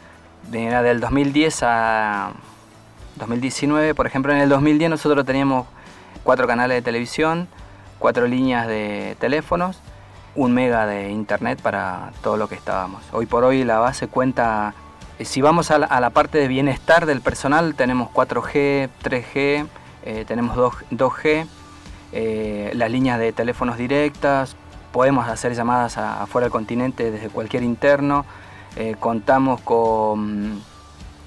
Era 0.52 0.82
del 0.82 1.00
2010 1.00 1.62
a 1.62 2.32
2019, 3.16 3.94
por 3.94 4.06
ejemplo, 4.06 4.32
en 4.32 4.38
el 4.38 4.48
2010 4.48 4.90
nosotros 4.90 5.26
teníamos 5.26 5.66
cuatro 6.22 6.46
canales 6.46 6.76
de 6.76 6.82
televisión, 6.82 7.48
cuatro 7.98 8.26
líneas 8.26 8.66
de 8.66 9.16
teléfonos, 9.18 9.80
un 10.34 10.52
mega 10.52 10.86
de 10.86 11.10
internet 11.10 11.60
para 11.60 12.12
todo 12.22 12.36
lo 12.36 12.48
que 12.48 12.54
estábamos. 12.54 13.02
Hoy 13.12 13.26
por 13.26 13.44
hoy 13.44 13.64
la 13.64 13.78
base 13.78 14.06
cuenta, 14.06 14.74
si 15.20 15.40
vamos 15.40 15.70
a 15.70 15.78
la, 15.78 16.10
parte 16.10 16.38
de 16.38 16.48
bienestar 16.48 17.06
del 17.06 17.20
personal, 17.20 17.74
tenemos 17.74 18.10
4G, 18.10 18.88
3G, 19.02 19.66
eh, 20.04 20.24
tenemos 20.26 20.56
2, 20.56 20.74
g 20.90 21.46
eh, 22.12 22.70
las 22.74 22.90
líneas 22.90 23.18
de 23.18 23.32
teléfonos 23.32 23.76
directas, 23.76 24.56
podemos 24.92 25.28
hacer 25.28 25.54
llamadas 25.54 25.98
afuera 25.98 26.46
del 26.46 26.52
continente 26.52 27.10
desde 27.10 27.28
cualquier 27.28 27.62
interno, 27.62 28.24
contamos 29.00 29.60
con 29.62 30.62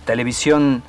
televisión, 0.06 0.82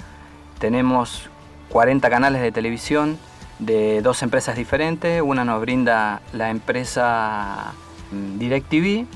tenemos 0.59 1.29
40 1.71 2.09
canales 2.09 2.41
de 2.41 2.53
televisión, 2.53 3.19
de 3.59 4.03
dos 4.03 4.23
empresas 4.23 4.57
diferentes. 4.57 5.23
Una 5.23 5.45
nos 5.45 5.61
brinda 5.61 6.21
la 6.33 6.51
empresa 6.51 7.73
mm, 8.11 8.39
DirecTV, 8.39 9.07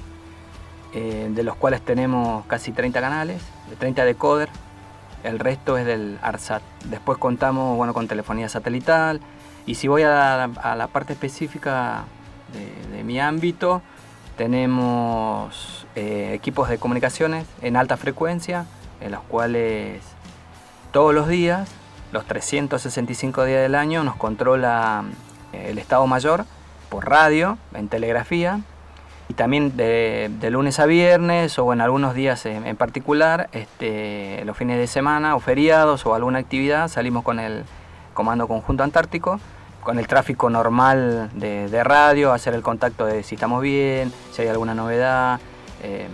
eh, 0.94 1.28
de 1.30 1.42
los 1.42 1.56
cuales 1.56 1.82
tenemos 1.82 2.46
casi 2.46 2.72
30 2.72 3.00
canales, 3.00 3.42
30 3.78 4.04
decoder. 4.04 4.48
El 5.24 5.38
resto 5.38 5.76
es 5.76 5.84
del 5.84 6.18
ARSAT. 6.22 6.62
Después 6.84 7.18
contamos 7.18 7.76
bueno, 7.76 7.92
con 7.94 8.06
telefonía 8.06 8.48
satelital. 8.48 9.20
Y 9.66 9.74
si 9.74 9.88
voy 9.88 10.02
a 10.02 10.48
la, 10.76 10.88
parte 10.88 11.14
específica 11.14 12.04
de, 12.92 13.02
mi 13.02 13.18
ámbito, 13.18 13.82
tenemos 14.36 15.86
eh, 15.96 16.30
equipos 16.34 16.68
de 16.68 16.78
comunicaciones 16.78 17.46
en 17.62 17.76
alta 17.76 17.96
frecuencia, 17.96 18.66
en 19.00 19.12
los 19.12 19.22
cuales 19.22 20.02
todos 20.92 21.12
los 21.12 21.26
días 21.26 21.68
los 22.12 22.24
365 22.24 23.44
días 23.44 23.60
del 23.60 23.74
año 23.74 24.04
nos 24.04 24.16
controla 24.16 25.04
eh, 25.52 25.66
el 25.70 25.78
Estado 25.78 26.06
Mayor 26.06 26.44
por 26.88 27.08
radio, 27.08 27.58
en 27.74 27.88
telegrafía, 27.88 28.60
y 29.28 29.34
también 29.34 29.76
de, 29.76 30.30
lunes 30.50 30.78
a 30.78 30.86
viernes 30.86 31.58
o 31.58 31.72
en 31.72 31.80
algunos 31.80 32.14
días 32.14 32.46
en, 32.46 32.76
particular, 32.76 33.48
este, 33.52 34.42
los 34.44 34.56
fines 34.56 34.78
de 34.78 34.86
semana 34.86 35.34
o 35.34 35.40
feriados 35.40 36.06
o 36.06 36.14
alguna 36.14 36.38
actividad, 36.38 36.88
salimos 36.88 37.24
con 37.24 37.40
el 37.40 37.64
Comando 38.14 38.46
Conjunto 38.46 38.84
Antártico, 38.84 39.40
con 39.82 39.98
el 39.98 40.06
tráfico 40.06 40.48
normal 40.48 41.30
de, 41.34 41.84
radio, 41.84 42.32
hacer 42.32 42.54
el 42.54 42.62
contacto 42.62 43.06
de 43.06 43.22
si 43.22 43.34
estamos 43.34 43.62
bien, 43.62 44.12
si 44.32 44.42
hay 44.42 44.48
alguna 44.48 44.74
novedad, 44.74 45.40
eh, 45.82 46.08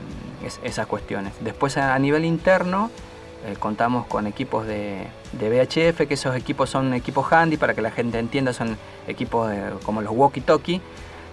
esas 0.65 0.87
cuestiones. 0.87 1.35
Después 1.41 1.77
a 1.77 1.99
nivel 1.99 2.25
interno, 2.25 2.91
eh, 3.47 3.57
contamos 3.59 4.07
con 4.07 4.27
equipos 4.27 4.67
de, 4.67 5.07
VHF, 5.33 6.07
que 6.07 6.15
esos 6.15 6.37
equipos 6.37 6.71
son 6.71 6.93
equipos 6.95 7.33
handy, 7.33 7.57
para 7.57 7.75
que 7.75 7.83
la 7.83 7.91
gente 7.91 8.19
entienda, 8.19 8.53
son 8.53 8.77
equipos 9.07 9.51
como 9.85 10.03
los 10.03 10.13
walkie-talkie, 10.13 10.81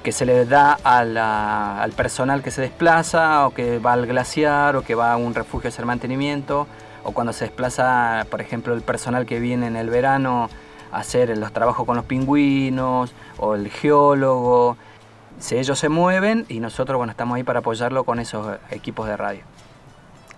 que 0.04 0.12
se 0.12 0.26
les 0.26 0.48
da 0.48 0.78
al 0.84 1.92
personal 1.92 2.42
que 2.42 2.52
se 2.52 2.62
desplaza, 2.62 3.48
o 3.48 3.54
que 3.54 3.80
va 3.80 3.94
al 3.94 4.06
glaciar, 4.06 4.76
o 4.76 4.82
que 4.82 4.96
va 4.96 5.14
a 5.14 5.18
un 5.18 5.36
refugio 5.36 5.68
a 5.68 5.70
hacer 5.70 5.86
mantenimiento, 5.86 6.68
o 7.04 7.12
cuando 7.12 7.34
se 7.34 7.46
desplaza, 7.46 8.26
por 8.30 8.42
ejemplo, 8.42 8.74
el 8.74 8.82
personal 8.82 9.26
que 9.26 9.40
viene 9.40 9.68
en 9.68 9.76
el 9.76 9.90
verano 9.90 10.50
a 10.92 11.00
hacer 11.00 11.38
los 11.38 11.52
trabajos 11.52 11.86
con 11.86 11.96
los 11.96 12.06
pingüinos, 12.06 13.14
o 13.38 13.56
el 13.56 13.70
geólogo. 13.70 14.78
Ellos 15.52 15.80
se 15.80 15.90
mueven 15.90 16.46
y 16.50 16.60
nosotros 16.60 16.98
bueno, 16.98 17.12
estamos 17.12 17.38
ahí 17.38 17.44
para 17.44 17.60
apoyarlo 17.60 18.04
con 18.04 18.20
esos 18.20 18.58
equipos 18.72 19.08
de 19.08 19.16
radio. 19.16 19.42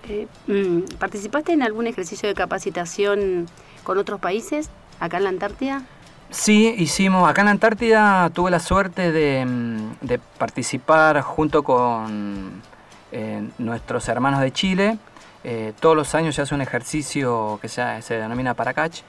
Eh, 0.08 0.28
mm, 0.48 0.98
¿Participaste 0.98 1.54
en 1.54 1.64
algún 1.64 1.88
ejercicio 1.88 2.28
de 2.28 2.36
capacitación 2.36 3.48
con 3.84 3.98
otros 3.98 4.20
países 4.20 4.70
acá 5.00 5.18
en 5.18 5.24
la 5.24 5.30
Antártida? 5.30 5.84
Sí, 6.32 6.74
hicimos. 6.78 7.30
Acá 7.30 7.42
en 7.42 7.50
Antártida 7.50 8.30
tuve 8.30 8.52
la 8.52 8.62
suerte 8.62 9.12
de, 9.12 9.46
mm, 9.46 9.96
participar 10.38 11.22
junto 11.22 11.62
con 11.64 12.62
eh, 13.12 13.50
nuestros 13.58 14.08
hermanos 14.08 14.40
de 14.40 14.52
Chile. 14.54 14.98
Eh, 15.44 15.74
todos 15.82 15.96
los 15.96 16.16
años 16.16 16.36
se 16.36 16.42
hace 16.42 16.56
un 16.56 16.62
ejercicio 16.62 17.60
que 17.62 17.68
se, 17.68 17.82
denomina 18.10 18.54
Paracach. 18.54 19.02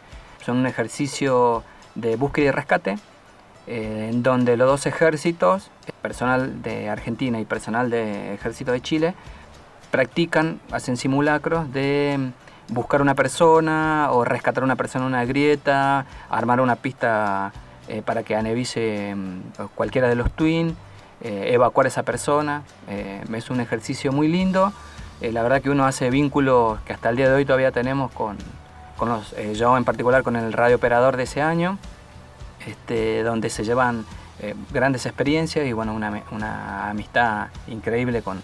Son 0.44 0.56
un 0.56 0.66
ejercicio 0.66 1.62
de 1.94 2.16
búsqueda 2.16 2.46
y 2.46 2.50
rescate, 2.50 2.98
en 3.68 4.24
donde 4.24 4.56
los 4.56 4.66
dos 4.66 4.87
ejércitos, 4.87 5.70
personal 6.02 6.62
de 6.62 6.88
Argentina 6.88 7.38
y 7.38 7.44
personal 7.44 7.90
del 7.90 8.35
ejército 8.35 8.72
de 8.72 8.80
Chile, 8.80 9.14
practican, 9.92 10.61
hacen 10.72 10.96
simulacros 10.96 11.72
de 11.72 12.32
buscar 12.72 13.02
una 13.02 13.14
persona 13.14 14.08
o 14.11 14.24
rescatar 14.24 14.64
una 14.64 14.76
persona 14.76 15.04
en 15.04 15.12
una 15.12 15.24
grieta, 15.24 16.06
armar 16.30 16.61
una 16.61 16.76
pista 16.76 17.52
eh, 17.88 18.02
para 18.02 18.22
que 18.22 18.35
anevice 18.35 19.14
mm, 19.14 19.66
cualquiera 19.74 20.08
de 20.08 20.14
los 20.14 20.30
twins, 20.32 20.75
eh, 21.20 21.50
evacuar 21.52 21.87
a 21.87 21.88
esa 21.88 22.02
persona. 22.02 22.62
Eh, 22.88 23.23
es 23.35 23.50
un 23.50 23.60
ejercicio 23.60 24.12
muy 24.12 24.29
lindo. 24.29 24.73
la 25.20 25.42
verdad 25.42 25.62
que 25.62 25.70
uno 25.70 25.85
hace 25.85 26.10
vínculos 26.10 26.81
que 26.81 26.92
hasta 26.92 27.10
el 27.10 27.16
día 27.16 27.29
de 27.29 27.35
hoy 27.35 27.44
todavía 27.44 27.70
tenemos 27.70 28.10
con, 28.10 28.37
con 28.96 29.08
los, 29.08 29.35
yo 29.54 29.77
en 29.77 29.85
particular 29.85 30.25
con 30.25 30.35
el 30.35 30.52
radio 30.52 30.77
operador 30.77 31.16
de 31.16 31.25
ese 31.25 31.40
año, 31.40 31.79
este, 32.66 33.23
donde 33.23 33.48
se 33.48 33.62
llevan 33.62 34.04
grandes 34.73 35.06
experiencias 35.06 35.64
y 35.64 35.73
bueno, 35.73 35.94
una, 35.94 36.25
una 36.33 36.90
amistad 36.90 37.48
increíble 37.68 38.23
con, 38.23 38.42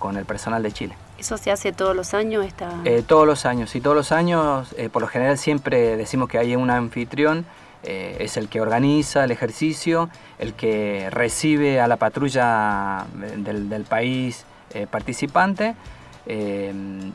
con 0.00 0.16
el 0.16 0.24
personal 0.24 0.64
de 0.64 0.72
Chile. 0.72 0.96
¿Eso 1.20 1.36
se 1.36 1.50
hace 1.50 1.72
todos 1.72 1.94
los 1.94 2.14
años? 2.14 2.46
Esta... 2.46 2.70
Eh, 2.86 3.04
todos 3.06 3.26
los 3.26 3.44
años, 3.44 3.76
y 3.76 3.82
todos 3.82 3.94
los 3.94 4.10
años, 4.10 4.74
eh, 4.78 4.88
por 4.88 5.02
lo 5.02 5.08
general 5.08 5.36
siempre 5.36 5.98
decimos 5.98 6.30
que 6.30 6.38
hay 6.38 6.56
un 6.56 6.70
anfitrión, 6.70 7.44
eh, 7.82 8.16
es 8.20 8.38
el 8.38 8.48
que 8.48 8.62
organiza 8.62 9.24
el 9.24 9.30
ejercicio, 9.30 10.08
el 10.38 10.54
que 10.54 11.08
recibe 11.10 11.78
a 11.78 11.88
la 11.88 11.98
patrulla 11.98 13.04
del, 13.14 13.84
país 13.84 14.46
participante, 14.90 15.74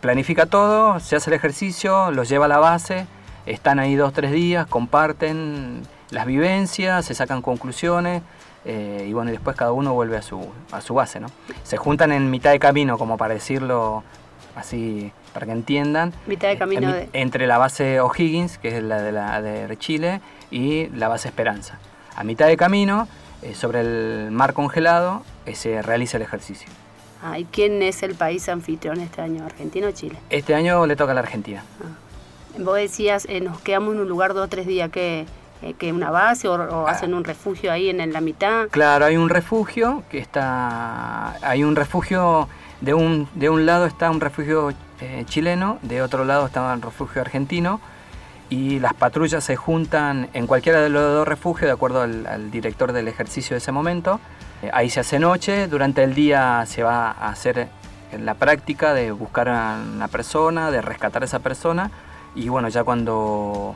planifica 0.01 0.45
todo, 0.45 0.99
se 0.99 1.15
hace 1.15 1.31
el 1.31 1.35
ejercicio, 1.35 2.11
los 2.11 2.29
lleva 2.29 2.45
a 2.45 2.49
la 2.49 2.59
base, 2.59 3.07
están 3.47 3.79
ahí 3.79 3.95
dos, 3.95 4.13
tres 4.13 4.31
días, 4.31 4.67
comparten 4.67 5.81
las 6.11 6.27
vivencias, 6.27 7.05
se 7.05 7.15
sacan 7.15 7.41
conclusiones, 7.41 8.21
eh, 8.66 9.05
y 9.07 9.13
bueno, 9.13 9.30
y 9.30 9.34
después 9.34 9.55
cada 9.55 9.72
uno 9.72 9.93
vuelve 9.93 10.18
a 10.18 10.22
su, 10.24 10.41
a 10.72 10.82
su 10.82 10.95
base, 10.95 11.20
¿no? 11.20 11.28
Se 11.63 11.78
juntan 11.78 12.11
en 12.11 12.32
mitad 12.32 12.51
de 12.51 12.59
camino, 12.59 12.97
como 12.97 13.16
para 13.16 13.36
decirlo 13.36 14.03
así, 14.55 15.11
para 15.34 15.45
que 15.45 15.51
entiendan. 15.51 16.13
Mitad 16.26 16.47
de 16.47 16.57
camino 16.57 16.93
Entre 17.13 17.45
la 17.45 17.59
base 17.59 17.99
O'Higgins, 17.99 18.57
que 18.57 18.78
es 18.78 18.84
la 18.84 19.01
de, 19.01 19.11
la 19.11 19.41
de 19.41 19.78
Chile, 19.78 20.20
y 20.49 20.88
la 20.88 21.07
base 21.07 21.28
Esperanza. 21.28 21.78
A 22.16 22.24
mitad 22.24 22.47
de 22.47 22.57
camino 22.57 23.07
eh, 23.43 23.53
sobre 23.53 23.82
el 23.82 24.32
mar 24.32 24.53
congelado 24.53 25.24
eh, 25.45 25.53
se 25.53 25.82
realiza 25.82 26.18
el 26.18 26.24
ejercicio. 26.24 26.68
Ah, 27.22 27.38
¿Y 27.38 27.45
quién 27.45 27.82
es 27.84 28.01
el 28.03 28.16
país 28.16 28.49
anfitrión 28.49 28.99
este 28.99 29.22
año, 29.22 29.45
Argentina 29.45 29.88
o 29.88 29.91
Chile? 29.91 30.18
Este 30.30 30.55
año 30.55 30.86
le 30.88 30.95
toca 30.95 31.11
a 31.11 31.16
la 31.16 31.22
Argentina. 31.22 31.63
Ah. 31.82 31.97
Vos 32.57 32.78
decías, 32.78 33.28
nos 33.41 33.59
quedamos 33.59 33.95
en 33.95 34.01
un 34.01 34.07
lugar 34.07 34.34
dos 34.34 34.45
o 34.45 34.47
tres 34.47 34.66
días, 34.66 34.89
que 34.89 35.26
que 35.77 35.91
una 35.91 36.11
base 36.11 36.47
o, 36.47 36.53
o 36.53 36.87
hacen 36.87 37.13
un 37.13 37.23
refugio 37.23 37.71
ahí 37.71 37.89
en, 37.89 37.99
en, 37.99 38.13
la 38.13 38.21
mitad? 38.21 38.67
Claro, 38.69 39.05
hay 39.05 39.17
un 39.17 39.29
refugio 39.29 40.03
que 40.09 40.19
está, 40.19 41.33
hay 41.41 41.63
un 41.63 41.75
refugio, 41.75 42.47
de 42.81 42.93
un, 42.93 43.27
de 43.35 43.49
un 43.49 43.65
lado 43.65 43.85
está 43.85 44.11
un 44.11 44.21
refugio 44.21 44.73
chileno, 45.25 45.77
de 45.81 46.01
otro 46.01 46.23
lado 46.25 46.45
está 46.45 46.73
un 46.73 46.81
refugio 46.81 47.21
argentino, 47.21 47.79
y 48.49 48.79
las 48.79 48.93
patrullas 48.93 49.43
se 49.43 49.55
juntan 49.55 50.29
en 50.33 50.47
cualquiera 50.47 50.81
de 50.81 50.89
los 50.89 51.01
dos 51.01 51.27
refugios 51.27 51.67
de 51.67 51.71
acuerdo 51.71 52.01
al, 52.01 52.51
director 52.51 52.93
del 52.93 53.07
ejercicio 53.07 53.55
de 53.55 53.57
ese 53.57 53.71
momento. 53.71 54.19
Eh, 54.61 54.69
ahí 54.71 54.89
se 54.89 54.99
hace 54.99 55.19
noche, 55.19 55.67
durante 55.67 56.03
el 56.03 56.13
día 56.13 56.63
se 56.67 56.83
va 56.83 57.11
a 57.11 57.29
hacer 57.29 57.67
la 58.19 58.35
práctica 58.35 58.93
de 58.93 59.11
buscar 59.11 59.49
a 59.49 59.79
una 59.95 60.07
persona, 60.07 60.71
de 60.71 60.81
rescatar 60.81 61.23
a 61.23 61.25
esa 61.25 61.39
persona 61.39 61.89
y 62.35 62.49
bueno, 62.49 62.69
ya 62.69 62.83
cuando 62.83 63.75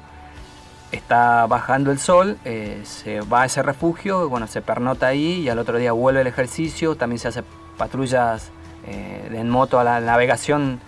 está 0.91 1.45
bajando 1.47 1.91
el 1.91 1.99
sol, 1.99 2.37
eh, 2.45 2.81
se 2.83 3.21
va 3.21 3.43
a 3.43 3.45
ese 3.45 3.61
refugio, 3.61 4.29
bueno, 4.29 4.47
se 4.47 4.61
pernota 4.61 5.07
ahí 5.07 5.41
y 5.41 5.49
al 5.49 5.59
otro 5.59 5.77
día 5.77 5.91
vuelve 5.91 6.21
el 6.21 6.27
ejercicio, 6.27 6.95
también 6.95 7.19
se 7.19 7.27
hace 7.27 7.43
patrullas 7.77 8.51
eh, 8.85 9.29
en 9.31 9.49
moto 9.49 9.79
a 9.79 9.83
la 9.83 9.99
navegación 9.99 10.79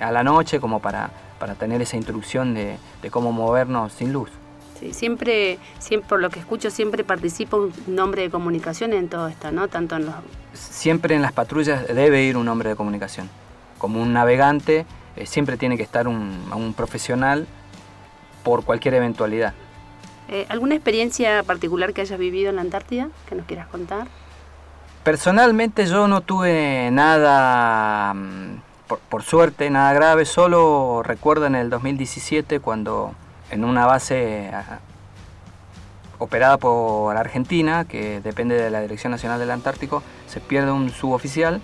a 0.00 0.10
la 0.10 0.22
noche 0.22 0.58
como 0.58 0.80
para 0.80 1.10
para 1.42 1.56
tener 1.56 1.82
esa 1.82 1.96
instrucción 1.96 2.54
de, 2.54 2.78
cómo 3.10 3.32
movernos 3.32 3.92
sin 3.94 4.12
luz. 4.12 4.30
Sí, 4.78 4.94
siempre, 4.94 5.58
siempre, 5.80 6.08
por 6.08 6.20
lo 6.20 6.30
que 6.30 6.38
escucho, 6.38 6.70
siempre 6.70 7.02
participa 7.02 7.56
un 7.56 7.72
nombre 7.88 8.22
de 8.22 8.30
comunicación 8.30 8.92
en 8.92 9.08
todo 9.08 9.26
esto, 9.26 9.50
¿no? 9.50 9.66
Tanto 9.66 9.96
en 9.96 10.06
los... 10.06 10.14
Siempre 10.54 11.16
en 11.16 11.22
las 11.22 11.32
patrullas 11.32 11.88
debe 11.88 12.22
ir 12.22 12.36
un 12.36 12.44
nombre 12.44 12.68
de 12.68 12.76
comunicación. 12.76 13.28
Como 13.78 14.00
un 14.00 14.12
navegante, 14.12 14.86
eh, 15.16 15.26
siempre 15.26 15.56
tiene 15.56 15.76
que 15.76 15.82
estar 15.82 16.06
un, 16.06 16.74
profesional 16.76 17.48
por 18.42 18.64
cualquier 18.64 18.94
eventualidad. 18.94 19.54
Eh, 20.28 20.46
¿Alguna 20.48 20.74
experiencia 20.74 21.42
particular 21.42 21.92
que 21.92 22.00
hayas 22.00 22.18
vivido 22.18 22.50
en 22.50 22.56
la 22.56 22.62
Antártida 22.62 23.08
que 23.28 23.34
nos 23.34 23.46
quieras 23.46 23.66
contar? 23.68 24.06
Personalmente 25.04 25.86
yo 25.86 26.06
no 26.06 26.20
tuve 26.20 26.90
nada 26.92 28.14
mm, 28.14 28.60
por, 29.08 29.22
suerte 29.22 29.68
nada 29.70 29.92
grave, 29.92 30.24
solo 30.24 31.02
recuerdo 31.02 31.46
en 31.46 31.54
el 31.54 31.70
2017 31.70 32.60
cuando 32.60 33.14
en 33.50 33.64
una 33.64 33.86
base 33.86 34.50
operada 36.18 36.56
por 36.56 37.16
Argentina, 37.16 37.84
que 37.84 38.20
depende 38.20 38.54
de 38.54 38.70
la 38.70 38.80
Dirección 38.80 39.10
Nacional 39.10 39.38
del 39.40 39.50
Antártico, 39.50 40.02
se 40.26 40.40
pierde 40.40 40.70
un 40.70 40.90
suboficial 40.90 41.60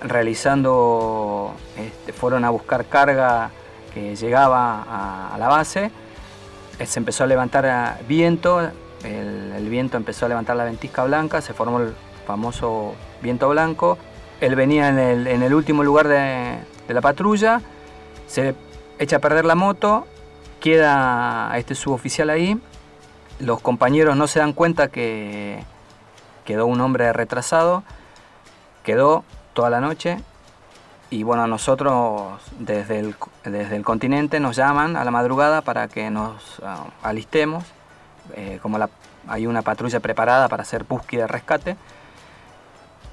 realizando, 0.00 1.54
este, 1.76 2.12
fueron 2.12 2.44
a 2.44 2.50
buscar 2.50 2.86
carga 2.86 3.50
que 3.92 4.14
llegaba 4.14 5.32
a, 5.34 5.38
la 5.38 5.48
base, 5.48 5.90
se 6.84 6.98
empezó 6.98 7.24
a 7.24 7.26
levantar 7.26 7.98
viento, 8.06 8.60
el, 8.60 9.52
el, 9.56 9.68
viento 9.68 9.96
empezó 9.96 10.26
a 10.26 10.28
levantar 10.28 10.56
la 10.56 10.64
ventisca 10.64 11.04
blanca, 11.04 11.40
se 11.40 11.54
formó 11.54 11.80
el 11.80 11.94
famoso 12.26 12.94
viento 13.22 13.48
blanco, 13.48 13.98
él 14.40 14.54
venía 14.54 14.88
en 14.88 14.98
el, 15.42 15.54
último 15.54 15.82
lugar 15.82 16.08
de, 16.08 16.58
la 16.88 17.00
patrulla, 17.00 17.62
se 18.26 18.54
echa 18.98 19.16
a 19.16 19.18
perder 19.20 19.44
la 19.44 19.54
moto, 19.54 20.06
queda 20.60 21.52
este 21.56 21.74
suboficial 21.74 22.30
ahí, 22.30 22.60
los 23.38 23.60
compañeros 23.60 24.16
no 24.16 24.26
se 24.26 24.40
dan 24.40 24.52
cuenta 24.52 24.88
que 24.88 25.62
quedó 26.44 26.66
un 26.66 26.80
hombre 26.80 27.12
retrasado, 27.12 27.82
quedó 28.82 29.24
toda 29.54 29.70
la 29.70 29.80
noche 29.80 30.18
y 31.10 31.22
bueno, 31.22 31.46
nosotros 31.46 32.40
desde 32.58 32.98
el, 32.98 33.14
desde 33.44 33.76
el 33.76 33.84
continente 33.84 34.40
nos 34.40 34.56
llaman 34.56 34.96
a 34.96 35.04
la 35.04 35.10
madrugada 35.10 35.62
para 35.62 35.86
que 35.88 36.10
nos 36.10 36.60
ah, 36.64 36.84
alistemos, 37.02 37.64
eh, 38.34 38.58
como 38.60 38.78
hay 39.28 39.46
una 39.46 39.62
patrulla 39.62 40.00
preparada 40.00 40.48
para 40.48 40.62
hacer 40.62 40.84
búsqueda 40.84 41.24
y 41.24 41.26
rescate. 41.26 41.76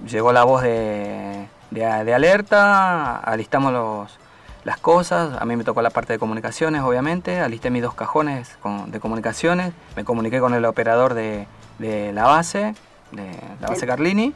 Llegó 0.08 0.34
la 0.34 0.44
voz 0.44 0.64
de, 0.64 1.48
alerta, 1.86 3.18
alistamos 3.18 4.18
las 4.64 4.78
cosas, 4.80 5.40
a 5.40 5.46
mí 5.46 5.56
me 5.56 5.64
tocó 5.64 5.82
la 5.82 5.92
parte 5.92 6.14
de 6.14 6.20
comunicaciones, 6.20 6.82
obviamente, 6.82 7.40
alisté 7.40 7.70
mis 7.70 7.84
dos 7.84 7.94
cajones 7.94 8.58
de 8.88 9.00
comunicaciones, 9.00 9.72
me 9.96 10.04
comuniqué 10.04 10.40
con 10.40 10.54
el 10.54 10.66
operador 10.66 11.14
de, 11.14 11.48
la 11.80 12.24
base, 12.24 12.74
de 13.12 13.32
la 13.62 13.68
base 13.68 13.86
Carlini, 13.86 14.34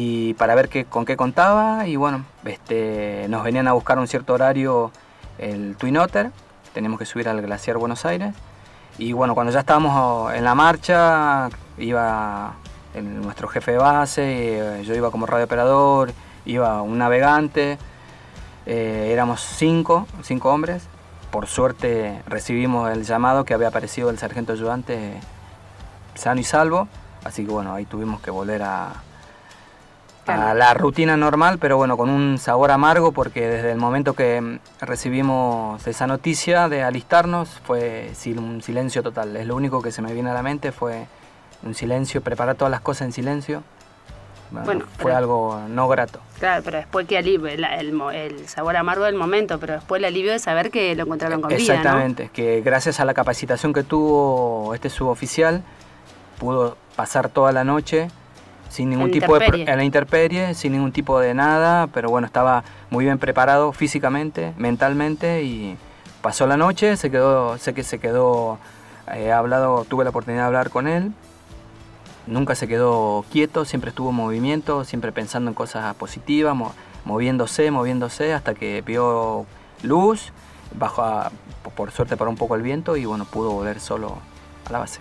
y 0.00 0.34
para 0.34 0.54
ver 0.54 0.68
qué, 0.68 0.84
con 0.84 1.04
qué 1.04 1.16
contaba, 1.16 1.88
y 1.88 1.96
bueno, 1.96 2.24
este, 2.44 3.26
nos 3.28 3.42
venían 3.42 3.66
a 3.66 3.72
buscar 3.72 3.98
un 3.98 4.06
cierto 4.06 4.32
horario 4.32 4.92
el 5.38 5.74
Twin 5.76 5.96
Otter, 5.96 6.30
tenemos 6.72 7.00
que 7.00 7.04
subir 7.04 7.28
al 7.28 7.42
glaciar 7.42 7.78
Buenos 7.78 8.06
Aires, 8.06 8.32
y 8.96 9.12
bueno, 9.12 9.34
cuando 9.34 9.52
ya 9.52 9.58
estábamos 9.58 10.32
en 10.34 10.44
la 10.44 10.54
marcha, 10.54 11.48
iba 11.78 12.54
nuestro 12.94 13.48
jefe 13.48 13.72
de 13.72 13.78
base, 13.78 14.22
eh, 14.78 14.84
yo 14.84 14.94
iba 14.94 15.10
como 15.10 15.26
radiooperador, 15.26 16.12
iba 16.46 16.80
un 16.80 16.98
navegante, 16.98 17.76
eh, 18.66 19.10
éramos 19.12 19.40
cinco, 19.40 20.06
cinco 20.22 20.50
hombres. 20.50 20.84
Por 21.32 21.48
suerte 21.48 22.22
recibimos 22.26 22.90
el 22.90 23.04
llamado 23.04 23.44
que 23.44 23.52
había 23.52 23.68
aparecido 23.68 24.10
el 24.10 24.18
sargento 24.18 24.52
ayudante 24.52 25.20
sano 26.14 26.40
y 26.40 26.44
salvo, 26.44 26.88
así 27.24 27.44
que 27.44 27.50
bueno, 27.50 27.74
ahí 27.74 27.84
tuvimos 27.84 28.20
que 28.20 28.30
volver 28.30 28.62
a, 28.62 28.92
a 30.28 30.54
la 30.54 30.74
rutina 30.74 31.16
normal, 31.16 31.58
pero 31.58 31.76
bueno, 31.76 31.96
con 31.96 32.10
un 32.10 32.38
sabor 32.38 32.70
amargo 32.70 33.12
porque 33.12 33.46
desde 33.48 33.72
el 33.72 33.78
momento 33.78 34.14
que 34.14 34.60
recibimos 34.80 35.86
esa 35.86 36.06
noticia 36.06 36.68
de 36.68 36.82
alistarnos 36.82 37.60
fue 37.64 38.12
un 38.36 38.62
silencio 38.62 39.02
total. 39.02 39.36
Es 39.36 39.46
lo 39.46 39.56
único 39.56 39.82
que 39.82 39.90
se 39.90 40.02
me 40.02 40.12
viene 40.12 40.30
a 40.30 40.34
la 40.34 40.42
mente 40.42 40.72
fue 40.72 41.06
un 41.62 41.74
silencio, 41.74 42.20
preparar 42.20 42.54
todas 42.56 42.70
las 42.70 42.80
cosas 42.80 43.06
en 43.06 43.12
silencio. 43.12 43.62
Bueno, 44.50 44.86
fue 44.98 45.12
algo 45.12 45.60
no 45.68 45.88
grato. 45.88 46.20
Claro, 46.38 46.62
pero 46.64 46.78
después 46.78 47.06
que 47.06 47.18
alivio, 47.18 47.48
el, 47.48 47.64
el, 47.64 48.48
sabor 48.48 48.76
amargo 48.76 49.04
del 49.04 49.14
momento, 49.14 49.58
pero 49.58 49.74
después 49.74 49.98
el 49.98 50.06
alivio 50.06 50.32
de 50.32 50.38
saber 50.38 50.70
que 50.70 50.94
lo 50.94 51.04
encontraron 51.04 51.42
con 51.42 51.48
vida. 51.50 51.58
Exactamente, 51.58 52.30
que 52.32 52.62
gracias 52.62 52.98
a 52.98 53.04
la 53.04 53.12
capacitación 53.12 53.74
que 53.74 53.82
tuvo 53.82 54.72
este 54.74 54.88
suboficial, 54.88 55.62
pudo 56.38 56.78
pasar 56.96 57.28
toda 57.28 57.52
la 57.52 57.64
noche 57.64 58.08
sin 58.68 58.90
ningún 58.90 59.10
tipo 59.10 59.38
de 59.38 59.46
en 59.46 59.76
la 59.76 59.84
interperie, 59.84 60.54
sin 60.54 60.72
ningún 60.72 60.92
tipo 60.92 61.20
de 61.20 61.34
nada, 61.34 61.86
pero 61.88 62.10
bueno, 62.10 62.26
estaba 62.26 62.64
muy 62.90 63.04
bien 63.04 63.18
preparado 63.18 63.72
físicamente, 63.72 64.52
mentalmente 64.56 65.42
y 65.42 65.76
pasó 66.20 66.46
la 66.46 66.56
noche, 66.56 66.96
se 66.96 67.10
quedó, 67.10 67.58
sé 67.58 67.74
que 67.74 67.82
se 67.82 67.98
quedó 67.98 68.58
eh, 69.14 69.32
hablado, 69.32 69.84
tuve 69.84 70.04
la 70.04 70.10
oportunidad 70.10 70.42
de 70.42 70.46
hablar 70.46 70.70
con 70.70 70.86
él 70.86 71.12
nunca 72.28 72.54
se 72.54 72.68
quedó 72.68 73.24
quieto, 73.30 73.64
siempre 73.64 73.90
estuvo 73.90 74.10
en 74.10 74.16
movimiento, 74.16 74.84
siempre 74.84 75.12
pensando 75.12 75.50
en 75.50 75.54
cosas 75.54 75.94
positivas, 75.96 76.56
moviéndose, 77.04 77.70
moviéndose, 77.70 78.32
hasta 78.32 78.54
que 78.54 78.82
vio 78.82 79.46
luz, 79.82 80.32
bajó 80.78 81.30
por 81.74 81.90
suerte 81.90 82.16
para 82.16 82.30
un 82.30 82.36
poco 82.36 82.54
el 82.54 82.62
viento 82.62 82.96
y 82.96 83.04
bueno, 83.04 83.24
pudo 83.24 83.50
volver 83.50 83.80
solo 83.80 84.18
a 84.66 84.72
la 84.72 84.78
base. 84.78 85.00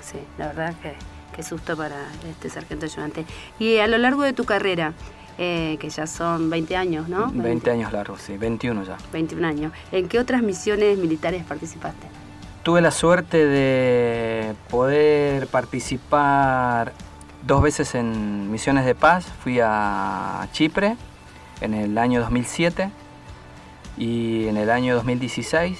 Sí, 0.00 0.18
la 0.38 0.48
verdad 0.48 0.74
que 0.82 0.94
qué 1.34 1.42
susto 1.42 1.76
para 1.76 2.06
este 2.28 2.48
sargento 2.48 2.86
ayudante. 2.86 3.24
Y 3.58 3.78
a 3.78 3.86
lo 3.86 3.98
largo 3.98 4.22
de 4.22 4.32
tu 4.32 4.44
carrera, 4.44 4.94
eh, 5.36 5.76
que 5.80 5.90
ya 5.90 6.06
son 6.06 6.48
20 6.48 6.76
años, 6.76 7.08
¿no? 7.08 7.26
20, 7.26 7.42
20 7.42 7.70
años 7.70 7.92
largos, 7.92 8.22
sí, 8.22 8.36
21 8.36 8.84
ya. 8.84 8.96
21 9.12 9.46
años. 9.46 9.72
¿En 9.92 10.08
qué 10.08 10.18
otras 10.18 10.42
misiones 10.42 10.96
militares 10.98 11.42
participaste? 11.44 12.06
Tuve 12.62 12.80
la 12.80 12.90
suerte 12.90 13.44
de 13.44 14.54
poder 14.70 15.48
participar 15.48 16.92
dos 17.46 17.62
veces 17.62 17.94
en 17.94 18.50
misiones 18.50 18.86
de 18.86 18.94
paz. 18.94 19.26
Fui 19.42 19.58
a 19.60 20.48
Chipre 20.52 20.96
en 21.60 21.74
el 21.74 21.98
año 21.98 22.20
2007 22.20 22.90
y 23.98 24.46
en 24.46 24.56
el 24.56 24.70
año 24.70 24.94
2016. 24.94 25.78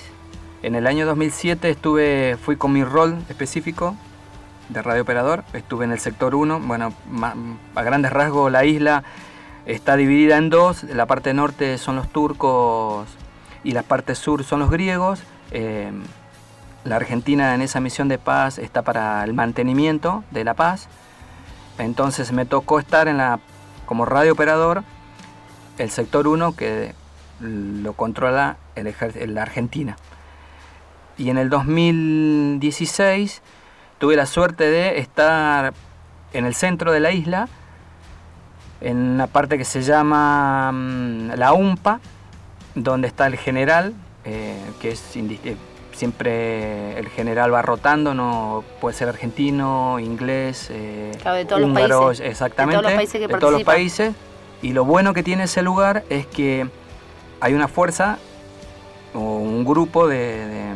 En 0.63 0.75
el 0.75 0.87
año 0.87 1.07
2007 1.07 1.71
estuve, 1.71 2.37
fui 2.43 2.57
con 2.57 2.73
mi 2.73 2.85
rol 2.85 3.17
específico 3.29 3.97
de 4.69 4.83
radiooperador. 4.83 5.45
Estuve 5.53 5.85
en 5.85 5.93
el 5.93 5.99
sector 5.99 6.35
1. 6.35 6.61
Bueno, 6.61 6.93
a 7.75 7.83
grandes 7.83 8.13
rasgos 8.13 8.51
la 8.51 8.65
isla 8.65 9.05
está 9.67 9.97
dividida 9.97 10.37
en 10.37 10.51
dos. 10.51 10.85
La 10.85 11.07
parte 11.07 11.35
norte 11.35 11.79
son 11.79 11.97
los 11.97 12.09
turcos 12.09 13.09
y 13.63 13.73
la 13.73 13.83
parte 13.83 14.15
sur 14.15 14.45
son 14.45 14.61
los 14.61 14.71
griegos. 14.71 15.23
Eh, 15.51 15.93
la 16.85 16.97
Argentina 16.97 17.55
en 17.55 17.63
esa 17.63 17.81
misión 17.81 18.09
de 18.09 18.19
paz 18.19 18.59
está 18.59 18.83
para 18.83 19.25
el 19.25 19.33
mantenimiento 19.33 20.23
de 20.31 20.45
la 20.45 20.55
paz. 20.55 20.89
Entonces 21.79 22.33
me 22.33 22.45
tocó 22.45 22.79
estar 22.79 23.09
en 23.09 23.17
la, 23.17 23.41
como 23.87 24.05
radiooperador 24.05 24.85
el 25.79 25.91
sector 25.91 26.29
1 26.29 26.55
que 26.55 26.95
lo 27.41 27.95
controla 27.95 28.59
el, 28.77 28.95
la 29.35 29.43
Argentina. 29.43 29.97
Y 31.17 31.31
en 31.31 31.39
el 31.39 31.49
2016 31.49 33.43
tuve 34.05 34.17
la 34.17 34.27
suerte 34.27 34.69
de 34.69 34.99
estar 34.99 35.73
en 36.35 36.45
el 36.45 36.55
centro 36.55 36.93
de 36.93 37.01
la 37.01 37.11
isla, 37.11 37.49
en 38.83 38.99
una 38.99 39.29
parte 39.29 39.57
que 39.57 39.65
se 39.65 39.81
llama 39.81 40.71
mm, 40.73 41.31
la 41.37 41.55
UMPA, 41.55 42.01
donde 42.75 43.09
está 43.09 43.27
el 43.27 43.39
general, 43.39 43.95
eh, 44.27 44.61
que 44.79 44.91
es 44.91 44.99
siempre 45.93 46.99
el 46.99 47.09
general 47.09 47.55
va 47.55 47.63
rotando, 47.63 48.13
no 48.13 48.63
puede 48.79 48.95
ser 48.95 49.09
argentino, 49.09 49.99
inglés, 49.99 50.69
eh, 50.71 51.13
de 51.25 51.45
todos 51.47 51.63
húngaro, 51.63 51.89
los 51.89 52.07
países, 52.09 52.27
exactamente, 52.27 52.77
de 52.77 52.83
todos 52.83 52.93
los 52.93 52.99
países, 52.99 53.21
que 53.23 53.27
de 53.27 53.39
todos 53.39 53.53
los 53.55 53.65
países. 53.65 54.15
Y 54.61 54.75
lo 54.75 54.85
bueno 54.85 55.15
que 55.15 55.23
tiene 55.23 55.45
ese 55.45 55.63
lugar 55.63 56.05
es 56.11 56.27
que 56.27 56.69
hay 57.41 57.55
una 57.55 57.69
fuerza 57.69 58.19
o 59.15 59.19
un 59.19 59.65
grupo 59.65 60.07
de, 60.07 60.75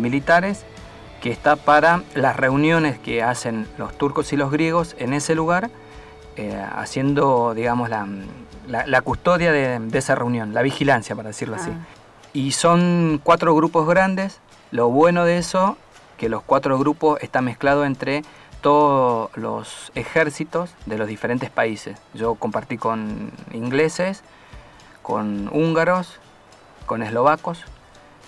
militares 0.00 0.64
que 1.20 1.30
está 1.30 1.56
para 1.56 2.02
las 2.14 2.36
reuniones 2.36 2.98
que 2.98 3.22
hacen 3.22 3.66
los 3.76 3.96
turcos 3.96 4.32
y 4.32 4.36
los 4.36 4.50
griegos 4.50 4.94
en 4.98 5.12
ese 5.12 5.34
lugar, 5.34 5.70
haciendo, 6.76 7.52
digamos, 7.54 7.90
la, 7.90 9.02
custodia 9.02 9.50
de, 9.52 9.80
esa 9.92 10.14
reunión, 10.14 10.54
la 10.54 10.62
vigilancia, 10.62 11.16
para 11.16 11.28
decirlo 11.28 11.56
así. 11.56 11.70
Ah. 11.70 11.86
Y 12.32 12.52
son 12.52 13.20
cuatro 13.22 13.54
grupos 13.54 13.88
grandes. 13.88 14.40
Lo 14.70 14.88
bueno 14.90 15.24
de 15.24 15.38
eso, 15.38 15.76
que 16.16 16.28
los 16.28 16.42
cuatro 16.42 16.78
grupos 16.78 17.18
están 17.22 17.46
mezclados 17.46 17.86
entre 17.86 18.22
todos 18.60 19.30
los 19.36 19.92
ejércitos 19.94 20.70
de 20.86 20.98
los 20.98 21.08
diferentes 21.08 21.50
países. 21.50 21.98
Yo 22.14 22.34
compartí 22.34 22.76
con 22.76 23.32
ingleses, 23.52 24.22
con 25.02 25.48
húngaros, 25.52 26.20
con 26.86 27.02
eslovacos. 27.02 27.64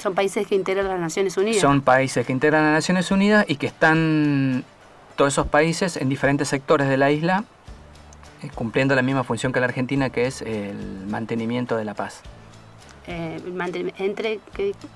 Son 0.00 0.14
países 0.14 0.46
que 0.46 0.54
integran 0.54 0.88
las 0.88 0.98
Naciones 0.98 1.36
Unidas. 1.36 1.60
Son 1.60 1.82
países 1.82 2.26
que 2.26 2.32
integran 2.32 2.64
las 2.64 2.72
Naciones 2.72 3.10
Unidas 3.10 3.44
y 3.48 3.56
que 3.56 3.66
están 3.66 4.64
todos 5.16 5.34
esos 5.34 5.46
países 5.46 5.96
en 5.96 6.08
diferentes 6.08 6.48
sectores 6.48 6.88
de 6.88 6.96
la 6.96 7.10
isla 7.10 7.44
eh, 8.42 8.48
cumpliendo 8.54 8.94
la 8.94 9.02
misma 9.02 9.24
función 9.24 9.52
que 9.52 9.60
la 9.60 9.66
Argentina, 9.66 10.10
que 10.10 10.26
es 10.26 10.40
el 10.42 11.06
mantenimiento 11.06 11.76
de 11.76 11.84
la 11.84 11.94
paz. 11.94 12.22
Eh, 13.06 13.40
entre, 13.98 14.40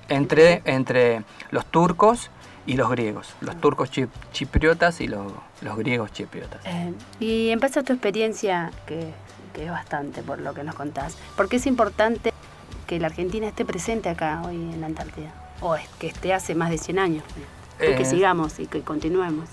entre, 0.09 0.61
entre 0.65 1.23
los 1.51 1.65
turcos 1.65 2.31
y 2.65 2.73
los 2.73 2.89
griegos, 2.89 3.35
los 3.41 3.59
turcos 3.59 3.91
chipriotas 4.31 5.01
y 5.01 5.07
los, 5.07 5.31
griegos 5.77 6.11
chipriotas. 6.13 6.61
Eh, 6.65 6.93
y 7.19 7.49
en 7.49 7.59
base 7.59 7.79
a 7.79 7.83
tu 7.83 7.93
experiencia, 7.93 8.71
que, 8.85 9.11
es 9.55 9.69
bastante 9.69 10.21
por 10.21 10.39
lo 10.39 10.53
que 10.53 10.63
nos 10.63 10.75
contás, 10.75 11.15
¿por 11.37 11.47
qué 11.47 11.57
es 11.57 11.65
importante 11.65 12.33
que 12.85 12.99
la 12.99 13.07
Argentina 13.07 13.47
esté 13.47 13.65
presente 13.65 14.09
acá 14.09 14.41
hoy 14.45 14.55
en 14.55 14.81
la 14.81 14.87
Antártida? 14.87 15.33
O 15.61 15.75
que 15.99 16.07
esté 16.07 16.33
hace 16.33 16.55
más 16.55 16.69
de 16.69 16.77
100 16.77 16.99
años, 16.99 17.23
que 17.79 17.93
eh, 17.93 18.05
sigamos 18.05 18.59
y 18.59 18.67
que 18.67 18.81
continuemos. 18.81 19.49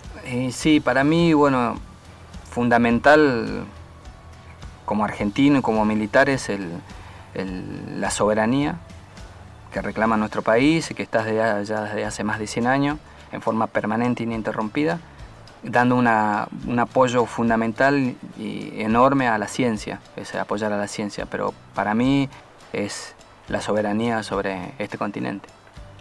sí, 0.51 0.80
para 0.80 1.05
mí, 1.05 1.33
bueno, 1.33 1.76
fundamental 2.51 3.64
como 4.85 5.05
argentino 5.05 5.59
y 5.59 5.62
como 5.62 5.85
militar 5.85 6.28
es 6.28 6.49
el, 6.49 6.68
la 7.35 8.11
soberanía 8.11 8.76
que 9.72 9.80
reclama 9.80 10.16
nuestro 10.16 10.43
país 10.43 10.91
y 10.91 10.95
que 10.95 11.03
está 11.03 11.22
desde, 11.22 11.64
ya 11.64 11.85
desde 11.85 12.05
hace 12.05 12.24
más 12.24 12.39
de 12.39 12.47
100 12.47 12.66
años 12.66 12.99
en 13.33 13.41
forma 13.41 13.66
permanente 13.66 14.22
e 14.22 14.26
ininterrumpida, 14.26 14.99
dando 15.62 15.97
un 15.97 16.07
apoyo 16.78 17.24
fundamental 17.24 18.14
y 18.39 18.83
enorme 18.83 19.28
a 19.28 19.39
la 19.39 19.49
ciencia, 19.49 20.01
es 20.16 20.35
apoyar 20.35 20.72
a 20.72 20.76
la 20.76 20.89
ciencia, 20.89 21.24
pero 21.24 21.55
para 21.74 21.95
mí 21.95 22.28
es 22.74 23.14
la 23.53 23.61
soberanía 23.61 24.22
sobre 24.22 24.72
este 24.78 24.96
continente. 24.96 25.48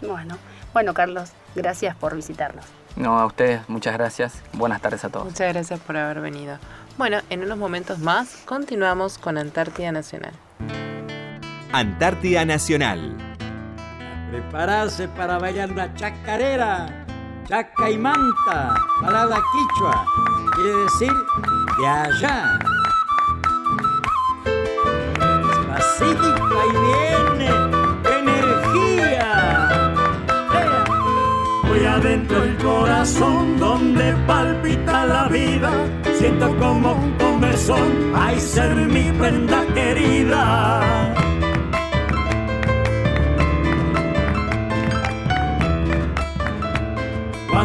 Bueno, 0.00 0.38
bueno 0.72 0.94
Carlos, 0.94 1.32
gracias 1.54 1.94
por 1.94 2.16
visitarnos. 2.16 2.64
No, 2.96 3.18
a 3.18 3.26
ustedes, 3.26 3.60
muchas 3.68 3.92
gracias. 3.92 4.42
Buenas 4.54 4.80
tardes 4.80 5.04
a 5.04 5.10
todos. 5.10 5.26
Muchas 5.26 5.52
gracias 5.52 5.78
por 5.80 5.96
haber 5.98 6.20
venido. 6.20 6.58
Bueno, 6.96 7.18
en 7.28 7.42
unos 7.42 7.58
momentos 7.58 7.98
más 7.98 8.42
continuamos 8.46 9.18
con 9.18 9.36
Antártida 9.36 9.92
Nacional. 9.92 10.32
Antártida 11.72 12.44
Nacional. 12.46 13.16
Prepararse 14.30 15.08
para 15.08 15.38
bailar 15.38 15.72
una 15.72 15.94
chacarera, 15.94 17.04
chaca 17.46 17.90
y 17.90 17.98
manta, 17.98 18.74
palabra 19.02 19.42
quichua, 19.52 20.06
quiere 20.54 20.74
decir 20.84 21.12
de 21.78 21.86
allá. 21.86 22.58
Y 26.02 26.14
viene 26.84 27.48
energía. 28.18 29.30
Voy 31.68 31.84
adentro 31.84 32.40
del 32.40 32.56
corazón 32.56 33.58
donde 33.58 34.14
palpita 34.26 35.06
la 35.06 35.28
vida. 35.28 35.70
Siento 36.18 36.56
como 36.58 36.92
un 36.94 37.12
comezón, 37.18 38.12
ay 38.14 38.38
ser 38.40 38.74
mi 38.74 39.10
prenda 39.12 39.64
querida. 39.74 40.61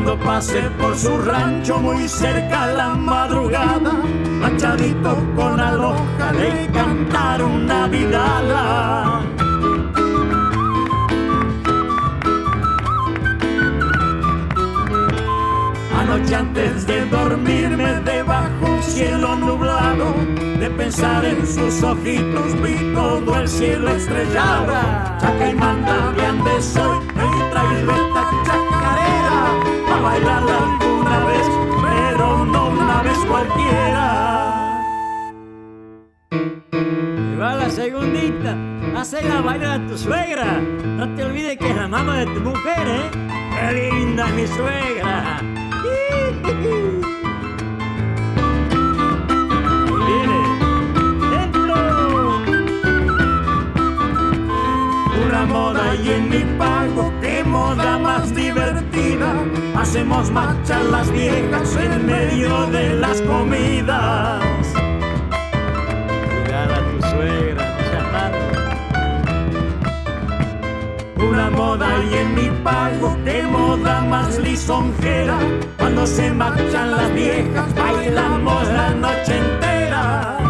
Cuando 0.08 0.26
pase 0.26 0.62
por 0.80 0.98
su 0.98 1.18
rancho 1.18 1.80
muy 1.80 2.08
cerca 2.08 2.64
a 2.64 2.68
la 2.68 2.96
madrugada, 2.96 3.92
machadito 4.40 5.18
con 5.36 5.60
aloja 5.60 6.32
le 6.32 6.66
cantar 6.72 7.44
una 7.44 7.88
vidala. 7.90 9.22
Anoche 16.00 16.36
antes 16.36 16.88
de 16.88 17.06
dormirme 17.08 18.00
debajo 18.06 18.66
un 18.66 18.84
cielo 18.84 19.36
nublado, 19.36 20.16
de 20.58 20.70
pensar 20.70 21.26
en 21.26 21.46
sus 21.46 21.84
ojitos 21.84 22.62
vi 22.62 22.94
todo 22.94 23.42
el 23.42 23.50
cielo 23.50 23.90
estrellado. 23.90 24.72
Chaca 25.20 25.50
y 25.50 25.54
manda, 25.54 26.14
de 26.14 26.62
soy, 26.62 27.06
me 27.08 27.50
traído 27.52 27.92
esta 27.92 28.67
chacarera 29.98 30.02
bailarla 30.02 30.58
alguna 30.58 31.26
vez, 31.26 31.48
pero 31.82 32.46
no 32.46 32.70
una 32.70 33.02
vez 33.02 33.18
cualquiera. 33.26 34.06
Y 36.32 37.36
va 37.36 37.56
la 37.56 37.70
segundita, 37.70 38.56
la 38.94 39.42
bailar 39.42 39.82
a 39.82 39.88
tu 39.88 39.98
suegra. 39.98 40.60
No 40.60 41.16
te 41.16 41.24
olvides 41.24 41.58
que 41.58 41.70
es 41.70 41.76
la 41.76 41.88
mamá 41.88 42.18
de 42.18 42.26
tu 42.26 42.42
mujer, 42.42 42.88
¿eh? 42.88 43.12
¡Qué 43.54 43.92
linda 43.92 44.28
mi 44.28 44.48
suegra! 44.48 45.40
Una 55.26 55.46
moda 55.46 55.96
y 55.96 56.10
en 56.10 56.30
mi 56.30 56.58
pago, 56.58 57.12
qué 57.22 57.44
moda 57.44 57.98
más 57.98 58.34
divertida 58.34 58.67
hacemos 59.78 60.32
marchar 60.32 60.84
las 60.86 61.12
viejas 61.12 61.76
en 61.76 62.06
medio 62.06 62.66
de 62.68 62.96
las 62.96 63.22
comidas. 63.22 64.44
Cuidar 66.44 66.72
a 66.72 66.80
tu 66.80 67.08
suegra, 67.10 67.64
Una 71.18 71.50
moda 71.50 71.88
y 72.10 72.14
en 72.14 72.36
mi 72.36 72.50
pago, 72.64 73.18
qué 73.26 73.44
moda 73.44 74.02
más 74.02 74.38
lisonjera. 74.40 75.38
Cuando 75.78 76.08
se 76.08 76.32
marchan 76.32 76.92
las 76.92 77.14
viejas, 77.14 77.74
bailamos 77.76 78.68
la 78.68 78.90
noche 78.92 79.38
entera. 79.38 80.47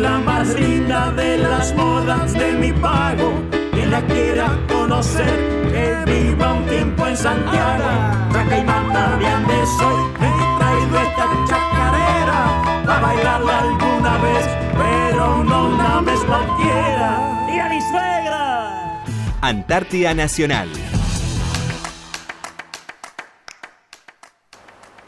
La 0.00 0.18
más 0.18 0.48
linda 0.54 1.10
de 1.10 1.38
las 1.38 1.74
modas 1.74 2.32
de 2.32 2.52
mi 2.52 2.72
pago. 2.72 3.32
Quien 3.72 3.90
la 3.90 4.02
quiera 4.06 4.58
conocer, 4.68 5.36
que 5.72 6.10
viva 6.10 6.54
un 6.54 6.66
tiempo 6.66 7.06
en 7.06 7.16
Santiago. 7.16 7.90
Chaca 8.32 8.58
y 8.58 8.64
mata 8.64 9.16
de 9.16 9.66
soy, 9.78 10.02
he 10.16 10.58
traído 10.58 11.00
esta 11.06 11.26
chacarera 11.48 12.82
para 12.86 13.00
bailarla 13.00 13.58
alguna 13.58 14.18
vez, 14.18 14.46
pero 14.78 15.44
no 15.44 15.68
una 15.68 16.00
vez 16.00 16.20
cualquiera. 16.20 17.46
¡Y 17.54 17.58
a 17.58 17.68
mi 17.68 17.80
suegra! 17.80 19.04
Antártida 19.42 20.14
Nacional. 20.14 20.68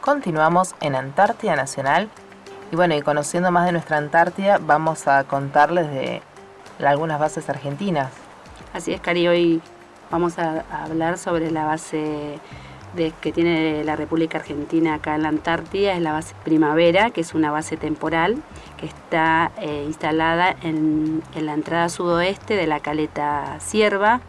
Continuamos 0.01 0.75
en 0.81 0.95
Antártida 0.95 1.55
Nacional 1.55 2.09
y 2.73 2.75
bueno, 2.75 2.95
y 2.95 3.03
conociendo 3.03 3.51
más 3.51 3.67
de 3.67 3.71
nuestra 3.71 3.97
Antártida, 3.97 4.57
vamos 4.57 5.07
a 5.07 5.25
contarles 5.25 5.91
de 5.91 6.23
algunas 6.83 7.19
bases 7.19 7.47
argentinas. 7.47 8.11
Así 8.73 8.91
es, 8.93 8.99
Cari, 8.99 9.27
hoy 9.27 9.61
vamos 10.09 10.39
a, 10.39 10.65
hablar 10.83 11.19
sobre 11.19 11.51
la 11.51 11.65
base 11.65 12.39
que 13.21 13.31
tiene 13.31 13.83
la 13.83 13.95
República 13.95 14.39
Argentina 14.39 14.95
acá 14.95 15.13
en 15.13 15.21
la 15.21 15.29
Antártida 15.29 15.93
es 15.93 16.01
la 16.01 16.13
base 16.13 16.33
Primavera, 16.43 17.11
que 17.11 17.21
es 17.21 17.35
una 17.35 17.51
base 17.51 17.77
temporal 17.77 18.41
que 18.77 18.87
está 18.87 19.51
eh, 19.61 19.83
instalada 19.85 20.55
en, 20.63 21.21
en 21.35 21.45
la 21.45 21.53
entrada 21.53 21.89
sudoeste 21.89 22.55
de 22.55 22.65
la 22.65 22.79
caleta 22.79 23.59
Sierva. 23.59 24.19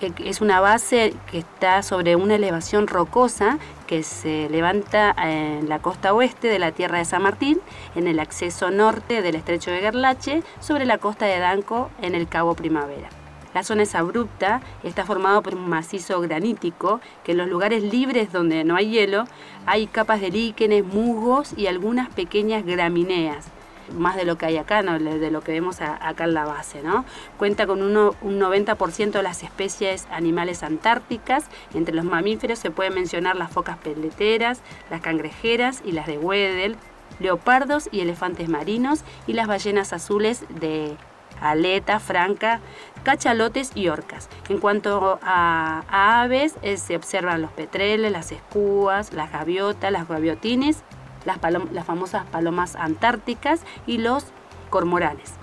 Es 0.00 0.40
una 0.40 0.60
base 0.60 1.12
que 1.28 1.38
está 1.38 1.82
sobre 1.82 2.14
una 2.14 2.36
elevación 2.36 2.86
rocosa 2.86 3.58
que 3.88 4.04
se 4.04 4.48
levanta 4.48 5.12
en 5.18 5.68
la 5.68 5.80
costa 5.80 6.14
oeste 6.14 6.46
de 6.46 6.60
la 6.60 6.70
tierra 6.70 6.98
de 6.98 7.04
San 7.04 7.22
Martín, 7.22 7.60
en 7.96 8.06
el 8.06 8.20
acceso 8.20 8.70
norte 8.70 9.22
del 9.22 9.34
estrecho 9.34 9.72
de 9.72 9.80
Gerlache, 9.80 10.44
sobre 10.60 10.86
la 10.86 10.98
costa 10.98 11.26
de 11.26 11.40
Danco, 11.40 11.90
en 12.00 12.14
el 12.14 12.28
Cabo 12.28 12.54
Primavera. 12.54 13.08
La 13.54 13.64
zona 13.64 13.82
es 13.82 13.96
abrupta, 13.96 14.60
está 14.84 15.04
formado 15.04 15.42
por 15.42 15.56
un 15.56 15.68
macizo 15.68 16.20
granítico, 16.20 17.00
que 17.24 17.32
en 17.32 17.38
los 17.38 17.48
lugares 17.48 17.82
libres 17.82 18.30
donde 18.30 18.62
no 18.62 18.76
hay 18.76 18.90
hielo 18.90 19.24
hay 19.66 19.88
capas 19.88 20.20
de 20.20 20.30
líquenes, 20.30 20.84
musgos 20.84 21.54
y 21.56 21.66
algunas 21.66 22.08
pequeñas 22.10 22.64
gramíneas, 22.64 23.48
más 23.94 24.16
de 24.16 24.24
lo 24.24 24.36
que 24.38 24.46
hay 24.46 24.56
acá, 24.56 24.82
¿no? 24.82 24.98
de 24.98 25.30
lo 25.30 25.40
que 25.42 25.52
vemos 25.52 25.80
a- 25.80 25.98
acá 26.08 26.24
en 26.24 26.34
la 26.34 26.44
base. 26.44 26.82
¿no? 26.82 27.04
Cuenta 27.38 27.66
con 27.66 27.82
un 27.82 27.94
90% 27.94 29.18
de 29.18 29.22
las 29.22 29.42
especies 29.42 30.06
animales 30.10 30.62
antárticas, 30.62 31.44
entre 31.74 31.94
los 31.94 32.04
mamíferos 32.04 32.58
se 32.58 32.70
pueden 32.70 32.94
mencionar 32.94 33.36
las 33.36 33.50
focas 33.50 33.76
peleteras, 33.78 34.60
las 34.90 35.00
cangrejeras 35.00 35.82
y 35.84 35.92
las 35.92 36.06
de 36.06 36.18
Weddell, 36.18 36.76
leopardos 37.20 37.88
y 37.90 38.00
elefantes 38.00 38.48
marinos 38.48 39.00
y 39.26 39.32
las 39.32 39.46
ballenas 39.46 39.92
azules 39.92 40.44
de 40.48 40.96
aleta, 41.40 42.00
franca, 42.00 42.60
cachalotes 43.04 43.70
y 43.74 43.88
orcas. 43.88 44.28
En 44.48 44.58
cuanto 44.58 45.18
a, 45.22 45.82
a 45.88 46.22
aves, 46.22 46.54
eh, 46.62 46.76
se 46.76 46.96
observan 46.96 47.40
los 47.42 47.52
petreles, 47.52 48.10
las 48.12 48.32
escúas, 48.32 49.12
las 49.12 49.30
gaviotas, 49.32 49.92
las 49.92 50.08
gaviotines, 50.08 50.82
las, 51.28 51.84
famosas 51.84 52.24
palomas 52.26 52.74
antárticas 52.76 53.60
y 53.86 53.98
los 53.98 54.24
cormoranes. 54.70 55.34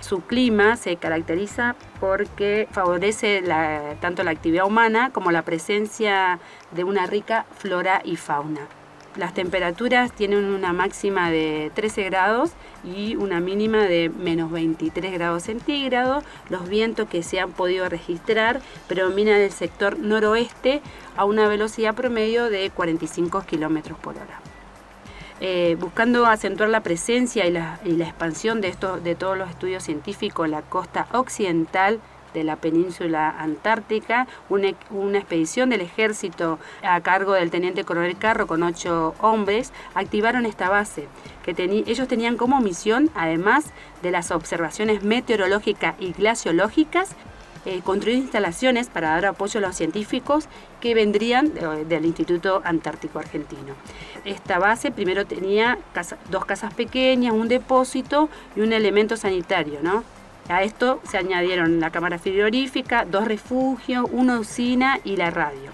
Su 0.00 0.20
clima 0.20 0.76
se 0.76 0.96
caracteriza 0.96 1.76
porque 2.00 2.68
favorece 2.72 3.42
tanto 4.00 4.24
la 4.24 4.32
actividad 4.32 4.66
humana 4.66 5.10
como 5.12 5.30
la 5.30 5.42
presencia 5.42 6.40
de 6.72 6.84
una 6.84 7.06
rica 7.06 7.46
flora 7.58 8.02
y 8.04 8.16
fauna. 8.16 8.62
Las 9.16 9.34
temperaturas 9.34 10.10
tienen 10.10 10.44
una 10.44 10.72
máxima 10.72 11.30
de 11.30 11.70
13 11.74 12.04
grados 12.04 12.52
y 12.82 13.14
una 13.16 13.40
mínima 13.40 13.84
de 13.84 14.08
menos 14.08 14.50
23 14.50 15.12
grados 15.12 15.42
centígrados. 15.42 16.24
Los 16.48 16.66
vientos 16.66 17.08
que 17.08 17.22
se 17.22 17.38
han 17.38 17.52
podido 17.52 17.88
registrar 17.90 18.62
predominan 18.88 19.40
el 19.40 19.52
sector 19.52 19.98
noroeste 19.98 20.80
a 21.14 21.26
una 21.26 21.46
velocidad 21.46 21.94
promedio 21.94 22.48
de 22.48 22.70
45 22.70 23.42
kilómetros 23.42 23.98
por 23.98 24.16
hora. 24.16 24.41
Eh, 25.44 25.76
buscando 25.80 26.24
acentuar 26.26 26.68
la 26.68 26.84
presencia 26.84 27.44
y 27.46 27.50
la, 27.50 27.80
y 27.84 27.96
la 27.96 28.04
expansión 28.04 28.60
de, 28.60 28.68
estos, 28.68 29.02
de 29.02 29.16
todos 29.16 29.36
los 29.36 29.50
estudios 29.50 29.82
científicos 29.82 30.44
en 30.44 30.52
la 30.52 30.62
costa 30.62 31.08
occidental 31.10 31.98
de 32.32 32.44
la 32.44 32.54
península 32.54 33.28
antártica, 33.28 34.28
una, 34.48 34.68
expedición 35.18 35.68
del 35.70 35.80
ejército 35.80 36.60
a 36.84 37.00
cargo 37.00 37.32
del 37.32 37.50
teniente 37.50 37.82
coronel 37.82 38.16
Carro 38.16 38.46
con 38.46 38.62
ocho 38.62 39.16
hombres 39.20 39.72
activaron 39.94 40.46
esta 40.46 40.68
base, 40.68 41.08
que 41.44 41.56
teni- 41.56 41.82
ellos 41.88 42.06
tenían 42.06 42.36
como 42.36 42.60
misión, 42.60 43.10
además 43.16 43.64
de 44.00 44.12
las 44.12 44.30
observaciones 44.30 45.02
meteorológicas 45.02 45.96
y 45.98 46.12
glaciológicas, 46.12 47.16
eh, 47.64 47.80
construir 47.84 48.18
instalaciones 48.18 48.88
para 48.88 49.10
dar 49.10 49.26
apoyo 49.26 49.58
a 49.58 49.60
los 49.62 49.76
científicos 49.76 50.48
que 50.80 50.94
vendrían 50.94 51.52
eh, 51.56 51.84
del 51.86 52.04
Instituto 52.04 52.60
Antártico 52.64 53.20
Argentino. 53.20 53.74
Esta 54.24 54.58
base 54.58 54.90
primero 54.90 55.26
tenía 55.26 55.78
dos 56.30 56.44
casas 56.44 56.74
pequeñas, 56.74 57.34
un 57.34 57.48
depósito 57.48 58.28
y 58.56 58.60
un 58.60 58.72
elemento 58.72 59.16
sanitario, 59.16 59.78
¿no? 59.82 60.02
A 60.48 60.64
esto 60.64 61.00
se 61.04 61.18
añadieron 61.18 61.78
la 61.78 61.90
cámara 61.90 62.18
frigorífica, 62.18 63.04
dos 63.04 63.26
refugios, 63.26 64.06
una 64.10 64.40
usina 64.40 64.98
y 65.04 65.16
la 65.16 65.30
radio. 65.30 65.70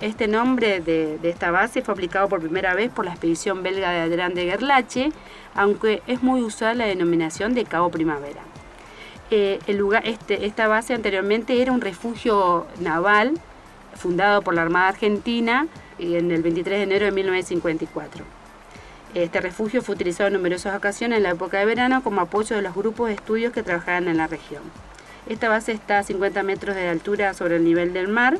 Este 0.00 0.28
nombre 0.28 0.80
de, 0.80 1.18
de 1.18 1.30
esta 1.30 1.50
base 1.50 1.80
fue 1.80 1.94
aplicado 1.94 2.28
por 2.28 2.40
primera 2.40 2.74
vez 2.74 2.90
por 2.90 3.04
la 3.04 3.12
expedición 3.12 3.62
belga 3.62 3.90
de 3.90 4.00
Adrián 4.00 4.34
de 4.34 4.50
Gerlache, 4.50 5.12
aunque 5.54 6.02
es 6.06 6.22
muy 6.22 6.42
usual 6.42 6.78
la 6.78 6.86
denominación 6.86 7.54
de 7.54 7.64
Cabo 7.64 7.90
Primavera. 7.90 8.51
El 9.32 9.78
lugar, 9.78 10.06
este, 10.06 10.44
esta 10.44 10.68
base 10.68 10.92
anteriormente 10.92 11.62
era 11.62 11.72
un 11.72 11.80
refugio 11.80 12.66
naval 12.80 13.32
fundado 13.94 14.42
por 14.42 14.52
la 14.52 14.60
Armada 14.60 14.88
Argentina 14.88 15.68
eh, 15.98 16.18
en 16.18 16.30
el 16.30 16.42
23 16.42 16.76
de 16.76 16.82
enero 16.82 17.06
de 17.06 17.12
1954. 17.12 18.26
Este 19.14 19.40
refugio 19.40 19.80
fue 19.80 19.94
utilizado 19.94 20.26
en 20.26 20.34
numerosas 20.34 20.76
ocasiones 20.76 21.16
en 21.16 21.22
la 21.22 21.30
época 21.30 21.58
de 21.58 21.64
verano 21.64 22.02
como 22.02 22.20
apoyo 22.20 22.56
de 22.56 22.60
los 22.60 22.74
grupos 22.74 23.08
de 23.08 23.14
estudios 23.14 23.54
que 23.54 23.62
trabajaban 23.62 24.06
en 24.08 24.18
la 24.18 24.26
región. 24.26 24.62
Esta 25.26 25.48
base 25.48 25.72
está 25.72 26.00
a 26.00 26.02
50 26.02 26.42
metros 26.42 26.76
de 26.76 26.88
altura 26.88 27.32
sobre 27.32 27.56
el 27.56 27.64
nivel 27.64 27.94
del 27.94 28.08
mar, 28.08 28.38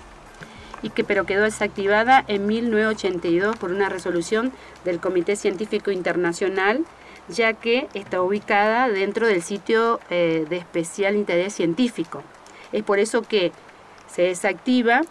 y 0.83 0.91
que, 0.91 1.05
pero 1.05 1.25
quedó 1.25 1.45
desactivada 1.45 2.23
en 2.29 2.47
1982 2.47 3.57
por 3.57 3.71
una 3.71 3.89
resolución 3.89 4.53
del 4.85 5.01
Comité 5.01 5.37
Científico 5.37 5.91
Internacional, 5.91 6.85
ya 7.29 7.53
que 7.55 7.89
está 7.95 8.21
ubicada 8.23 8.89
dentro 8.89 9.27
del 9.27 9.43
sitio 9.43 10.01
eh, 10.11 10.45
de 10.49 10.57
especial 10.57 11.15
interés 11.17 11.55
científico. 11.55 12.23
Es 12.73 12.83
por 12.83 12.99
eso 12.99 13.23
que 13.23 13.53
se 14.09 14.23
desactiva 14.23 15.03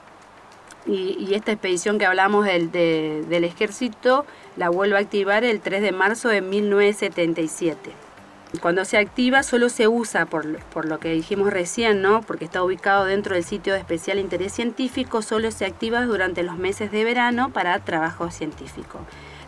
y, 0.85 1.33
esta 1.35 1.51
expedición 1.51 1.99
que 1.99 2.05
hablamos 2.05 2.45
del, 2.45 2.71
de- 2.71 3.23
del 3.29 3.43
ejército 3.43 4.25
la 4.57 4.69
vuelve 4.69 4.97
a 4.97 4.99
activar 4.99 5.43
el 5.43 5.61
3 5.61 5.81
de 5.81 5.91
marzo 5.91 6.27
de 6.29 6.41
1977. 6.41 7.91
Cuando 8.61 8.83
se 8.83 8.97
activa 8.97 9.43
solo 9.43 9.69
se 9.69 9.87
usa, 9.87 10.25
por, 10.25 10.59
por 10.65 10.85
lo 10.85 10.99
que 10.99 11.13
dijimos 11.13 11.51
recién, 11.53 12.01
¿no? 12.01 12.21
porque 12.21 12.43
está 12.45 12.61
ubicado 12.63 13.05
dentro 13.05 13.35
del 13.35 13.45
sitio 13.45 13.71
de 13.73 13.79
especial 13.79 14.19
interés 14.19 14.51
científico, 14.51 15.21
solo 15.21 15.51
se 15.51 15.65
activa 15.65 16.01
durante 16.05 16.43
los 16.43 16.57
meses 16.57 16.91
de 16.91 17.05
verano 17.05 17.49
para 17.53 17.79
trabajo 17.79 18.29
científico. 18.29 18.99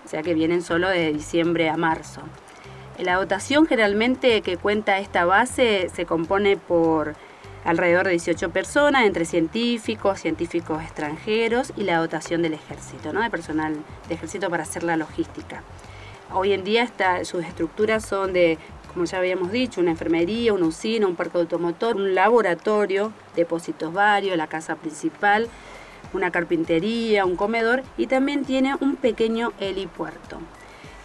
O 0.06 0.08
sea 0.08 0.22
que 0.24 0.34
vienen 0.34 0.62
solo 0.62 0.88
de 0.88 1.12
diciembre 1.12 1.70
a 1.70 1.76
marzo. 1.76 2.22
La 3.00 3.16
dotación 3.16 3.66
generalmente 3.66 4.42
que 4.42 4.58
cuenta 4.58 5.00
esta 5.00 5.26
base 5.26 5.90
se 5.94 6.06
compone 6.06 6.58
por 6.58 7.16
alrededor 7.66 8.06
de 8.06 8.12
18 8.12 8.52
personas, 8.52 9.06
entre 9.06 9.26
científicos, 9.26 10.20
científicos 10.20 10.84
extranjeros 10.84 11.74
y 11.76 11.84
la 11.84 11.98
dotación 11.98 12.44
del 12.44 12.54
ejército, 12.54 13.12
¿no? 13.12 13.22
de 13.22 13.32
personal 13.32 13.76
de 14.08 14.14
ejército 14.14 14.50
para 14.50 14.64
hacer 14.64 14.84
la 14.84 14.96
logística. 14.96 15.64
Hoy 16.32 16.54
en 16.54 16.64
día 16.64 16.88
sus 17.24 17.44
estructuras 17.44 18.06
son 18.06 18.32
de, 18.34 18.60
como 18.94 19.06
ya 19.06 19.18
habíamos 19.18 19.52
dicho, 19.52 19.82
una 19.82 19.92
enfermería, 19.92 20.54
una 20.54 20.68
usina, 20.68 21.08
un 21.08 21.16
parque 21.16 21.40
automotor, 21.40 21.96
un 21.96 22.14
laboratorio, 22.14 23.12
depósitos 23.36 23.92
varios, 23.92 24.38
la 24.38 24.48
casa 24.48 24.76
principal, 24.76 25.48
una 26.14 26.30
carpintería, 26.30 27.26
un 27.26 27.38
comedor 27.38 27.82
y 27.98 28.06
también 28.06 28.46
tiene 28.46 28.76
un 28.80 28.98
pequeño 28.98 29.52
helipuerto. 29.60 30.40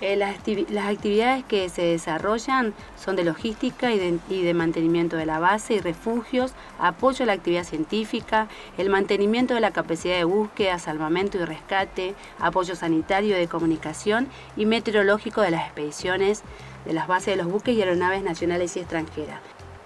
Eh, 0.00 0.16
las, 0.16 0.36
las 0.70 0.86
actividades 0.86 1.44
que 1.44 1.68
se 1.68 1.82
desarrollan 1.82 2.72
son 2.96 3.16
de 3.16 3.24
logística 3.24 3.92
y 3.92 3.98
de, 3.98 4.18
y 4.28 4.42
de 4.42 4.54
mantenimiento 4.54 5.16
de 5.16 5.26
la 5.26 5.40
base 5.40 5.74
y 5.74 5.80
refugios, 5.80 6.52
apoyo 6.78 7.24
a 7.24 7.26
la 7.26 7.32
actividad 7.32 7.64
científica, 7.64 8.46
el 8.76 8.90
mantenimiento 8.90 9.54
de 9.54 9.60
la 9.60 9.72
capacidad 9.72 10.16
de 10.16 10.24
búsqueda, 10.24 10.78
salvamento 10.78 11.38
y 11.38 11.44
rescate, 11.44 12.14
apoyo 12.38 12.76
sanitario 12.76 13.36
de 13.36 13.48
comunicación 13.48 14.28
y 14.56 14.66
meteorológico 14.66 15.40
de 15.40 15.50
las 15.50 15.64
expediciones 15.64 16.42
de 16.84 16.92
las 16.92 17.08
bases 17.08 17.36
de 17.36 17.42
los 17.42 17.50
buques 17.50 17.74
y 17.74 17.82
aeronaves 17.82 18.22
nacionales 18.22 18.76
y 18.76 18.80
extranjeras. 18.80 19.40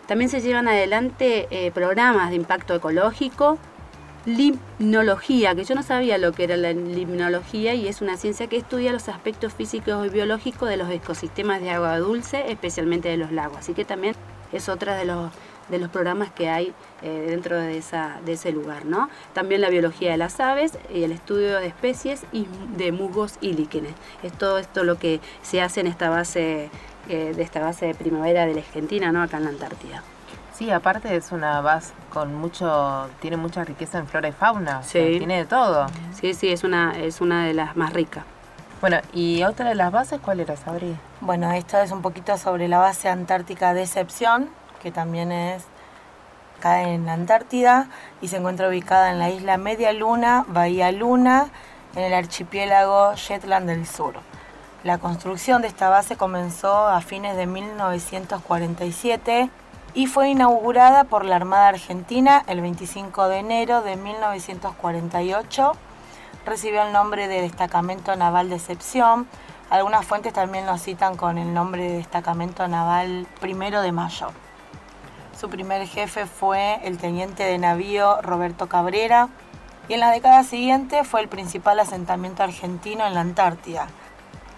También 0.06 0.28
se 0.28 0.40
llevan 0.40 0.68
adelante 0.68 1.46
eh, 1.50 1.70
programas 1.70 2.30
de 2.30 2.36
impacto 2.36 2.74
ecológico, 2.74 3.58
limnología, 4.24 5.54
que 5.54 5.64
yo 5.64 5.74
no 5.74 5.82
sabía 5.82 6.18
lo 6.18 6.32
que 6.32 6.44
era 6.44 6.56
la 6.56 6.72
limnología 6.72 7.74
y 7.74 7.88
es 7.88 8.00
una 8.00 8.16
ciencia 8.16 8.46
que 8.46 8.56
estudia 8.56 8.92
los 8.92 9.08
aspectos 9.08 9.52
físicos 9.52 10.06
y 10.06 10.10
biológicos 10.10 10.68
de 10.68 10.76
los 10.76 10.88
ecosistemas 10.90 11.60
de 11.60 11.70
agua 11.70 11.98
dulce, 11.98 12.50
especialmente 12.50 13.08
de 13.08 13.16
los 13.16 13.32
lagos. 13.32 13.58
Así 13.58 13.74
que 13.74 13.84
también 13.84 14.14
es 14.52 14.68
otra 14.68 14.96
de 14.96 15.06
los, 15.06 15.32
de 15.68 15.78
los 15.78 15.88
programas 15.88 16.30
que 16.30 16.48
hay 16.48 16.72
eh, 17.02 17.26
dentro 17.28 17.58
de, 17.58 17.78
esa, 17.78 18.20
de 18.24 18.32
ese 18.32 18.52
lugar. 18.52 18.84
¿no? 18.84 19.08
También 19.32 19.60
la 19.60 19.70
biología 19.70 20.12
de 20.12 20.18
las 20.18 20.38
aves 20.38 20.78
y 20.94 21.02
el 21.02 21.12
estudio 21.12 21.58
de 21.58 21.66
especies 21.66 22.24
y 22.32 22.46
de 22.76 22.92
musgos 22.92 23.34
y 23.40 23.54
líquenes. 23.54 23.92
Es 24.22 24.32
todo 24.32 24.58
esto 24.58 24.84
lo 24.84 24.98
que 24.98 25.20
se 25.42 25.60
hace 25.60 25.80
en 25.80 25.88
esta 25.88 26.10
base, 26.10 26.70
eh, 27.08 27.32
de 27.34 27.42
esta 27.42 27.60
base 27.60 27.86
de 27.86 27.94
primavera 27.94 28.46
de 28.46 28.54
la 28.54 28.60
Argentina, 28.60 29.10
¿no? 29.10 29.22
acá 29.22 29.38
en 29.38 29.44
la 29.44 29.50
Antártida. 29.50 30.04
Sí, 30.54 30.70
aparte 30.70 31.16
es 31.16 31.32
una 31.32 31.60
base 31.60 31.92
con 32.12 32.34
mucho, 32.34 33.08
tiene 33.20 33.36
mucha 33.36 33.64
riqueza 33.64 33.98
en 33.98 34.06
flora 34.06 34.28
y 34.28 34.32
fauna, 34.32 34.78
o 34.78 34.82
sea, 34.82 35.04
Sí. 35.06 35.18
tiene 35.18 35.38
de 35.38 35.44
todo. 35.46 35.86
Sí, 36.12 36.34
sí, 36.34 36.52
es 36.52 36.62
una, 36.62 36.92
es 36.98 37.20
una 37.20 37.46
de 37.46 37.54
las 37.54 37.76
más 37.76 37.92
ricas. 37.92 38.24
Bueno, 38.80 38.98
¿y 39.12 39.42
otra 39.44 39.68
de 39.68 39.74
las 39.74 39.92
bases 39.92 40.20
cuál 40.22 40.40
era, 40.40 40.56
Sabri? 40.56 40.96
Bueno, 41.20 41.50
esto 41.52 41.78
es 41.78 41.90
un 41.92 42.02
poquito 42.02 42.36
sobre 42.36 42.68
la 42.68 42.78
base 42.78 43.08
antártica 43.08 43.74
Decepción, 43.74 44.48
que 44.82 44.90
también 44.90 45.32
es 45.32 45.64
acá 46.58 46.82
en 46.82 47.06
la 47.06 47.14
Antártida 47.14 47.86
y 48.20 48.28
se 48.28 48.36
encuentra 48.36 48.68
ubicada 48.68 49.10
en 49.10 49.18
la 49.18 49.30
isla 49.30 49.56
Media 49.56 49.92
Luna, 49.92 50.44
Bahía 50.48 50.92
Luna 50.92 51.46
en 51.96 52.02
el 52.02 52.14
archipiélago 52.14 53.14
Shetland 53.14 53.68
del 53.68 53.86
Sur. 53.86 54.14
La 54.84 54.98
construcción 54.98 55.62
de 55.62 55.68
esta 55.68 55.88
base 55.88 56.16
comenzó 56.16 56.88
a 56.88 57.00
fines 57.00 57.36
de 57.36 57.46
1947 57.46 59.48
y 59.94 60.06
fue 60.06 60.30
inaugurada 60.30 61.04
por 61.04 61.24
la 61.24 61.36
Armada 61.36 61.68
Argentina 61.68 62.42
el 62.46 62.60
25 62.60 63.28
de 63.28 63.38
enero 63.38 63.82
de 63.82 63.96
1948. 63.96 65.72
Recibió 66.46 66.82
el 66.82 66.92
nombre 66.92 67.28
de 67.28 67.42
Destacamento 67.42 68.16
Naval 68.16 68.48
de 68.48 68.56
Excepción. 68.56 69.28
Algunas 69.68 70.06
fuentes 70.06 70.32
también 70.32 70.66
lo 70.66 70.78
citan 70.78 71.16
con 71.16 71.38
el 71.38 71.52
nombre 71.52 71.82
de 71.82 71.96
Destacamento 71.98 72.66
Naval 72.68 73.26
Primero 73.40 73.82
de 73.82 73.92
Mayo. 73.92 74.28
Su 75.38 75.50
primer 75.50 75.86
jefe 75.86 76.26
fue 76.26 76.80
el 76.84 76.98
teniente 76.98 77.42
de 77.44 77.58
navío 77.58 78.20
Roberto 78.22 78.68
Cabrera 78.68 79.28
y 79.88 79.94
en 79.94 80.00
la 80.00 80.10
década 80.10 80.42
siguiente 80.44 81.04
fue 81.04 81.20
el 81.20 81.28
principal 81.28 81.78
asentamiento 81.80 82.42
argentino 82.42 83.06
en 83.06 83.14
la 83.14 83.20
Antártida. 83.20 83.88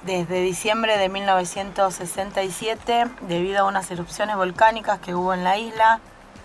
Desde 0.06 0.42
diciembre 0.42 0.98
de 0.98 1.08
1967, 1.08 3.06
debido 3.22 3.60
a 3.60 3.64
unas 3.64 3.90
erupciones 3.90 4.36
volcánicas 4.36 4.98
que 4.98 5.14
hubo 5.14 5.32
en 5.32 5.44
la 5.44 5.56
isla, 5.56 6.00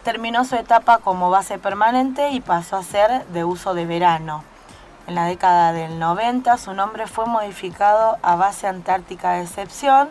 terminó 0.05 0.45
su 0.45 0.55
etapa 0.55 0.99
como 0.99 1.29
base 1.29 1.59
permanente 1.59 2.29
y 2.29 2.39
pasó 2.39 2.77
a 2.77 2.83
ser 2.83 3.25
de 3.27 3.43
uso 3.43 3.73
de 3.73 3.85
verano. 3.85 4.45
En 5.07 5.15
la 5.15 5.25
década 5.25 5.73
del 5.73 5.99
90 5.99 6.57
su 6.57 6.73
nombre 6.73 7.05
fue 7.05 7.25
modificado 7.25 8.17
a 8.21 8.37
Base 8.37 8.65
Antártica 8.65 9.33
de 9.33 9.41
Excepción 9.41 10.07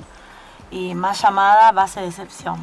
y 0.70 0.94
más 0.94 1.22
llamada 1.22 1.72
Base 1.72 2.02
de 2.02 2.08
Excepción. 2.08 2.58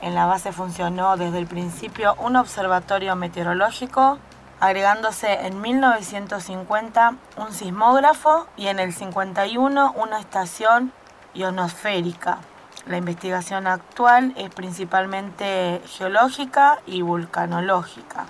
En 0.00 0.14
la 0.14 0.24
base 0.24 0.50
funcionó 0.50 1.18
desde 1.18 1.36
el 1.36 1.46
principio 1.46 2.14
un 2.20 2.36
observatorio 2.36 3.16
meteorológico, 3.16 4.16
agregándose 4.60 5.46
en 5.46 5.60
1950 5.60 7.14
un 7.38 7.52
sismógrafo 7.52 8.46
y 8.56 8.68
en 8.68 8.78
el 8.78 8.92
51 8.92 9.92
una 9.96 10.20
estación 10.20 10.92
ionosférica. 11.32 12.38
La 12.86 12.98
investigación 12.98 13.66
actual 13.66 14.34
es 14.36 14.50
principalmente 14.50 15.80
geológica 15.86 16.80
y 16.86 17.02
vulcanológica. 17.02 18.26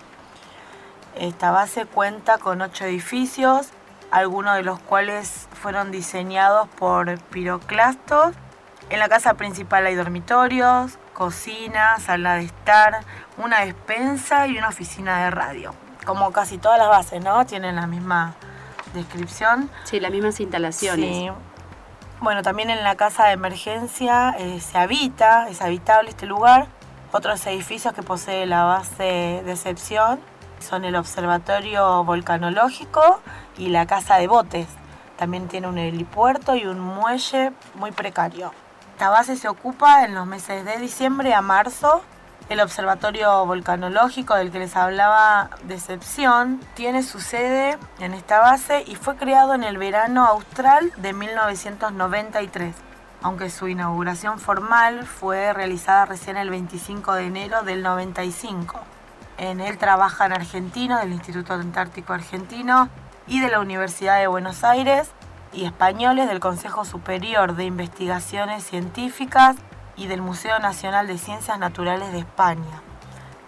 Esta 1.17 1.51
base 1.51 1.87
cuenta 1.87 2.39
con 2.39 2.63
ocho 2.63 2.85
edificios, 2.85 3.71
algunos 4.11 4.57
de 4.57 4.63
los 4.63 4.79
cuales 4.81 5.49
fueron 5.53 5.91
diseñados 5.91 6.69
por 6.69 7.19
piroclastos. 7.25 8.35
En 8.89 8.99
la 8.99 9.09
casa 9.09 9.35
principal 9.35 9.87
hay 9.87 9.95
dormitorios, 9.95 10.99
cocina, 11.13 11.99
sala 11.99 12.37
de 12.37 12.45
estar, 12.45 13.01
una 13.37 13.61
despensa 13.61 14.47
y 14.47 14.59
una 14.59 14.69
oficina 14.69 15.25
de 15.25 15.31
radio. 15.31 15.90
Como 16.11 16.33
casi 16.33 16.59
todas 16.59 16.77
las 16.77 16.89
bases, 16.89 17.23
¿no? 17.23 17.47
Tienen 17.47 17.77
la 17.77 17.87
misma 17.87 18.35
descripción. 18.95 19.71
Sí, 19.85 20.01
las 20.01 20.11
mismas 20.11 20.41
instalaciones. 20.41 21.09
Sí. 21.09 21.31
Bueno, 22.21 22.43
también 22.43 22.69
en 22.69 22.83
la 22.83 22.97
casa 22.97 23.27
de 23.27 23.33
emergencia 23.33 24.35
eh, 24.39 24.61
se 24.61 24.77
habita, 24.77 25.49
es 25.49 25.63
habitable 25.63 26.11
este 26.11 26.27
lugar. 26.27 26.67
Otros 27.13 27.47
edificios 27.47 27.95
que 27.95 28.03
posee 28.03 28.45
la 28.47 28.65
base 28.65 29.43
de 29.45 29.53
excepción 29.53 30.19
son 30.59 30.85
el 30.85 30.97
Observatorio 30.97 32.03
Volcanológico 32.03 33.21
y 33.57 33.69
la 33.69 33.87
Casa 33.87 34.17
de 34.17 34.27
Botes. 34.27 34.67
También 35.17 35.47
tiene 35.47 35.69
un 35.69 35.79
helipuerto 35.79 36.57
y 36.57 36.67
un 36.67 36.81
muelle 36.81 37.53
muy 37.75 37.93
precario. 37.93 38.53
Esta 38.93 39.11
base 39.11 39.37
se 39.37 39.49
ocupa 39.49 40.05
en 40.05 40.15
los 40.15 40.27
meses 40.27 40.65
de 40.65 40.77
diciembre 40.79 41.35
a 41.35 41.41
marzo. 41.41 42.03
El 42.51 42.59
Observatorio 42.59 43.47
Volcanológico 43.47 44.35
del 44.35 44.51
que 44.51 44.59
les 44.59 44.75
hablaba 44.75 45.51
de 45.63 45.77
excepción 45.77 46.61
tiene 46.75 47.05
su 47.05 47.21
sede 47.21 47.79
en 48.01 48.13
esta 48.13 48.41
base 48.41 48.83
y 48.89 48.97
fue 48.97 49.15
creado 49.15 49.55
en 49.55 49.63
el 49.63 49.79
verano 49.79 50.27
austral 50.27 50.93
de 50.97 51.13
1993, 51.13 52.75
aunque 53.23 53.51
su 53.51 53.69
inauguración 53.69 54.41
formal 54.41 55.07
fue 55.07 55.53
realizada 55.53 56.07
recién 56.07 56.37
el 56.37 56.51
25 56.51 57.13
de 57.13 57.27
enero 57.27 57.63
del 57.63 57.85
95. 57.85 58.81
En 59.39 59.61
él 59.61 59.79
trabajan 59.79 60.33
argentinos 60.33 61.01
del 61.01 61.13
Instituto 61.13 61.55
Antártico 61.55 62.15
Argentino 62.15 62.89
y 63.29 63.39
de 63.39 63.49
la 63.49 63.61
Universidad 63.61 64.19
de 64.19 64.27
Buenos 64.27 64.65
Aires 64.65 65.13
y 65.53 65.67
españoles 65.67 66.27
del 66.27 66.41
Consejo 66.41 66.85
Superior 66.85 67.55
de 67.55 67.63
Investigaciones 67.67 68.65
Científicas 68.65 69.55
y 69.97 70.07
del 70.07 70.23
Museo 70.23 70.59
Nacional 70.59 71.07
de 71.07 71.19
Ciencias 71.19 71.59
Naturales 71.59 72.13
de 72.13 72.19
España. 72.19 72.83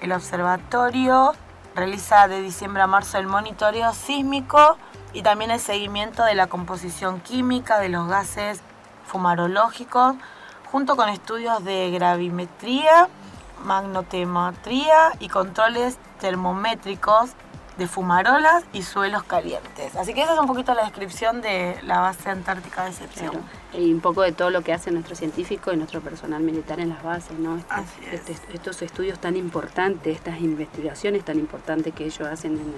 El 0.00 0.12
observatorio 0.12 1.32
realiza 1.74 2.28
de 2.28 2.42
diciembre 2.42 2.82
a 2.82 2.86
marzo 2.86 3.18
el 3.18 3.26
monitoreo 3.26 3.92
sísmico 3.92 4.76
y 5.12 5.22
también 5.22 5.50
el 5.50 5.60
seguimiento 5.60 6.24
de 6.24 6.34
la 6.34 6.46
composición 6.46 7.20
química 7.20 7.78
de 7.78 7.88
los 7.88 8.08
gases 8.08 8.60
fumarológicos, 9.06 10.16
junto 10.70 10.96
con 10.96 11.08
estudios 11.08 11.62
de 11.64 11.90
gravimetría, 11.90 13.08
magnotematría 13.64 15.12
y 15.18 15.28
controles 15.28 15.98
termométricos 16.20 17.30
de 17.78 17.86
fumarolas 17.86 18.64
y 18.72 18.82
suelos 18.82 19.22
calientes. 19.24 19.96
Así 19.96 20.12
que 20.12 20.22
esa 20.22 20.34
es 20.34 20.38
un 20.38 20.46
poquito 20.46 20.74
la 20.74 20.82
descripción 20.84 21.40
de 21.40 21.76
la 21.82 22.00
base 22.00 22.28
antártica 22.28 22.84
de 22.84 22.90
excepción. 22.90 23.30
Claro. 23.30 23.44
Y 23.82 23.92
un 23.92 24.00
poco 24.00 24.20
de 24.22 24.32
todo 24.32 24.50
lo 24.50 24.60
que 24.62 24.72
hace 24.74 24.90
nuestro 24.90 25.16
científico 25.16 25.72
y 25.72 25.76
nuestro 25.76 26.00
personal 26.02 26.42
militar 26.42 26.80
en 26.80 26.90
las 26.90 27.02
bases, 27.02 27.38
¿no? 27.38 27.56
Este- 27.56 27.72
Así 27.74 28.00
es. 28.12 28.28
este- 28.28 28.54
estos 28.54 28.82
estudios 28.82 29.18
tan 29.18 29.36
importantes, 29.36 30.14
estas 30.16 30.40
investigaciones 30.40 31.24
tan 31.24 31.38
importantes 31.38 31.94
que 31.94 32.04
ellos 32.04 32.28
hacen 32.28 32.52
en 32.58 32.74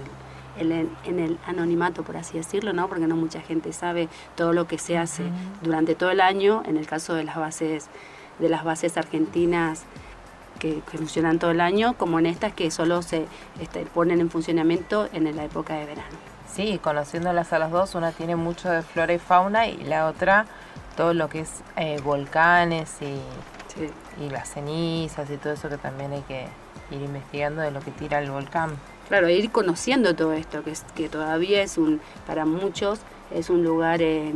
el, 0.61 0.70
en 0.70 0.72
el- 0.72 0.97
en 1.05 1.18
el 1.18 1.38
anonimato, 1.47 2.05
por 2.05 2.16
así 2.16 2.38
decirlo, 2.38 2.72
¿no? 2.72 2.88
Porque 2.88 3.09
no 3.09 3.16
mucha 3.16 3.40
gente 3.40 3.72
sabe 3.72 4.09
todo 4.36 4.53
lo 4.53 4.68
que 4.68 4.78
se 4.78 4.97
hace 4.97 5.24
durante 5.62 5.97
todo 5.97 6.11
el 6.12 6.20
año, 6.20 6.62
en 6.66 6.76
el 6.76 6.86
caso 6.86 7.14
de 7.14 7.24
las 7.24 7.34
bases, 7.36 7.88
de 8.38 8.49
las 8.49 8.62
bases 8.62 8.97
argentinas 8.97 9.82
que, 10.64 10.80
que 10.90 10.96
funcionan 10.96 11.38
todo 11.38 11.50
el 11.50 11.60
año, 11.60 11.94
como 11.98 12.18
en 12.18 12.24
estas 12.24 12.54
que 12.54 12.70
solo 12.70 13.02
se 13.02 13.26
este, 13.60 13.84
ponen 13.84 14.20
en 14.20 14.30
funcionamiento 14.30 15.10
en 15.12 15.36
la 15.36 15.44
época 15.44 15.74
de 15.74 15.84
verano. 15.84 16.16
Sí, 16.50 16.80
conociéndolas 16.82 17.52
a 17.52 17.58
las 17.58 17.70
dos, 17.70 17.94
una 17.94 18.12
tiene 18.12 18.34
mucho 18.34 18.70
de 18.70 18.80
flora 18.80 19.12
y 19.12 19.18
fauna 19.18 19.66
y 19.66 19.76
la 19.84 20.06
otra 20.06 20.46
todo 20.96 21.12
lo 21.12 21.28
que 21.28 21.40
es 21.40 21.50
eh, 21.76 22.00
volcanes 22.02 22.96
y, 23.02 23.18
Sí. 23.74 23.90
y 24.24 24.30
las 24.30 24.50
cenizas 24.50 25.28
y 25.30 25.36
todo 25.36 25.52
eso 25.52 25.68
que 25.68 25.76
también 25.76 26.12
hay 26.12 26.22
que 26.22 26.46
ir 26.92 27.02
investigando 27.02 27.60
de 27.60 27.72
lo 27.72 27.80
que 27.80 27.90
tira 27.90 28.20
el 28.20 28.30
volcán. 28.30 28.70
Claro, 29.08 29.28
ir 29.28 29.50
conociendo 29.50 30.14
todo 30.14 30.32
esto, 30.32 30.62
que, 30.62 30.70
es, 30.70 30.84
que 30.94 31.08
todavía 31.08 31.60
es 31.60 31.76
un, 31.76 32.00
para 32.24 32.46
muchos, 32.46 33.00
es 33.34 33.50
un 33.50 33.64
lugar, 33.64 34.00
eh, 34.00 34.32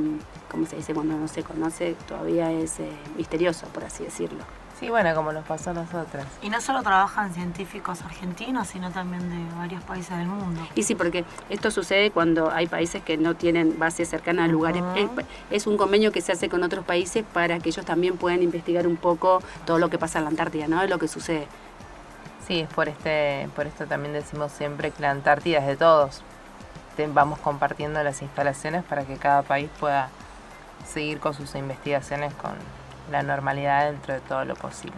como 0.50 0.66
se 0.66 0.76
dice 0.76 0.92
cuando 0.92 1.16
no 1.16 1.28
se 1.28 1.44
conoce, 1.44 1.94
todavía 2.08 2.50
es 2.50 2.80
eh, 2.80 2.90
misterioso, 3.16 3.66
por 3.68 3.84
así 3.84 4.02
decirlo. 4.04 4.42
Sí, 4.78 4.90
bueno, 4.90 5.12
como 5.14 5.32
nos 5.32 5.44
pasó 5.44 5.70
a 5.70 5.72
nosotras. 5.72 6.24
Y 6.40 6.50
no 6.50 6.60
solo 6.60 6.82
trabajan 6.82 7.34
científicos 7.34 8.02
argentinos, 8.02 8.68
sino 8.68 8.92
también 8.92 9.28
de 9.28 9.56
varios 9.56 9.82
países 9.82 10.16
del 10.16 10.28
mundo. 10.28 10.60
Y 10.76 10.84
sí, 10.84 10.94
porque 10.94 11.24
esto 11.50 11.72
sucede 11.72 12.12
cuando 12.12 12.52
hay 12.52 12.68
países 12.68 13.02
que 13.02 13.16
no 13.16 13.34
tienen 13.34 13.76
bases 13.78 14.08
cercanas 14.08 14.44
a 14.44 14.48
lugares. 14.48 14.84
Es, 14.94 15.08
es 15.50 15.66
un 15.66 15.76
convenio 15.76 16.12
que 16.12 16.20
se 16.20 16.30
hace 16.30 16.48
con 16.48 16.62
otros 16.62 16.84
países 16.84 17.24
para 17.32 17.58
que 17.58 17.70
ellos 17.70 17.84
también 17.84 18.16
puedan 18.16 18.40
investigar 18.40 18.86
un 18.86 18.96
poco 18.96 19.42
todo 19.66 19.80
lo 19.80 19.90
que 19.90 19.98
pasa 19.98 20.18
en 20.18 20.24
la 20.24 20.30
Antártida, 20.30 20.68
¿no? 20.68 20.86
Lo 20.86 20.98
que 20.98 21.08
sucede. 21.08 21.48
Sí, 22.46 22.60
es 22.60 22.68
por 22.68 22.88
este, 22.88 23.48
por 23.56 23.66
esto 23.66 23.86
también 23.86 24.12
decimos 24.12 24.52
siempre 24.52 24.92
que 24.92 25.02
la 25.02 25.10
Antártida 25.10 25.58
es 25.58 25.66
de 25.66 25.76
todos. 25.76 26.22
Vamos 27.08 27.38
compartiendo 27.40 28.02
las 28.02 28.22
instalaciones 28.22 28.84
para 28.84 29.04
que 29.04 29.16
cada 29.16 29.42
país 29.42 29.70
pueda 29.78 30.08
seguir 30.86 31.20
con 31.20 31.34
sus 31.34 31.54
investigaciones 31.54 32.32
con 32.34 32.52
la 33.10 33.22
normalidad 33.22 33.90
dentro 33.90 34.14
de 34.14 34.20
todo 34.20 34.44
lo 34.44 34.54
posible. 34.54 34.96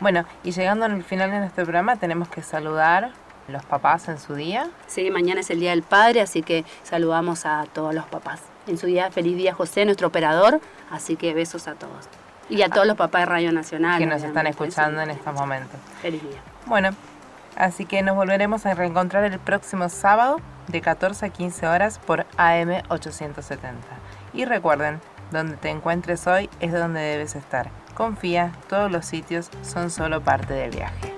Bueno, 0.00 0.24
y 0.42 0.50
llegando 0.50 0.84
al 0.84 1.04
final 1.04 1.30
de 1.30 1.38
nuestro 1.38 1.64
programa 1.64 1.96
tenemos 1.96 2.28
que 2.28 2.42
saludar 2.42 3.04
a 3.04 3.52
los 3.52 3.64
papás 3.64 4.08
en 4.08 4.18
su 4.18 4.34
día. 4.34 4.68
Sí, 4.86 5.10
mañana 5.10 5.40
es 5.40 5.50
el 5.50 5.60
Día 5.60 5.70
del 5.70 5.82
Padre, 5.82 6.20
así 6.20 6.42
que 6.42 6.64
saludamos 6.82 7.46
a 7.46 7.66
todos 7.72 7.94
los 7.94 8.04
papás. 8.06 8.40
En 8.66 8.78
su 8.78 8.86
día, 8.86 9.10
feliz 9.10 9.36
día 9.36 9.54
José, 9.54 9.84
nuestro 9.84 10.08
operador, 10.08 10.60
así 10.90 11.16
que 11.16 11.34
besos 11.34 11.68
a 11.68 11.74
todos. 11.74 12.08
Y 12.48 12.62
a 12.62 12.68
todos 12.68 12.86
los 12.86 12.96
papás 12.96 13.22
de 13.22 13.26
Radio 13.26 13.52
Nacional. 13.52 13.98
que 13.98 14.06
nos 14.06 14.22
están 14.22 14.46
escuchando 14.46 15.00
en 15.00 15.10
estos 15.10 15.32
momentos. 15.34 15.78
Feliz 16.00 16.22
día. 16.22 16.40
Bueno, 16.66 16.90
así 17.56 17.86
que 17.86 18.02
nos 18.02 18.16
volveremos 18.16 18.66
a 18.66 18.74
reencontrar 18.74 19.24
el 19.24 19.38
próximo 19.38 19.88
sábado 19.88 20.40
de 20.68 20.80
14 20.80 21.26
a 21.26 21.28
15 21.28 21.66
horas 21.66 21.98
por 21.98 22.26
AM 22.36 22.82
870. 22.88 23.78
Y 24.34 24.44
recuerden, 24.44 25.00
donde 25.32 25.56
te 25.56 25.70
encuentres 25.70 26.26
hoy 26.26 26.48
es 26.60 26.72
donde 26.72 27.00
debes 27.00 27.34
estar. 27.34 27.70
Confía, 27.94 28.52
todos 28.68 28.90
los 28.90 29.04
sitios 29.04 29.50
son 29.62 29.90
solo 29.90 30.22
parte 30.22 30.54
del 30.54 30.70
viaje. 30.70 31.12